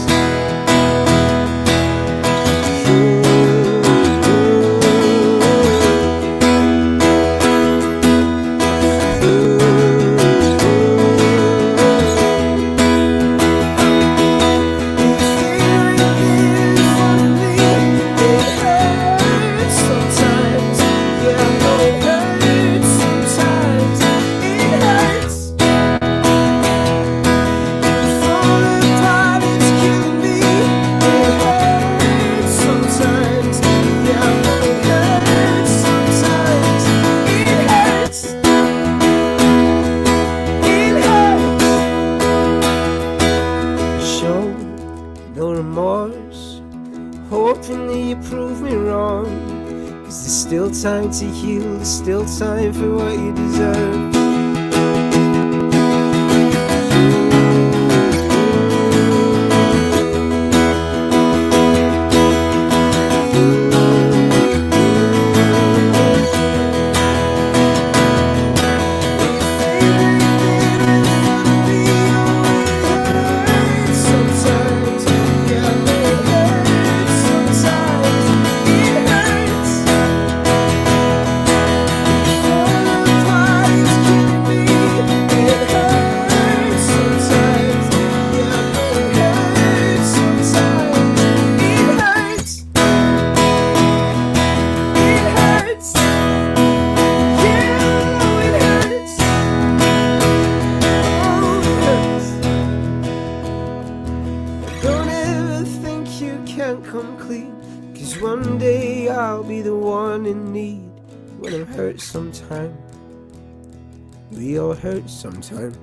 We 114.84 114.90
all 114.90 114.96
hurt 114.96 115.10
sometime. 115.10 115.74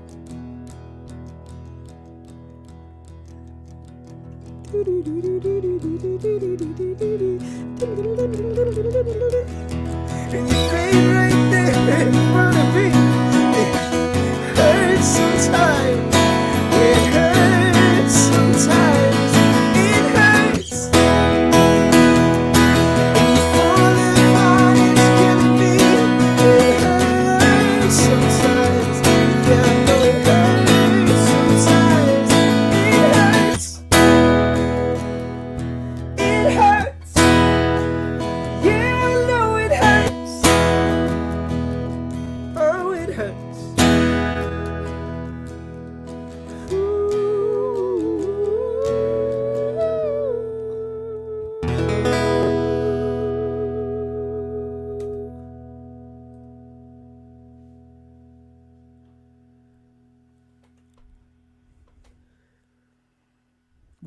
And 10.31 10.49
you 10.51 10.57
right 11.13 11.51
there 11.51 12.01
in 12.07 12.13
front 12.33 12.57
of 12.57 12.75
me. 12.75 12.87
It 13.59 13.71
hurts 14.57 15.07
sometimes. 15.07 16.18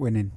Winning. 0.02 0.32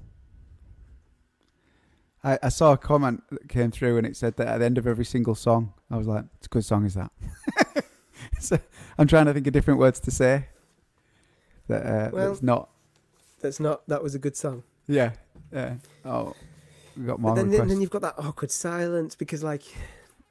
I, 2.22 2.38
I 2.42 2.48
saw 2.50 2.72
a 2.72 2.76
comment 2.76 3.22
that 3.30 3.48
came 3.48 3.70
through 3.70 3.96
and 3.96 4.06
it 4.06 4.14
said 4.16 4.36
that 4.36 4.46
at 4.46 4.58
the 4.58 4.64
end 4.66 4.76
of 4.76 4.86
every 4.86 5.06
single 5.06 5.34
song, 5.34 5.72
I 5.90 5.96
was 5.96 6.06
like, 6.06 6.24
it's 6.36 6.46
a 6.46 6.50
good 6.50 6.64
song, 6.66 6.84
is 6.84 6.94
that? 6.94 7.10
so 8.40 8.58
I'm 8.98 9.06
trying 9.06 9.24
to 9.24 9.32
think 9.32 9.46
of 9.46 9.54
different 9.54 9.80
words 9.80 10.00
to 10.00 10.10
say. 10.10 10.48
That 11.68 11.86
uh, 11.86 12.10
Well- 12.12 12.28
that's 12.28 12.42
not. 12.42 12.68
That's 13.40 13.58
not. 13.60 13.86
That 13.88 14.02
was 14.02 14.14
a 14.14 14.18
good 14.18 14.36
song. 14.36 14.62
Yeah. 14.86 15.12
Yeah. 15.52 15.76
Oh, 16.04 16.34
we 16.96 17.04
got 17.04 17.18
more 17.20 17.34
But 17.34 17.50
then, 17.50 17.68
then, 17.68 17.80
you've 17.80 17.90
got 17.90 18.02
that 18.02 18.14
awkward 18.18 18.50
silence 18.50 19.14
because 19.14 19.42
like 19.42 19.62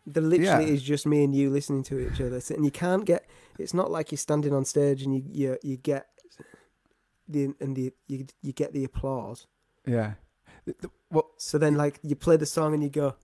there 0.05 0.21
literally 0.23 0.65
Yeah. 0.65 0.73
is 0.73 0.81
just 0.83 1.05
me 1.07 1.23
and 1.23 1.33
you 1.33 1.49
listening 1.49 1.81
to 1.85 1.99
each 1.99 2.21
other, 2.21 2.39
So- 2.39 2.53
and 2.55 2.65
you 2.65 2.71
can't 2.71 3.03
get. 3.05 3.25
It's 3.57 3.73
not 3.73 3.89
like 3.89 4.11
you're 4.11 4.17
standing 4.19 4.53
on 4.53 4.63
stage 4.65 5.01
and 5.03 5.15
you 5.15 5.23
you, 5.31 5.57
you 5.63 5.77
get 5.77 6.07
the 7.27 7.53
and 7.59 7.75
the 7.75 7.93
you 8.07 8.25
you 8.41 8.53
get 8.53 8.73
the 8.73 8.83
applause. 8.83 9.47
yeah. 9.85 10.13
The- 10.65 10.75
the- 10.81 10.91
what? 11.09 11.25
So 11.37 11.57
then 11.57 11.75
like 11.75 11.99
you 12.03 12.15
play 12.15 12.37
the 12.37 12.45
song 12.45 12.73
and 12.73 12.81
you 12.83 12.89
go, 12.89 13.15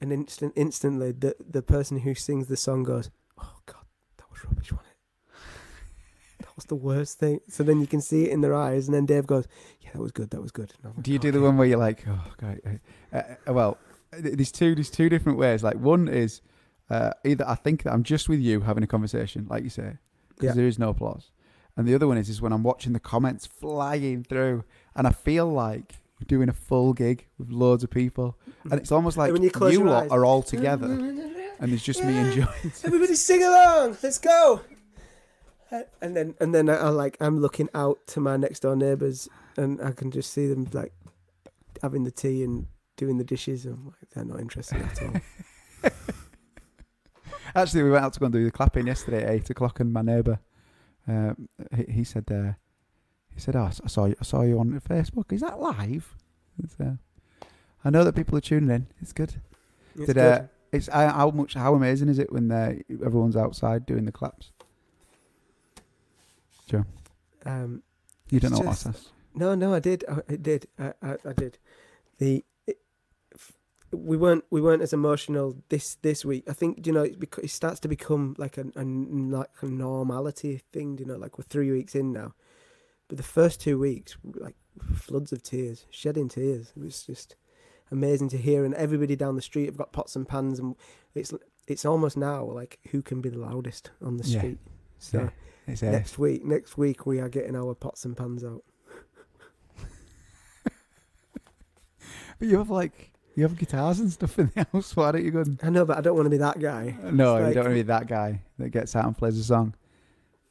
and 0.00 0.12
instant 0.12 0.52
instantly 0.56 1.12
the 1.12 1.34
the 1.50 1.62
person 1.62 1.98
who 2.00 2.14
sings 2.14 2.46
the 2.48 2.56
song 2.56 2.82
goes, 2.82 3.10
"Oh 3.38 3.56
God, 3.66 3.84
that 4.18 4.30
was 4.30 4.44
rubbish, 4.44 4.72
wasn't 4.72 4.88
it? 4.90 4.96
That 6.40 6.54
was 6.56 6.64
the 6.66 6.74
worst 6.74 7.18
thing." 7.18 7.40
So 7.48 7.62
then 7.62 7.80
you 7.80 7.86
can 7.86 8.00
see 8.00 8.24
it 8.24 8.30
in 8.30 8.40
their 8.40 8.54
eyes, 8.54 8.86
and 8.88 8.94
then 8.94 9.06
Dave 9.06 9.26
goes, 9.26 9.46
"Yeah, 9.80 9.90
that 9.94 10.00
was 10.02 10.12
good. 10.12 10.30
That 10.30 10.42
was 10.42 10.50
good." 10.52 10.72
Like, 10.82 11.02
Do 11.02 11.12
you 11.12 11.18
do 11.18 11.30
the 11.30 11.40
one 11.40 11.56
where 11.56 11.66
you're 11.66 11.78
like, 11.78 12.04
oh, 12.08 12.24
God, 12.38 12.60
uh, 13.12 13.22
well, 13.52 13.78
th- 14.12 14.34
there's 14.36 14.52
two, 14.52 14.74
there's 14.74 14.90
two 14.90 15.08
different 15.08 15.38
ways. 15.38 15.62
Like 15.62 15.76
one 15.76 16.08
is 16.08 16.40
uh, 16.90 17.12
either 17.24 17.44
I 17.48 17.54
think 17.54 17.82
that 17.84 17.92
I'm 17.92 18.02
just 18.02 18.28
with 18.28 18.40
you 18.40 18.60
having 18.60 18.82
a 18.84 18.86
conversation, 18.86 19.46
like 19.48 19.64
you 19.64 19.70
say, 19.70 19.98
because 20.30 20.46
Yeah. 20.48 20.52
there 20.52 20.66
is 20.66 20.78
no 20.78 20.90
applause, 20.90 21.30
and 21.76 21.86
the 21.86 21.94
other 21.94 22.06
one 22.06 22.16
is 22.18 22.28
is 22.28 22.40
when 22.40 22.52
I'm 22.52 22.62
watching 22.62 22.92
the 22.92 23.00
comments 23.00 23.46
flying 23.46 24.24
through, 24.24 24.64
and 24.94 25.06
I 25.06 25.10
feel 25.12 25.46
like 25.46 25.94
we're 26.20 26.26
doing 26.26 26.48
a 26.48 26.52
full 26.52 26.92
gig 26.94 27.26
with 27.38 27.50
loads 27.50 27.84
of 27.84 27.90
people, 27.90 28.38
and 28.64 28.74
it's 28.74 28.90
almost 28.92 29.16
like 29.16 29.32
when 29.32 29.42
you 29.42 29.50
close 29.50 29.74
your 29.74 29.84
lot 29.86 30.04
eyes. 30.04 30.10
are 30.10 30.24
all 30.24 30.42
together, 30.42 30.86
and 30.86 31.72
it's 31.72 31.82
just 31.84 32.02
me 32.04 32.14
Yeah. 32.14 32.26
enjoying. 32.26 32.72
Everybody 32.84 33.14
sing 33.14 33.42
along. 33.42 33.96
Let's 34.02 34.18
go. 34.18 34.60
Uh, 35.70 35.82
And 36.00 36.16
then 36.16 36.34
and 36.40 36.54
then 36.54 36.68
I, 36.70 36.76
I 36.76 36.88
like 36.90 37.16
I'm 37.20 37.40
looking 37.40 37.68
out 37.74 37.98
to 38.08 38.20
my 38.20 38.36
next 38.36 38.60
door 38.60 38.76
neighbours 38.76 39.28
and 39.56 39.80
I 39.82 39.90
can 39.90 40.10
just 40.12 40.32
see 40.32 40.46
them 40.46 40.68
like 40.72 40.92
having 41.82 42.04
the 42.04 42.12
tea 42.12 42.44
and 42.44 42.66
doing 42.96 43.18
the 43.18 43.24
dishes. 43.24 43.66
And 43.66 43.86
like, 43.86 44.08
they're 44.14 44.24
not 44.24 44.38
interested 44.40 44.80
at 44.80 45.02
all. 45.02 45.90
Actually, 47.54 47.82
we 47.84 47.90
went 47.90 48.04
out 48.04 48.12
to 48.12 48.20
go 48.20 48.26
and 48.26 48.32
do 48.32 48.44
the 48.44 48.50
clapping 48.50 48.86
yesterday 48.86 49.24
at 49.24 49.30
eight 49.30 49.50
o'clock, 49.50 49.80
and 49.80 49.92
my 49.92 50.02
neighbour, 50.02 50.38
uh, 51.08 51.34
he, 51.74 51.92
he 51.92 52.04
said, 52.04 52.24
uh, 52.30 52.52
he 53.34 53.40
said, 53.40 53.54
"Oh, 53.56 53.64
I 53.64 53.70
saw 53.88 54.06
you, 54.06 54.16
I 54.20 54.24
saw 54.24 54.42
you 54.42 54.58
on 54.58 54.80
Facebook. 54.80 55.32
Is 55.32 55.40
that 55.42 55.60
live?" 55.60 56.14
It's, 56.62 56.74
uh, 56.80 56.96
I 57.84 57.90
know 57.90 58.02
that 58.04 58.14
people 58.14 58.36
are 58.38 58.40
tuning 58.40 58.70
in. 58.70 58.86
It's 59.00 59.12
good. 59.12 59.34
It's 59.94 60.06
Did, 60.06 60.14
good. 60.14 60.18
uh, 60.18 60.42
It's 60.72 60.88
uh, 60.88 61.12
how 61.12 61.30
much, 61.30 61.54
how 61.54 61.74
amazing 61.74 62.08
is 62.08 62.18
it 62.18 62.32
when 62.32 62.50
uh, 62.50 62.74
everyone's 63.04 63.36
outside 63.36 63.86
doing 63.86 64.04
the 64.06 64.12
claps? 64.12 64.50
um, 67.44 67.82
You 68.30 68.40
don't 68.40 68.50
know 68.52 68.58
Just- 68.58 68.86
what 68.86 68.94
that's. 68.94 69.08
no, 69.34 69.54
no, 69.54 69.72
I 69.74 69.78
did. 69.80 70.04
I, 70.08 70.20
I 70.32 70.36
did. 70.36 70.66
I, 70.78 70.92
I, 71.02 71.16
I 71.26 71.32
did. 71.32 71.58
The 72.18 72.44
we 73.96 74.16
weren't 74.16 74.44
we 74.50 74.60
weren't 74.60 74.82
as 74.82 74.92
emotional 74.92 75.56
this 75.68 75.96
this 76.02 76.24
week. 76.24 76.44
I 76.48 76.52
think 76.52 76.86
you 76.86 76.92
know 76.92 77.02
it, 77.02 77.18
bec- 77.18 77.38
it 77.42 77.50
starts 77.50 77.80
to 77.80 77.88
become 77.88 78.34
like 78.38 78.58
a, 78.58 78.64
a 78.76 78.84
like 78.84 79.50
a 79.62 79.66
normality 79.66 80.62
thing. 80.72 80.98
You 80.98 81.04
know, 81.06 81.16
like 81.16 81.38
we're 81.38 81.44
three 81.44 81.70
weeks 81.70 81.94
in 81.94 82.12
now, 82.12 82.34
but 83.08 83.16
the 83.16 83.22
first 83.22 83.60
two 83.60 83.78
weeks, 83.78 84.16
like 84.34 84.56
floods 84.94 85.32
of 85.32 85.42
tears, 85.42 85.86
shedding 85.90 86.28
tears. 86.28 86.72
It 86.76 86.82
was 86.82 87.02
just 87.04 87.36
amazing 87.90 88.28
to 88.30 88.36
hear, 88.38 88.64
and 88.64 88.74
everybody 88.74 89.16
down 89.16 89.36
the 89.36 89.42
street 89.42 89.66
have 89.66 89.76
got 89.76 89.92
pots 89.92 90.16
and 90.16 90.28
pans, 90.28 90.58
and 90.58 90.76
it's 91.14 91.32
it's 91.66 91.84
almost 91.84 92.16
now 92.16 92.44
like 92.44 92.78
who 92.90 93.02
can 93.02 93.20
be 93.20 93.28
the 93.28 93.38
loudest 93.38 93.90
on 94.04 94.16
the 94.18 94.24
Yeah. 94.28 94.38
street. 94.38 94.58
So, 94.98 95.18
So 95.18 95.30
it's 95.66 95.82
ace. 95.82 95.92
next 95.92 96.18
week, 96.18 96.44
next 96.44 96.78
week 96.78 97.06
we 97.06 97.20
are 97.20 97.28
getting 97.28 97.56
our 97.56 97.74
pots 97.74 98.04
and 98.04 98.16
pans 98.16 98.42
out. 98.44 98.62
But 102.38 102.48
you 102.48 102.58
have 102.58 102.68
like 102.70 103.12
you 103.36 103.42
have 103.44 103.56
guitars 103.56 104.00
and 104.00 104.10
stuff 104.10 104.38
in 104.38 104.50
the 104.54 104.66
house. 104.72 104.96
Why 104.96 105.12
don't 105.12 105.24
you 105.24 105.30
go? 105.30 105.40
And... 105.40 105.60
I 105.62 105.68
know, 105.70 105.84
but 105.84 105.98
I 105.98 106.00
don't 106.00 106.16
want 106.16 106.26
to 106.26 106.30
be 106.30 106.38
that 106.38 106.58
guy. 106.58 106.96
No, 107.04 107.36
It's 107.36 107.48
you 107.48 107.54
don't 107.54 107.64
want 107.64 107.76
to 107.76 107.82
be 107.82 107.82
that 107.82 108.06
guy 108.08 108.42
that 108.58 108.70
gets 108.70 108.96
out 108.96 109.04
and 109.04 109.16
plays 109.16 109.38
a 109.38 109.44
song. 109.44 109.74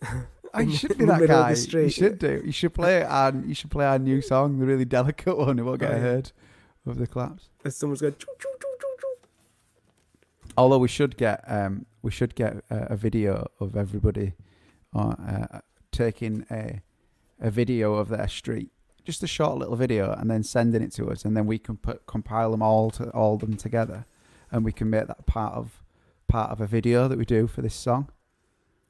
Oh, 0.58 0.62
you 0.62 0.74
should 0.74 0.98
be 0.98 1.04
that 1.04 1.20
middle 1.20 1.36
of 1.36 1.48
the 1.50 1.68
guy. 1.68 1.80
You 1.82 1.90
should 1.90 2.18
do. 2.18 2.42
You 2.46 2.54
should 2.54 2.74
play 2.74 3.04
our. 3.04 3.34
You 3.46 3.54
should 3.54 3.70
play 3.72 3.86
our 3.86 4.00
new 4.00 4.22
song, 4.22 4.58
the 4.58 4.66
really 4.66 4.86
delicate 4.86 5.38
one. 5.38 5.60
It 5.60 5.64
won't 5.64 5.82
get 5.82 5.92
Oh, 5.92 5.96
yeah. 5.96 6.00
heard 6.02 6.32
of 6.86 6.98
the 6.98 7.08
claps. 7.08 7.50
As 7.66 7.76
someone's 7.76 8.00
going, 8.00 8.14
choo, 8.18 8.28
choo, 8.40 8.48
choo, 8.62 8.68
choo, 8.80 8.88
choo. 9.02 9.28
Although 10.58 10.78
we 10.78 10.88
should 10.88 11.18
get 11.18 11.44
um 11.48 11.86
we 12.04 12.12
should 12.12 12.36
get 12.36 12.64
a, 12.70 12.94
a 12.94 12.96
video 12.96 13.52
of 13.60 13.76
everybody 13.76 14.32
uh, 14.96 15.16
uh, 15.28 15.60
taking 15.92 16.46
a 16.50 16.82
a 17.42 17.52
video 17.52 17.96
of 17.96 18.08
their 18.08 18.30
street, 18.30 18.72
just 19.06 19.24
a 19.24 19.28
short 19.28 19.58
little 19.58 19.76
video, 19.76 20.12
and 20.12 20.30
then 20.30 20.44
sending 20.44 20.82
it 20.82 20.92
to 20.94 21.10
us, 21.10 21.24
and 21.24 21.38
then 21.38 21.46
we 21.46 21.58
can 21.58 21.78
put 21.78 22.06
compile 22.08 22.52
them 22.52 22.62
all 22.62 22.90
to 22.92 23.10
all 23.12 23.38
them 23.38 23.56
together, 23.56 24.06
and 24.52 24.66
we 24.66 24.72
can 24.72 24.90
make 24.90 25.08
that 25.08 25.26
part 25.26 25.54
of 25.54 25.82
part 26.28 26.52
of 26.52 26.60
a 26.60 26.68
video 26.68 27.08
that 27.08 27.18
we 27.18 27.26
do 27.26 27.48
for 27.48 27.62
this 27.62 27.76
song. 27.76 28.10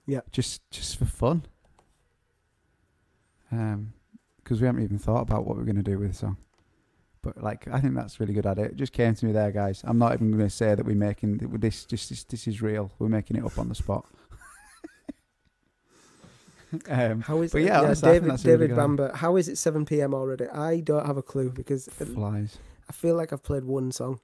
Yeah. 0.07 0.21
just 0.31 0.69
just 0.71 0.97
for 0.97 1.05
fun. 1.05 1.45
Um, 3.51 3.93
because 4.43 4.61
we 4.61 4.67
haven't 4.67 4.83
even 4.83 4.99
thought 4.99 5.21
about 5.21 5.45
what 5.45 5.57
we're 5.57 5.63
going 5.63 5.75
to 5.75 5.83
do 5.83 5.97
with 5.97 6.11
the 6.11 6.17
song. 6.17 6.37
But 7.23 7.41
like, 7.41 7.67
I 7.67 7.79
think 7.79 7.95
that's 7.95 8.19
really 8.19 8.33
good 8.33 8.45
idea. 8.45 8.65
It 8.65 8.75
just 8.75 8.93
came 8.93 9.15
to 9.15 9.25
me 9.25 9.31
there, 9.31 9.51
guys. 9.51 9.81
I'm 9.83 9.97
not 9.97 10.13
even 10.13 10.29
going 10.29 10.43
to 10.43 10.49
say 10.49 10.75
that 10.75 10.85
we're 10.85 10.95
making 10.95 11.37
this. 11.37 11.85
Just 11.85 12.09
this, 12.09 12.23
this 12.23 12.47
is 12.47 12.61
real. 12.61 12.91
We're 12.99 13.09
making 13.09 13.37
it 13.37 13.43
up 13.43 13.57
on 13.57 13.69
the 13.69 13.75
spot. 13.75 14.05
um, 16.89 17.21
How 17.21 17.41
is 17.41 17.51
But 17.51 17.61
it? 17.61 17.65
yeah, 17.65 17.81
think 17.93 18.01
David 18.01 18.23
really 18.23 18.37
David 18.43 18.67
good. 18.69 18.75
Bamber. 18.75 19.11
How 19.15 19.35
is 19.37 19.47
it 19.47 19.57
7 19.57 19.85
p.m. 19.85 20.13
already? 20.13 20.47
I 20.47 20.79
don't 20.79 21.05
have 21.05 21.17
a 21.17 21.23
clue 21.23 21.49
because 21.49 21.85
flies. 21.87 22.57
I 22.89 22.93
feel 22.93 23.15
like 23.15 23.33
I've 23.33 23.43
played 23.43 23.63
one 23.65 23.91
song. 23.91 24.19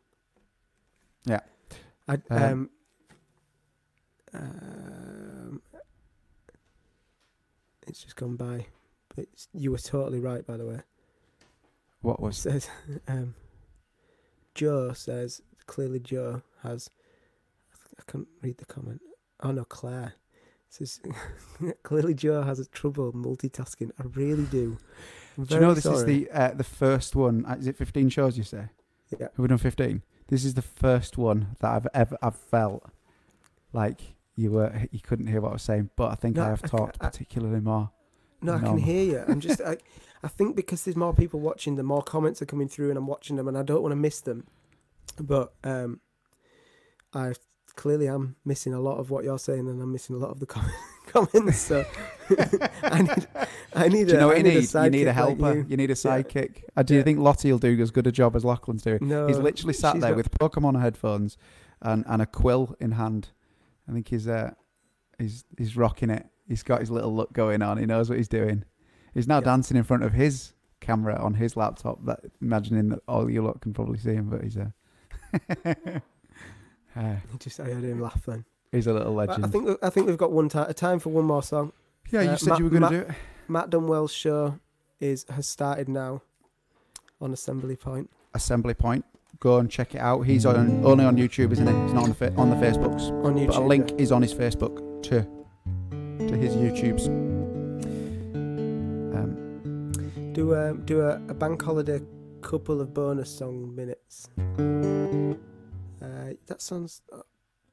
Yeah. 1.26 1.40
I 2.08 2.18
Um, 2.30 2.70
um, 4.34 4.42
um 4.42 5.62
it's 7.88 8.04
just 8.04 8.16
gone 8.16 8.36
by. 8.36 8.66
But 9.16 9.26
it's, 9.34 9.48
you 9.54 9.72
were 9.72 9.78
totally 9.78 10.20
right, 10.20 10.46
by 10.46 10.58
the 10.58 10.66
way. 10.66 10.80
What 12.02 12.14
It 12.14 12.20
was? 12.22 12.38
says 12.38 12.70
um, 13.08 13.36
Joe 14.56 14.94
says 14.94 15.42
clearly 15.68 16.00
Joe 16.00 16.42
has. 16.64 16.90
I 18.00 18.04
can't 18.12 18.28
read 18.42 18.58
the 18.58 18.66
comment. 18.66 19.02
Oh 19.42 19.52
no, 19.52 19.66
Claire 19.66 20.14
says 20.72 21.00
clearly 21.84 22.14
Joe 22.14 22.42
has 22.44 22.60
a 22.60 22.66
trouble 22.66 23.12
multitasking. 23.14 23.92
I 24.00 24.04
really 24.16 24.46
do. 24.46 24.78
I'm 25.38 25.44
Do 25.46 25.56
you 25.56 25.62
know 25.62 25.74
this 25.74 25.86
is 25.86 26.06
the 26.06 26.30
uh, 26.32 26.52
the 26.54 26.64
first 26.64 27.16
one? 27.16 27.46
uh, 27.46 27.56
Is 27.60 27.68
it 27.68 27.78
15 27.78 28.10
shows? 28.10 28.38
You 28.38 28.44
say? 28.44 28.66
Yeah. 29.12 29.28
Have 29.28 29.38
we 29.40 29.48
done 29.48 29.58
15? 29.58 30.02
This 30.28 30.46
is 30.46 30.54
the 30.54 30.62
first 30.62 31.18
one 31.18 31.56
that 31.60 31.70
I've 31.72 31.88
ever 31.94 32.18
I've 32.22 32.36
felt 32.36 32.90
like 33.74 34.00
you 34.36 34.52
were 34.52 34.88
you 34.92 35.00
couldn't 35.02 35.28
hear 35.28 35.42
what 35.42 35.50
I 35.50 35.54
was 35.54 35.64
saying, 35.64 35.90
but 35.96 36.12
I 36.12 36.16
think 36.16 36.36
No, 36.38 36.46
I 36.46 36.50
have 36.50 36.62
I- 36.64 36.68
talked 36.68 36.98
I- 37.02 37.08
particularly 37.10 37.60
more. 37.62 37.92
No, 38.44 38.56
I 38.56 38.60
can 38.60 38.80
hear 38.80 39.04
you. 39.04 39.24
I'm 39.28 39.40
just, 39.40 39.62
I, 39.66 39.78
I 40.24 40.28
think 40.28 40.56
because 40.56 40.84
there's 40.84 40.96
more 40.98 41.14
people 41.14 41.40
watching, 41.40 41.76
the 41.76 41.84
more 41.84 42.02
comments 42.02 42.42
are 42.42 42.48
coming 42.48 42.68
through, 42.68 42.90
and 42.90 42.98
I'm 42.98 43.06
watching 43.06 43.36
them, 43.36 43.48
and 43.48 43.56
I 43.56 43.62
don't 43.62 43.84
want 43.84 43.92
to 43.92 43.96
miss 43.98 44.20
them. 44.22 44.48
But 45.20 45.54
um, 45.64 46.00
I 47.14 47.34
clearly 47.76 48.08
I'm 48.08 48.36
missing 48.46 48.74
a 48.74 48.80
lot 48.80 48.98
of 48.98 49.10
what 49.10 49.24
you're 49.24 49.40
saying, 49.40 49.68
and 49.68 49.82
I'm 49.82 49.92
missing 49.92 50.16
a 50.16 50.20
lot 50.20 50.30
of 50.32 50.40
the 50.40 50.46
com- 50.46 50.66
comments. 51.08 51.58
So 51.60 51.86
I 52.84 53.02
need, 53.02 53.28
I 53.74 53.88
need. 53.88 54.08
Do 54.08 54.14
you 54.14 54.18
a, 54.18 54.20
know 54.22 54.28
what 54.28 54.36
I 54.36 54.38
you 54.38 54.44
need? 54.44 54.74
need? 54.74 54.74
You 54.74 54.90
need 54.90 55.08
a 55.08 55.14
sidekick 55.14 55.16
like 55.16 55.16
helper. 55.16 55.54
you. 55.58 55.66
you. 55.70 55.78
need 55.78 55.90
a 55.90 55.94
Yeah. 55.94 55.96
sidekick. 55.96 56.64
Uh, 56.76 56.84
do 56.84 56.94
you 56.94 57.00
Yeah. 57.00 57.04
think 57.04 57.20
Lottie 57.20 57.52
will 57.52 57.60
do 57.60 57.80
as 57.82 57.92
good 57.92 58.08
a 58.08 58.12
job 58.12 58.36
as 58.36 58.44
Lachlan's 58.46 58.82
doing? 58.84 59.00
No, 59.08 59.28
He's 59.28 59.38
literally 59.38 59.74
sat 59.74 60.00
there 60.00 60.12
got- 60.12 60.18
with 60.18 60.32
Pokemon 60.32 60.80
headphones 60.82 61.38
and, 61.82 62.04
and 62.08 62.22
a 62.22 62.26
quill 62.26 62.76
in 62.80 62.92
hand. 62.94 63.30
I 63.90 63.94
think 63.94 64.08
he's 64.08 64.28
uh 64.28 64.52
he's 65.18 65.44
he's 65.58 65.76
rocking 65.76 66.10
it. 66.10 66.26
He's 66.48 66.64
got 66.64 66.80
his 66.82 66.92
little 66.92 67.14
look 67.16 67.34
going 67.34 67.62
on. 67.62 67.78
He 67.78 67.86
knows 67.86 68.10
what 68.10 68.18
he's 68.18 68.28
doing. 68.28 68.64
He's 69.14 69.28
now 69.28 69.38
Yeah. 69.40 69.46
dancing 69.46 69.78
in 69.78 69.84
front 69.84 70.04
of 70.04 70.14
his 70.14 70.54
camera 70.80 71.16
on 71.22 71.34
his 71.36 71.56
laptop. 71.58 72.06
That 72.06 72.20
imagining 72.42 72.90
that 72.90 73.00
all 73.08 73.30
you 73.30 73.42
lot 73.44 73.62
can 73.62 73.74
probably 73.74 73.98
see 73.98 74.14
him, 74.14 74.30
but 74.30 74.44
he's 74.44 74.58
a 74.58 74.74
uh, 75.66 75.74
Just 77.40 77.60
I 77.60 77.66
heard 77.66 77.84
him 77.84 78.00
laugh 78.02 78.26
then. 78.26 78.46
he's 78.72 78.88
a 78.88 78.94
little 78.94 79.14
But 79.16 79.28
legend. 79.30 79.46
I 79.46 79.50
think 79.50 79.80
I 79.82 79.90
think 79.90 80.08
we've 80.08 80.18
got 80.18 80.32
one 80.32 80.50
time 80.50 80.74
time 80.74 81.00
for 81.00 81.10
one 81.10 81.26
more 81.26 81.44
song. 81.44 81.72
yeah, 82.12 82.22
you 82.22 82.30
uh, 82.32 82.36
said 82.38 82.50
Matt- 82.50 82.60
you 82.60 82.66
were 82.66 82.70
going 82.72 82.84
to 82.84 82.90
do 82.90 83.10
it. 83.10 83.16
Matt 83.48 83.70
Dunwell's 83.70 84.14
show 84.14 84.60
is 85.00 85.26
has 85.30 85.48
started 85.48 85.90
now 85.90 86.22
on 87.20 87.34
Assembly 87.34 87.76
Point 87.76 88.10
Assembly 88.34 88.74
Point. 88.74 89.06
Go 89.40 89.58
and 89.58 89.70
check 89.72 89.96
it 89.96 90.00
out. 90.00 90.22
He's 90.22 90.46
on 90.46 90.86
only 90.86 91.04
on 91.06 91.16
YouTube, 91.18 91.52
isn't 91.52 91.66
he? 91.66 91.74
He's 91.84 91.94
not 91.94 92.04
on 92.04 92.10
the 92.10 92.16
fa- 92.16 92.34
on 92.38 92.50
the 92.50 92.56
Facebooks. 92.58 93.10
on 93.26 93.36
YouTube. 93.36 93.48
But 93.48 93.56
a 93.58 93.62
link 93.62 93.92
is 93.98 94.12
on 94.12 94.22
his 94.22 94.34
Facebook 94.34 95.02
to 95.04 95.24
to 96.28 96.38
his 96.38 96.56
YouTube's. 96.56 97.08
Um, 99.16 100.32
Do 100.34 100.54
a 100.54 100.74
do 100.76 101.02
a, 101.02 101.16
a 101.28 101.34
bank 101.34 101.62
holiday 101.62 102.02
couple 102.42 102.80
of 102.82 102.94
bonus 102.94 103.30
song 103.30 103.76
minutes. 103.76 104.28
Uh, 106.32 106.36
that 106.48 106.62
sounds 106.62 107.02
uh, 107.14 107.18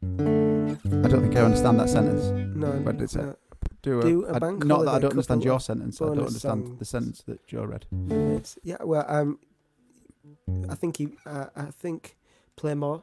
I 0.03 1.09
don't 1.09 1.23
think 1.23 1.37
I 1.37 1.41
understand 1.43 1.79
that 1.81 1.89
sentence. 1.89 2.25
no. 2.57 2.71
What 2.71 2.99
did 2.99 3.05
it 3.05 3.11
say? 3.11 3.21
no, 3.23 3.37
Do, 3.83 4.03
Do 4.03 4.27
a 4.27 4.35
I- 4.35 4.39
bank 4.39 4.65
not 4.65 4.85
that 4.85 4.95
I 4.95 4.99
don't 4.99 5.11
understand 5.13 5.45
your 5.45 5.61
sentence. 5.61 6.01
I 6.01 6.07
don't 6.07 6.19
understand 6.21 6.79
the 6.79 6.85
sentence 6.85 7.23
that 7.27 7.47
Joe 7.47 7.65
read. 7.65 7.87
minutes. 7.91 8.59
Yeah, 8.63 8.77
well, 8.85 9.05
um, 9.09 9.39
I 10.69 10.75
think 10.75 10.97
he, 10.99 11.09
uh, 11.27 11.47
I 11.57 11.67
think 11.67 12.17
play 12.57 12.75
more. 12.75 13.03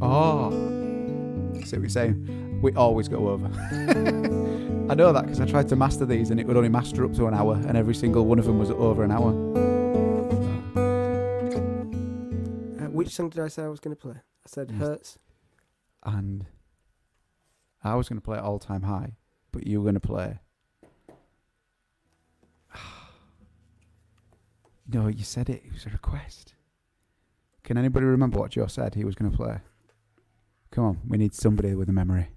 Oh, 0.00 0.50
see 0.50 1.76
what 1.76 1.80
you're 1.82 1.88
saying? 1.88 2.60
We 2.62 2.72
always 2.74 3.08
go 3.08 3.28
over. 3.28 3.46
I 4.90 4.94
know 4.94 5.12
that 5.12 5.22
because 5.24 5.40
I 5.40 5.46
tried 5.46 5.68
to 5.68 5.76
master 5.76 6.06
these 6.06 6.30
and 6.30 6.40
it 6.40 6.46
would 6.46 6.56
only 6.56 6.68
master 6.70 7.04
up 7.04 7.12
to 7.14 7.26
an 7.26 7.34
hour, 7.34 7.54
and 7.54 7.76
every 7.76 7.94
single 7.94 8.24
one 8.26 8.38
of 8.38 8.46
them 8.46 8.58
was 8.58 8.70
over 8.70 9.04
an 9.04 9.10
hour. 9.10 9.32
Which 13.08 13.14
song 13.14 13.30
did 13.30 13.40
I 13.42 13.48
say 13.48 13.62
I 13.62 13.68
was 13.68 13.80
going 13.80 13.96
to 13.96 14.00
play? 14.02 14.16
I 14.16 14.46
said 14.48 14.70
Yes. 14.70 14.80
hurts. 14.80 15.18
And 16.02 16.44
I 17.82 17.94
was 17.94 18.06
going 18.06 18.18
to 18.18 18.24
play 18.24 18.36
All 18.38 18.58
Time 18.58 18.82
High, 18.82 19.16
but 19.50 19.66
you 19.66 19.80
were 19.80 19.84
going 19.84 19.94
to 19.94 20.00
play. 20.00 20.40
No, 24.90 25.06
you 25.06 25.24
said 25.24 25.48
it. 25.50 25.62
It 25.66 25.72
was 25.72 25.86
a 25.86 25.90
request. 25.90 26.54
Can 27.62 27.76
anybody 27.78 28.04
remember 28.06 28.38
what 28.38 28.50
Joe 28.52 28.66
said 28.66 28.94
he 28.94 29.04
was 29.04 29.14
going 29.14 29.30
to 29.30 29.36
play? 29.36 29.58
Come 30.70 30.84
on, 30.84 31.00
we 31.06 31.16
need 31.18 31.34
somebody 31.34 31.74
with 31.74 31.88
a 31.90 31.92
memory. 31.92 32.28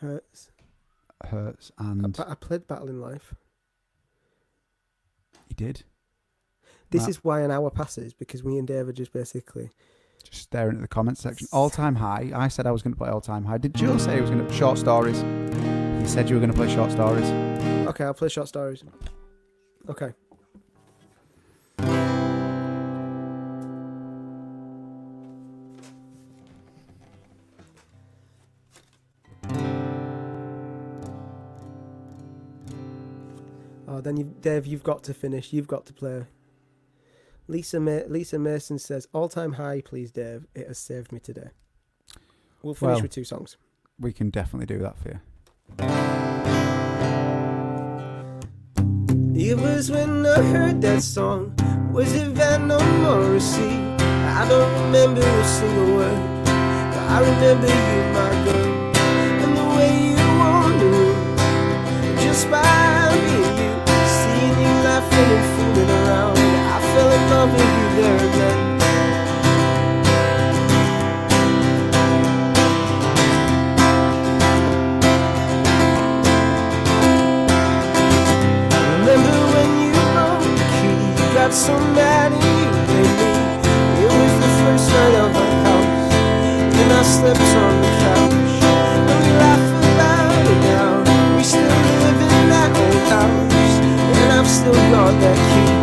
Hurts. 0.00 0.50
Hurts, 1.24 1.72
I, 1.78 1.90
and 1.90 2.18
I 2.20 2.34
played 2.34 2.66
Battling 2.66 3.00
Life. 3.00 3.34
he 5.48 5.54
did. 5.54 5.84
This 6.90 7.08
is 7.08 7.24
why 7.24 7.40
an 7.40 7.50
hour 7.50 7.70
passes 7.70 8.14
because 8.14 8.44
me 8.44 8.58
and 8.58 8.66
Dave 8.66 8.88
are 8.88 8.92
just 8.92 9.12
basically. 9.12 9.70
Just 10.24 10.42
staring 10.42 10.76
at 10.76 10.82
the 10.82 10.88
comments 10.88 11.20
section. 11.20 11.46
All 11.52 11.70
time 11.70 11.96
high. 11.96 12.30
I 12.34 12.48
said 12.48 12.66
I 12.66 12.70
was 12.70 12.82
going 12.82 12.94
to 12.94 12.98
play 12.98 13.10
all 13.10 13.20
time 13.20 13.44
high. 13.44 13.58
Did 13.58 13.74
Joe 13.74 13.98
say 13.98 14.14
he 14.14 14.20
was 14.20 14.30
going 14.30 14.42
to 14.42 14.48
play 14.48 14.56
short 14.56 14.78
stories? 14.78 15.20
He 16.00 16.06
said 16.06 16.28
you 16.28 16.36
were 16.36 16.40
going 16.40 16.52
to 16.52 16.56
play 16.56 16.72
short 16.72 16.90
stories. 16.90 17.28
Okay, 17.88 18.04
I'll 18.04 18.14
play 18.14 18.28
short 18.28 18.48
stories. 18.48 18.84
Okay. 19.88 20.12
Oh, 33.88 34.00
then 34.00 34.16
you, 34.16 34.24
Dave, 34.40 34.66
you've 34.66 34.82
got 34.82 35.04
to 35.04 35.14
finish. 35.14 35.52
You've 35.52 35.68
got 35.68 35.86
to 35.86 35.92
play. 35.92 36.26
Lisa 37.48 37.78
Ma- 37.80 38.06
Lisa 38.08 38.38
Mason 38.38 38.78
says, 38.78 39.06
"All 39.12 39.28
time 39.28 39.52
high, 39.54 39.80
please, 39.80 40.10
Dave. 40.10 40.46
It 40.54 40.66
has 40.68 40.78
saved 40.78 41.12
me 41.12 41.20
today." 41.20 41.50
We'll 42.62 42.74
finish 42.74 42.94
Well- 42.94 43.02
with 43.02 43.10
two 43.12 43.24
songs. 43.24 43.56
We 43.98 44.12
can 44.12 44.30
definitely 44.30 44.66
do 44.66 44.78
that 44.80 44.96
for 44.98 45.08
you. 45.08 45.20
It 49.38 49.56
was 49.58 49.90
when 49.90 50.26
I 50.26 50.42
heard 50.42 50.80
that 50.82 51.02
song. 51.02 51.54
Was 51.92 52.12
it 52.14 52.38
or 52.38 52.84
Morrissey? 53.02 53.70
I 54.40 54.46
don't 54.48 54.72
remember 54.84 55.20
a 55.22 55.44
single 55.44 55.96
word, 55.96 56.44
but 56.44 57.04
I 57.16 57.20
remember 57.20 57.66
you, 57.68 58.02
my 58.12 58.30
girl, 58.44 58.96
and 59.42 59.56
the 59.56 59.64
way 59.76 59.92
you 60.10 60.16
wander 60.40 60.90
room 60.90 61.36
just 62.18 62.50
by 62.50 62.95
Love 67.16 67.50
with 67.52 67.60
you 67.60 67.88
there 67.96 68.18
then. 68.36 68.58
Remember 79.00 79.38
when 79.52 79.70
you 79.82 79.92
broke 80.12 80.44
the 80.44 80.64
key? 80.76 80.98
You 81.18 81.26
got 81.34 81.52
so 81.52 81.74
mad. 81.96 82.30
It 84.02 84.10
was 84.12 84.34
the 84.44 84.50
first 84.60 84.86
night 84.90 85.16
of 85.24 85.30
our 85.36 85.54
house, 85.66 86.14
and 86.80 86.90
I 86.92 87.02
slept 87.02 87.40
on 87.40 87.74
the 87.82 87.90
couch. 88.04 88.34
Now. 90.62 91.36
We 91.36 91.42
still 91.42 91.62
live 91.62 92.20
in 92.22 92.48
that 92.50 92.70
old 92.84 93.04
house, 93.10 93.74
and 94.20 94.28
I've 94.32 94.48
still 94.48 94.80
got 94.92 95.12
that 95.20 95.38
key 95.50 95.75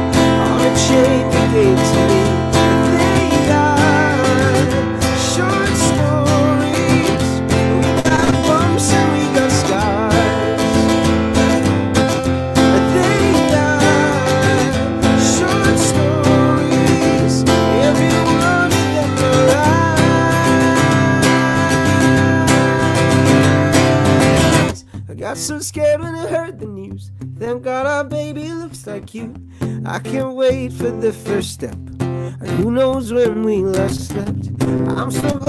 I 25.09 25.15
got 25.15 25.37
so 25.37 25.59
scared 25.59 26.01
when 26.01 26.15
I 26.15 26.27
heard 26.27 26.59
the 26.59 26.65
news. 26.65 27.11
Thank 27.39 27.63
God 27.63 27.85
our 27.85 28.03
baby 28.03 28.51
looks 28.51 28.85
like 28.87 29.13
you. 29.13 29.33
I 29.85 29.99
can't 29.99 30.32
wait 30.49 30.73
for 30.73 30.91
the 30.91 31.13
first 31.13 31.51
step. 31.51 31.77
Who 32.57 32.71
knows 32.71 33.13
when 33.13 33.43
we 33.43 33.57
last 33.59 34.09
slept? 34.09 34.43
I'm 34.97 35.09
so 35.09 35.42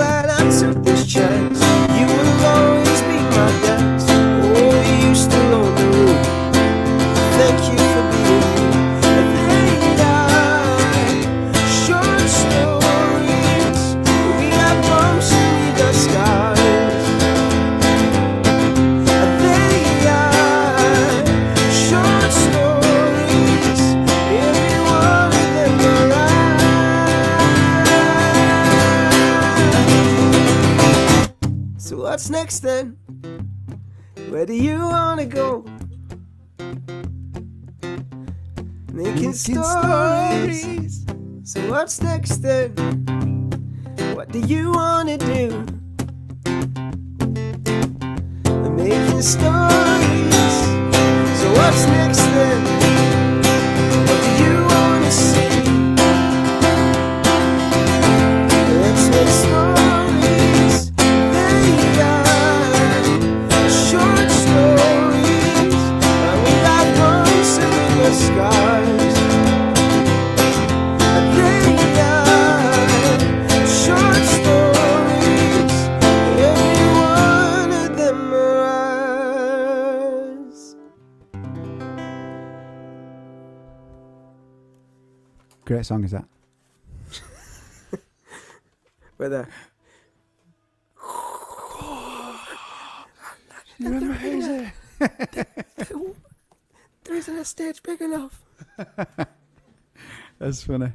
That's 100.54 100.64
funny. 100.64 100.92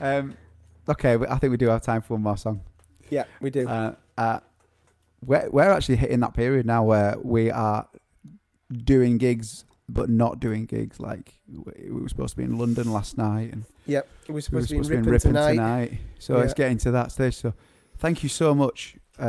Um, 0.00 0.36
okay, 0.88 1.14
I 1.28 1.38
think 1.38 1.50
we 1.50 1.56
do 1.56 1.68
have 1.68 1.82
time 1.82 2.02
for 2.02 2.14
one 2.14 2.22
more 2.22 2.36
song. 2.36 2.60
Yeah, 3.10 3.24
we 3.40 3.50
do. 3.50 3.66
Uh, 3.68 3.94
uh, 4.16 4.40
we're, 5.24 5.48
we're 5.50 5.70
actually 5.70 5.96
hitting 5.96 6.20
that 6.20 6.34
period 6.34 6.66
now 6.66 6.84
where 6.84 7.16
we 7.22 7.50
are 7.50 7.88
doing 8.84 9.18
gigs 9.18 9.64
but 9.88 10.08
not 10.08 10.40
doing 10.40 10.64
gigs. 10.64 10.98
Like 11.00 11.34
we 11.48 11.90
we 11.90 12.00
were 12.00 12.08
supposed 12.08 12.32
to 12.32 12.36
be 12.38 12.44
in 12.44 12.56
London 12.56 12.92
last 12.92 13.18
night 13.18 13.52
and 13.52 13.64
yep, 13.86 14.08
we're 14.28 14.32
we 14.32 14.34
were 14.34 14.40
supposed 14.40 14.68
to 14.68 14.74
be 14.74 14.78
in 14.78 14.84
supposed 14.84 15.24
Ripon, 15.26 15.32
Ripon 15.34 15.56
tonight. 15.56 15.98
So 16.18 16.38
it's 16.40 16.52
Yeah. 16.52 16.54
getting 16.64 16.78
to 16.78 16.90
that 16.92 17.12
stage. 17.12 17.36
So 17.36 17.52
thank 17.98 18.22
you 18.22 18.28
so 18.28 18.54
much. 18.54 18.96
Uh, 19.18 19.24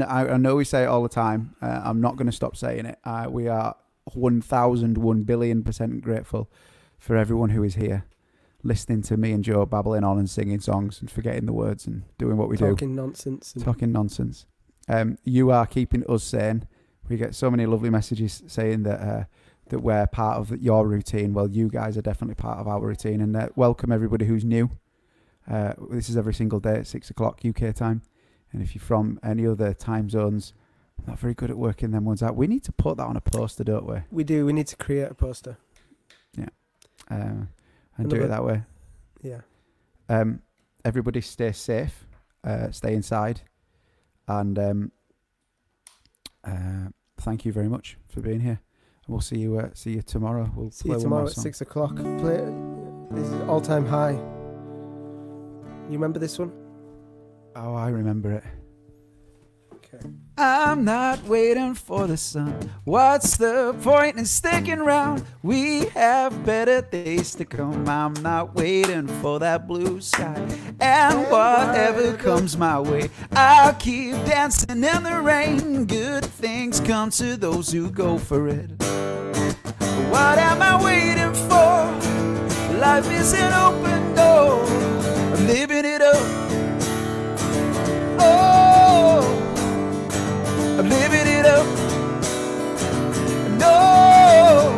I, 0.00 0.04
I, 0.04 0.28
I 0.32 0.36
know 0.36 0.56
we 0.56 0.64
say 0.64 0.82
it 0.82 0.86
all 0.86 1.02
the 1.02 1.08
time. 1.08 1.54
Uh, 1.62 1.82
I'm 1.84 2.00
not 2.00 2.16
going 2.16 2.26
to 2.26 2.32
stop 2.32 2.56
saying 2.56 2.86
it. 2.86 2.98
Uh, 3.04 3.26
we 3.30 3.48
are 3.48 3.76
1,001 4.12 5.22
billion 5.22 5.62
percent 5.62 6.02
grateful 6.02 6.50
for 6.98 7.16
everyone 7.16 7.50
who 7.50 7.62
is 7.62 7.74
here, 7.76 8.04
listening 8.64 9.02
to 9.02 9.16
me 9.16 9.32
and 9.32 9.44
Joe 9.44 9.64
babbling 9.66 10.02
on 10.04 10.18
and 10.18 10.28
singing 10.28 10.58
songs 10.60 11.00
and 11.00 11.10
forgetting 11.10 11.46
the 11.46 11.52
words 11.52 11.86
and 11.86 12.02
doing 12.18 12.36
what 12.36 12.48
we 12.48 12.56
do 12.56 12.70
Talking 12.70 12.94
nonsense. 12.94 13.54
and- 13.54 13.64
talking 13.64 13.92
nonsense. 13.92 14.46
Um, 14.88 15.18
you 15.24 15.50
are 15.50 15.66
keeping 15.66 16.02
us 16.08 16.24
sane. 16.24 16.66
We 17.08 17.16
get 17.16 17.34
so 17.34 17.50
many 17.50 17.66
lovely 17.66 17.90
messages 17.90 18.42
saying 18.46 18.82
that 18.84 19.00
uh, 19.00 19.24
that 19.68 19.78
we're 19.80 20.06
part 20.06 20.38
of 20.38 20.60
your 20.60 20.86
routine. 20.86 21.32
Well, 21.32 21.48
you 21.48 21.68
guys 21.68 21.96
are 21.96 22.02
definitely 22.02 22.34
part 22.34 22.58
of 22.58 22.66
our 22.68 22.80
routine, 22.80 23.20
and 23.20 23.34
uh, 23.36 23.48
welcome 23.56 23.92
everybody 23.92 24.26
who's 24.26 24.44
new. 24.44 24.70
Uh, 25.50 25.74
this 25.90 26.08
is 26.10 26.16
every 26.16 26.34
single 26.34 26.60
day 26.60 26.76
at 26.76 26.86
six 26.86 27.08
o'clock 27.10 27.40
UK 27.46 27.74
time, 27.74 28.02
and 28.52 28.62
if 28.62 28.74
you're 28.74 28.80
from 28.82 29.18
any 29.22 29.46
other 29.46 29.72
time 29.74 30.08
zones, 30.10 30.52
I'm 30.98 31.06
not 31.06 31.18
very 31.18 31.34
good 31.34 31.50
at 31.50 31.56
working 31.58 31.90
them 31.90 32.04
ones 32.04 32.22
out. 32.22 32.36
We 32.36 32.46
need 32.46 32.64
to 32.64 32.72
put 32.72 32.96
that 32.98 33.04
on 33.06 33.16
a 33.16 33.20
poster, 33.22 33.64
don't 33.64 33.86
we? 33.86 33.96
We 34.10 34.24
do. 34.24 34.44
We 34.46 34.52
need 34.52 34.66
to 34.68 34.76
create 34.76 35.10
a 35.10 35.14
poster. 35.14 35.56
Yeah. 36.36 36.48
Um, 37.10 37.48
and 37.96 38.08
do 38.10 38.16
it 38.16 38.28
that 38.28 38.44
way. 38.44 38.62
Yeah. 39.22 39.40
Um, 40.08 40.42
everybody 40.84 41.20
stay 41.20 41.52
safe, 41.52 42.06
uh, 42.44 42.70
stay 42.70 42.94
inside, 42.94 43.40
and 44.28 44.58
um, 44.58 44.92
uh, 46.44 46.88
thank 47.20 47.44
you 47.44 47.52
very 47.52 47.68
much 47.68 47.96
for 48.08 48.20
being 48.20 48.40
here. 48.40 48.60
And 49.06 49.12
we'll 49.14 49.20
see 49.20 49.38
you. 49.38 49.58
Uh, 49.58 49.70
see 49.74 49.92
you 49.92 50.02
tomorrow. 50.02 50.50
We'll 50.54 50.70
See 50.70 50.88
you 50.90 50.98
tomorrow 51.00 51.26
at 51.26 51.32
song. 51.32 51.42
six 51.42 51.60
o'clock. 51.60 51.96
Play. 51.96 52.44
This 53.10 53.28
is 53.28 53.40
all 53.48 53.60
time 53.60 53.86
high. 53.86 54.12
You 55.88 55.92
remember 55.92 56.18
this 56.18 56.38
one? 56.38 56.52
Oh, 57.56 57.74
I 57.74 57.88
remember 57.90 58.32
it. 58.32 58.44
I'm 60.36 60.84
not 60.84 61.22
waiting 61.26 61.74
for 61.74 62.08
the 62.08 62.16
sun. 62.16 62.68
What's 62.82 63.36
the 63.36 63.72
point 63.82 64.16
in 64.16 64.24
sticking 64.24 64.80
around? 64.80 65.24
We 65.44 65.86
have 65.90 66.44
better 66.44 66.80
days 66.82 67.36
to 67.36 67.44
come. 67.44 67.88
I'm 67.88 68.14
not 68.14 68.52
waiting 68.56 69.06
for 69.06 69.38
that 69.38 69.68
blue 69.68 70.00
sky. 70.00 70.44
And 70.80 71.30
whatever 71.30 72.16
comes 72.16 72.56
my 72.56 72.80
way, 72.80 73.10
I'll 73.30 73.74
keep 73.74 74.16
dancing 74.24 74.82
in 74.82 75.02
the 75.04 75.20
rain. 75.22 75.84
Good 75.84 76.24
things 76.24 76.80
come 76.80 77.10
to 77.10 77.36
those 77.36 77.70
who 77.70 77.88
go 77.88 78.18
for 78.18 78.48
it. 78.48 78.70
What 80.10 80.38
am 80.38 80.60
I 80.60 80.82
waiting 80.82 81.32
for? 81.48 82.78
Life 82.80 83.08
is 83.12 83.34
an 83.34 83.52
open 83.52 84.14
door. 84.16 84.64
I'm 84.64 85.46
living 85.46 85.84
it 85.84 86.02
up. 86.02 86.16
Oh 88.18 88.53
living 90.88 91.26
it 91.26 91.46
up. 91.46 91.66
No, 93.58 94.72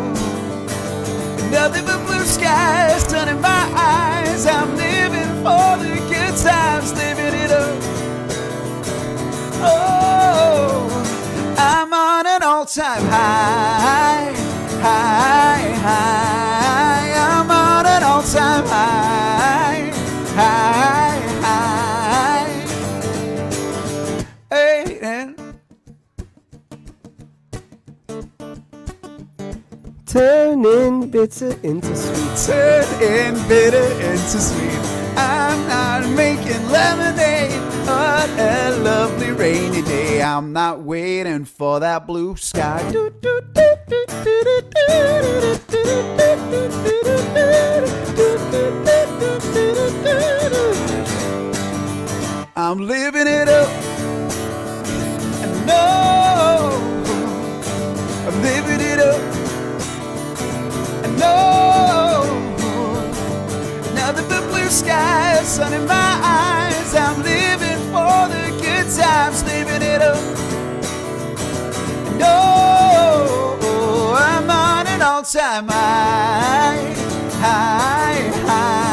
nothing 1.50 1.84
but 1.84 2.04
blue 2.06 2.24
skies, 2.24 3.02
sun 3.02 3.28
in 3.28 3.40
my 3.40 3.64
eyes. 3.74 4.46
I'm 4.46 4.76
living 4.76 5.30
for 5.42 5.76
the 5.82 5.94
good 6.08 6.36
times, 6.36 6.92
living 6.94 7.34
it 7.44 7.50
up. 7.50 7.76
Oh, 9.62 10.88
I'm 11.58 11.92
on 11.92 12.26
an 12.26 12.42
all-time 12.42 13.04
high, 13.06 14.32
high, 14.80 15.72
high. 15.82 16.45
Turning 30.62 31.10
bitter 31.10 31.54
into 31.62 31.94
sweet. 31.94 32.46
turning 32.46 33.46
bitter 33.46 33.92
into 34.00 34.38
sweet. 34.40 34.80
I'm 35.14 35.68
not 35.68 36.08
making 36.16 36.66
lemonade 36.70 37.52
on 37.86 38.30
a 38.38 38.70
lovely 38.82 39.32
rainy 39.32 39.82
day. 39.82 40.22
I'm 40.22 40.54
not 40.54 40.80
waiting 40.80 41.44
for 41.44 41.78
that 41.80 42.06
blue 42.06 42.36
sky. 42.36 42.80
I'm 52.56 52.78
living 52.78 53.26
it 53.26 53.48
up. 53.50 53.68
Know 55.66 56.70
I'm 58.26 58.42
living 58.42 58.80
it 58.80 59.00
up. 59.00 59.25
Know 61.26 62.22
now 63.94 64.10
that 64.12 64.26
the 64.28 64.40
blue 64.50 64.70
sky 64.70 65.40
is 65.40 65.58
in 65.58 65.86
my 65.86 66.12
eyes, 66.22 66.94
I'm 66.94 67.18
living 67.22 67.80
for 67.92 68.18
the 68.34 68.44
good 68.62 68.86
times, 69.00 69.42
living 69.44 69.82
it 69.82 70.02
up. 70.02 70.22
Know 72.20 73.58
I'm 74.28 74.48
on 74.50 74.86
an 74.86 75.02
all-time 75.02 75.66
high, 75.68 76.94
high, 77.42 78.20
high. 78.46 78.85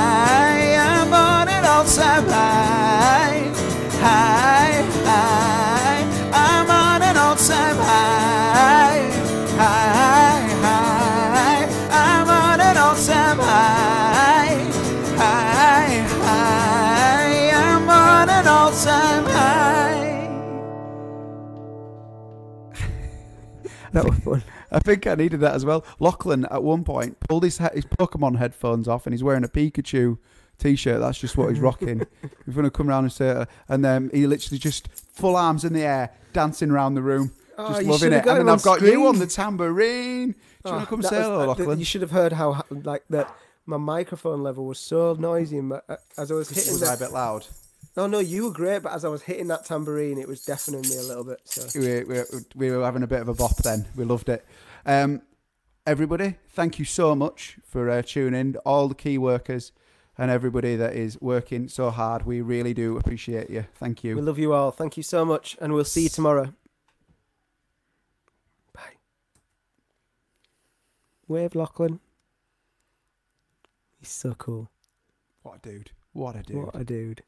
That 24.01 24.05
was 24.05 24.17
fun. 24.19 24.43
I 24.71 24.79
think 24.79 25.05
I 25.07 25.15
needed 25.15 25.39
that 25.41 25.53
as 25.53 25.65
well. 25.65 25.85
Lachlan 25.99 26.45
at 26.45 26.63
one 26.63 26.83
point 26.83 27.19
pulled 27.21 27.43
his 27.43 27.57
his 27.59 27.85
Pokemon 27.85 28.37
headphones 28.37 28.87
off 28.87 29.05
and 29.05 29.13
he's 29.13 29.23
wearing 29.23 29.43
a 29.43 29.47
Pikachu 29.47 30.17
t-shirt. 30.57 30.99
That's 30.99 31.19
just 31.19 31.37
what 31.37 31.49
he's 31.49 31.59
rocking. 31.69 32.05
We're 32.47 32.53
gonna 32.53 32.71
come 32.71 32.89
around 32.89 33.03
and 33.05 33.13
say, 33.13 33.29
it. 33.41 33.47
and 33.69 33.85
then 33.85 34.09
he 34.13 34.25
literally 34.27 34.57
just 34.57 34.87
full 34.91 35.35
arms 35.35 35.63
in 35.63 35.73
the 35.73 35.83
air, 35.83 36.09
dancing 36.33 36.71
around 36.71 36.95
the 36.95 37.01
room, 37.03 37.31
Oh, 37.57 37.67
just 37.73 37.83
loving 37.83 38.13
it. 38.13 38.25
And 38.25 38.39
then 38.39 38.49
I've 38.49 38.63
got 38.63 38.81
you 38.81 39.05
on 39.07 39.19
the 39.19 39.27
tambourine. 39.27 40.31
Do 40.31 40.35
you 40.65 40.71
want 40.71 40.77
Oh, 40.77 40.79
to 40.79 40.85
come 40.87 41.01
say 41.03 41.21
hello, 41.21 41.41
uh, 41.41 41.45
Lachlan? 41.47 41.77
You 41.79 41.85
should 41.85 42.01
have 42.01 42.11
heard 42.11 42.33
how 42.33 42.63
like 42.71 43.03
that. 43.09 43.35
My 43.65 43.77
microphone 43.77 44.43
level 44.43 44.65
was 44.65 44.77
so 44.79 45.13
noisy, 45.13 45.57
and 45.59 45.69
my, 45.69 45.79
uh, 45.87 45.95
as 46.17 46.31
I 46.31 46.35
was 46.35 46.49
hitting 46.49 46.73
Was 46.73 46.81
the, 46.81 46.87
I 46.87 46.95
a 46.95 46.97
bit 46.97 47.11
loud? 47.11 47.45
No, 47.95 48.07
no, 48.07 48.19
you 48.19 48.45
were 48.45 48.51
great, 48.51 48.81
but 48.81 48.93
as 48.93 49.05
I 49.05 49.09
was 49.09 49.21
hitting 49.21 49.47
that 49.49 49.65
tambourine, 49.65 50.17
it 50.17 50.27
was 50.27 50.43
deafening 50.43 50.81
me 50.81 50.97
a 50.97 51.03
little 51.03 51.23
bit. 51.23 51.39
So 51.45 51.79
we, 51.79 52.03
we, 52.03 52.23
we 52.55 52.71
were 52.71 52.83
having 52.83 53.03
a 53.03 53.07
bit 53.07 53.21
of 53.21 53.27
a 53.27 53.33
bop 53.35 53.55
then. 53.57 53.85
We 53.95 54.03
loved 54.03 54.29
it. 54.29 54.43
Um, 54.85 55.21
everybody, 55.85 56.37
thank 56.49 56.79
you 56.79 56.85
so 56.85 57.13
much 57.13 57.59
for 57.63 57.89
uh, 57.89 58.01
tuning 58.01 58.39
in. 58.39 58.55
All 58.65 58.87
the 58.87 58.95
key 58.95 59.19
workers 59.19 59.71
and 60.17 60.31
everybody 60.31 60.75
that 60.75 60.95
is 60.95 61.21
working 61.21 61.67
so 61.67 61.91
hard. 61.91 62.25
We 62.25 62.41
really 62.41 62.73
do 62.73 62.97
appreciate 62.97 63.49
you. 63.49 63.65
Thank 63.75 64.03
you. 64.03 64.15
we 64.15 64.21
love 64.21 64.39
you 64.39 64.53
all. 64.53 64.71
Thank 64.71 64.97
you 64.97 65.03
so 65.03 65.23
much, 65.23 65.57
and 65.61 65.73
we'll 65.73 65.85
see 65.85 66.03
you 66.03 66.09
tomorrow. 66.09 66.53
Bye. 68.73 68.97
Wave 71.27 71.53
Lachlan. 71.55 71.99
He's 73.99 74.09
so 74.09 74.33
cool. 74.33 74.69
What 75.43 75.57
a 75.57 75.69
dude. 75.69 75.91
What 76.11 76.35
a 76.35 76.43
dude. 76.43 76.57
What 76.57 76.75
a 76.75 76.83
dude. 76.83 77.23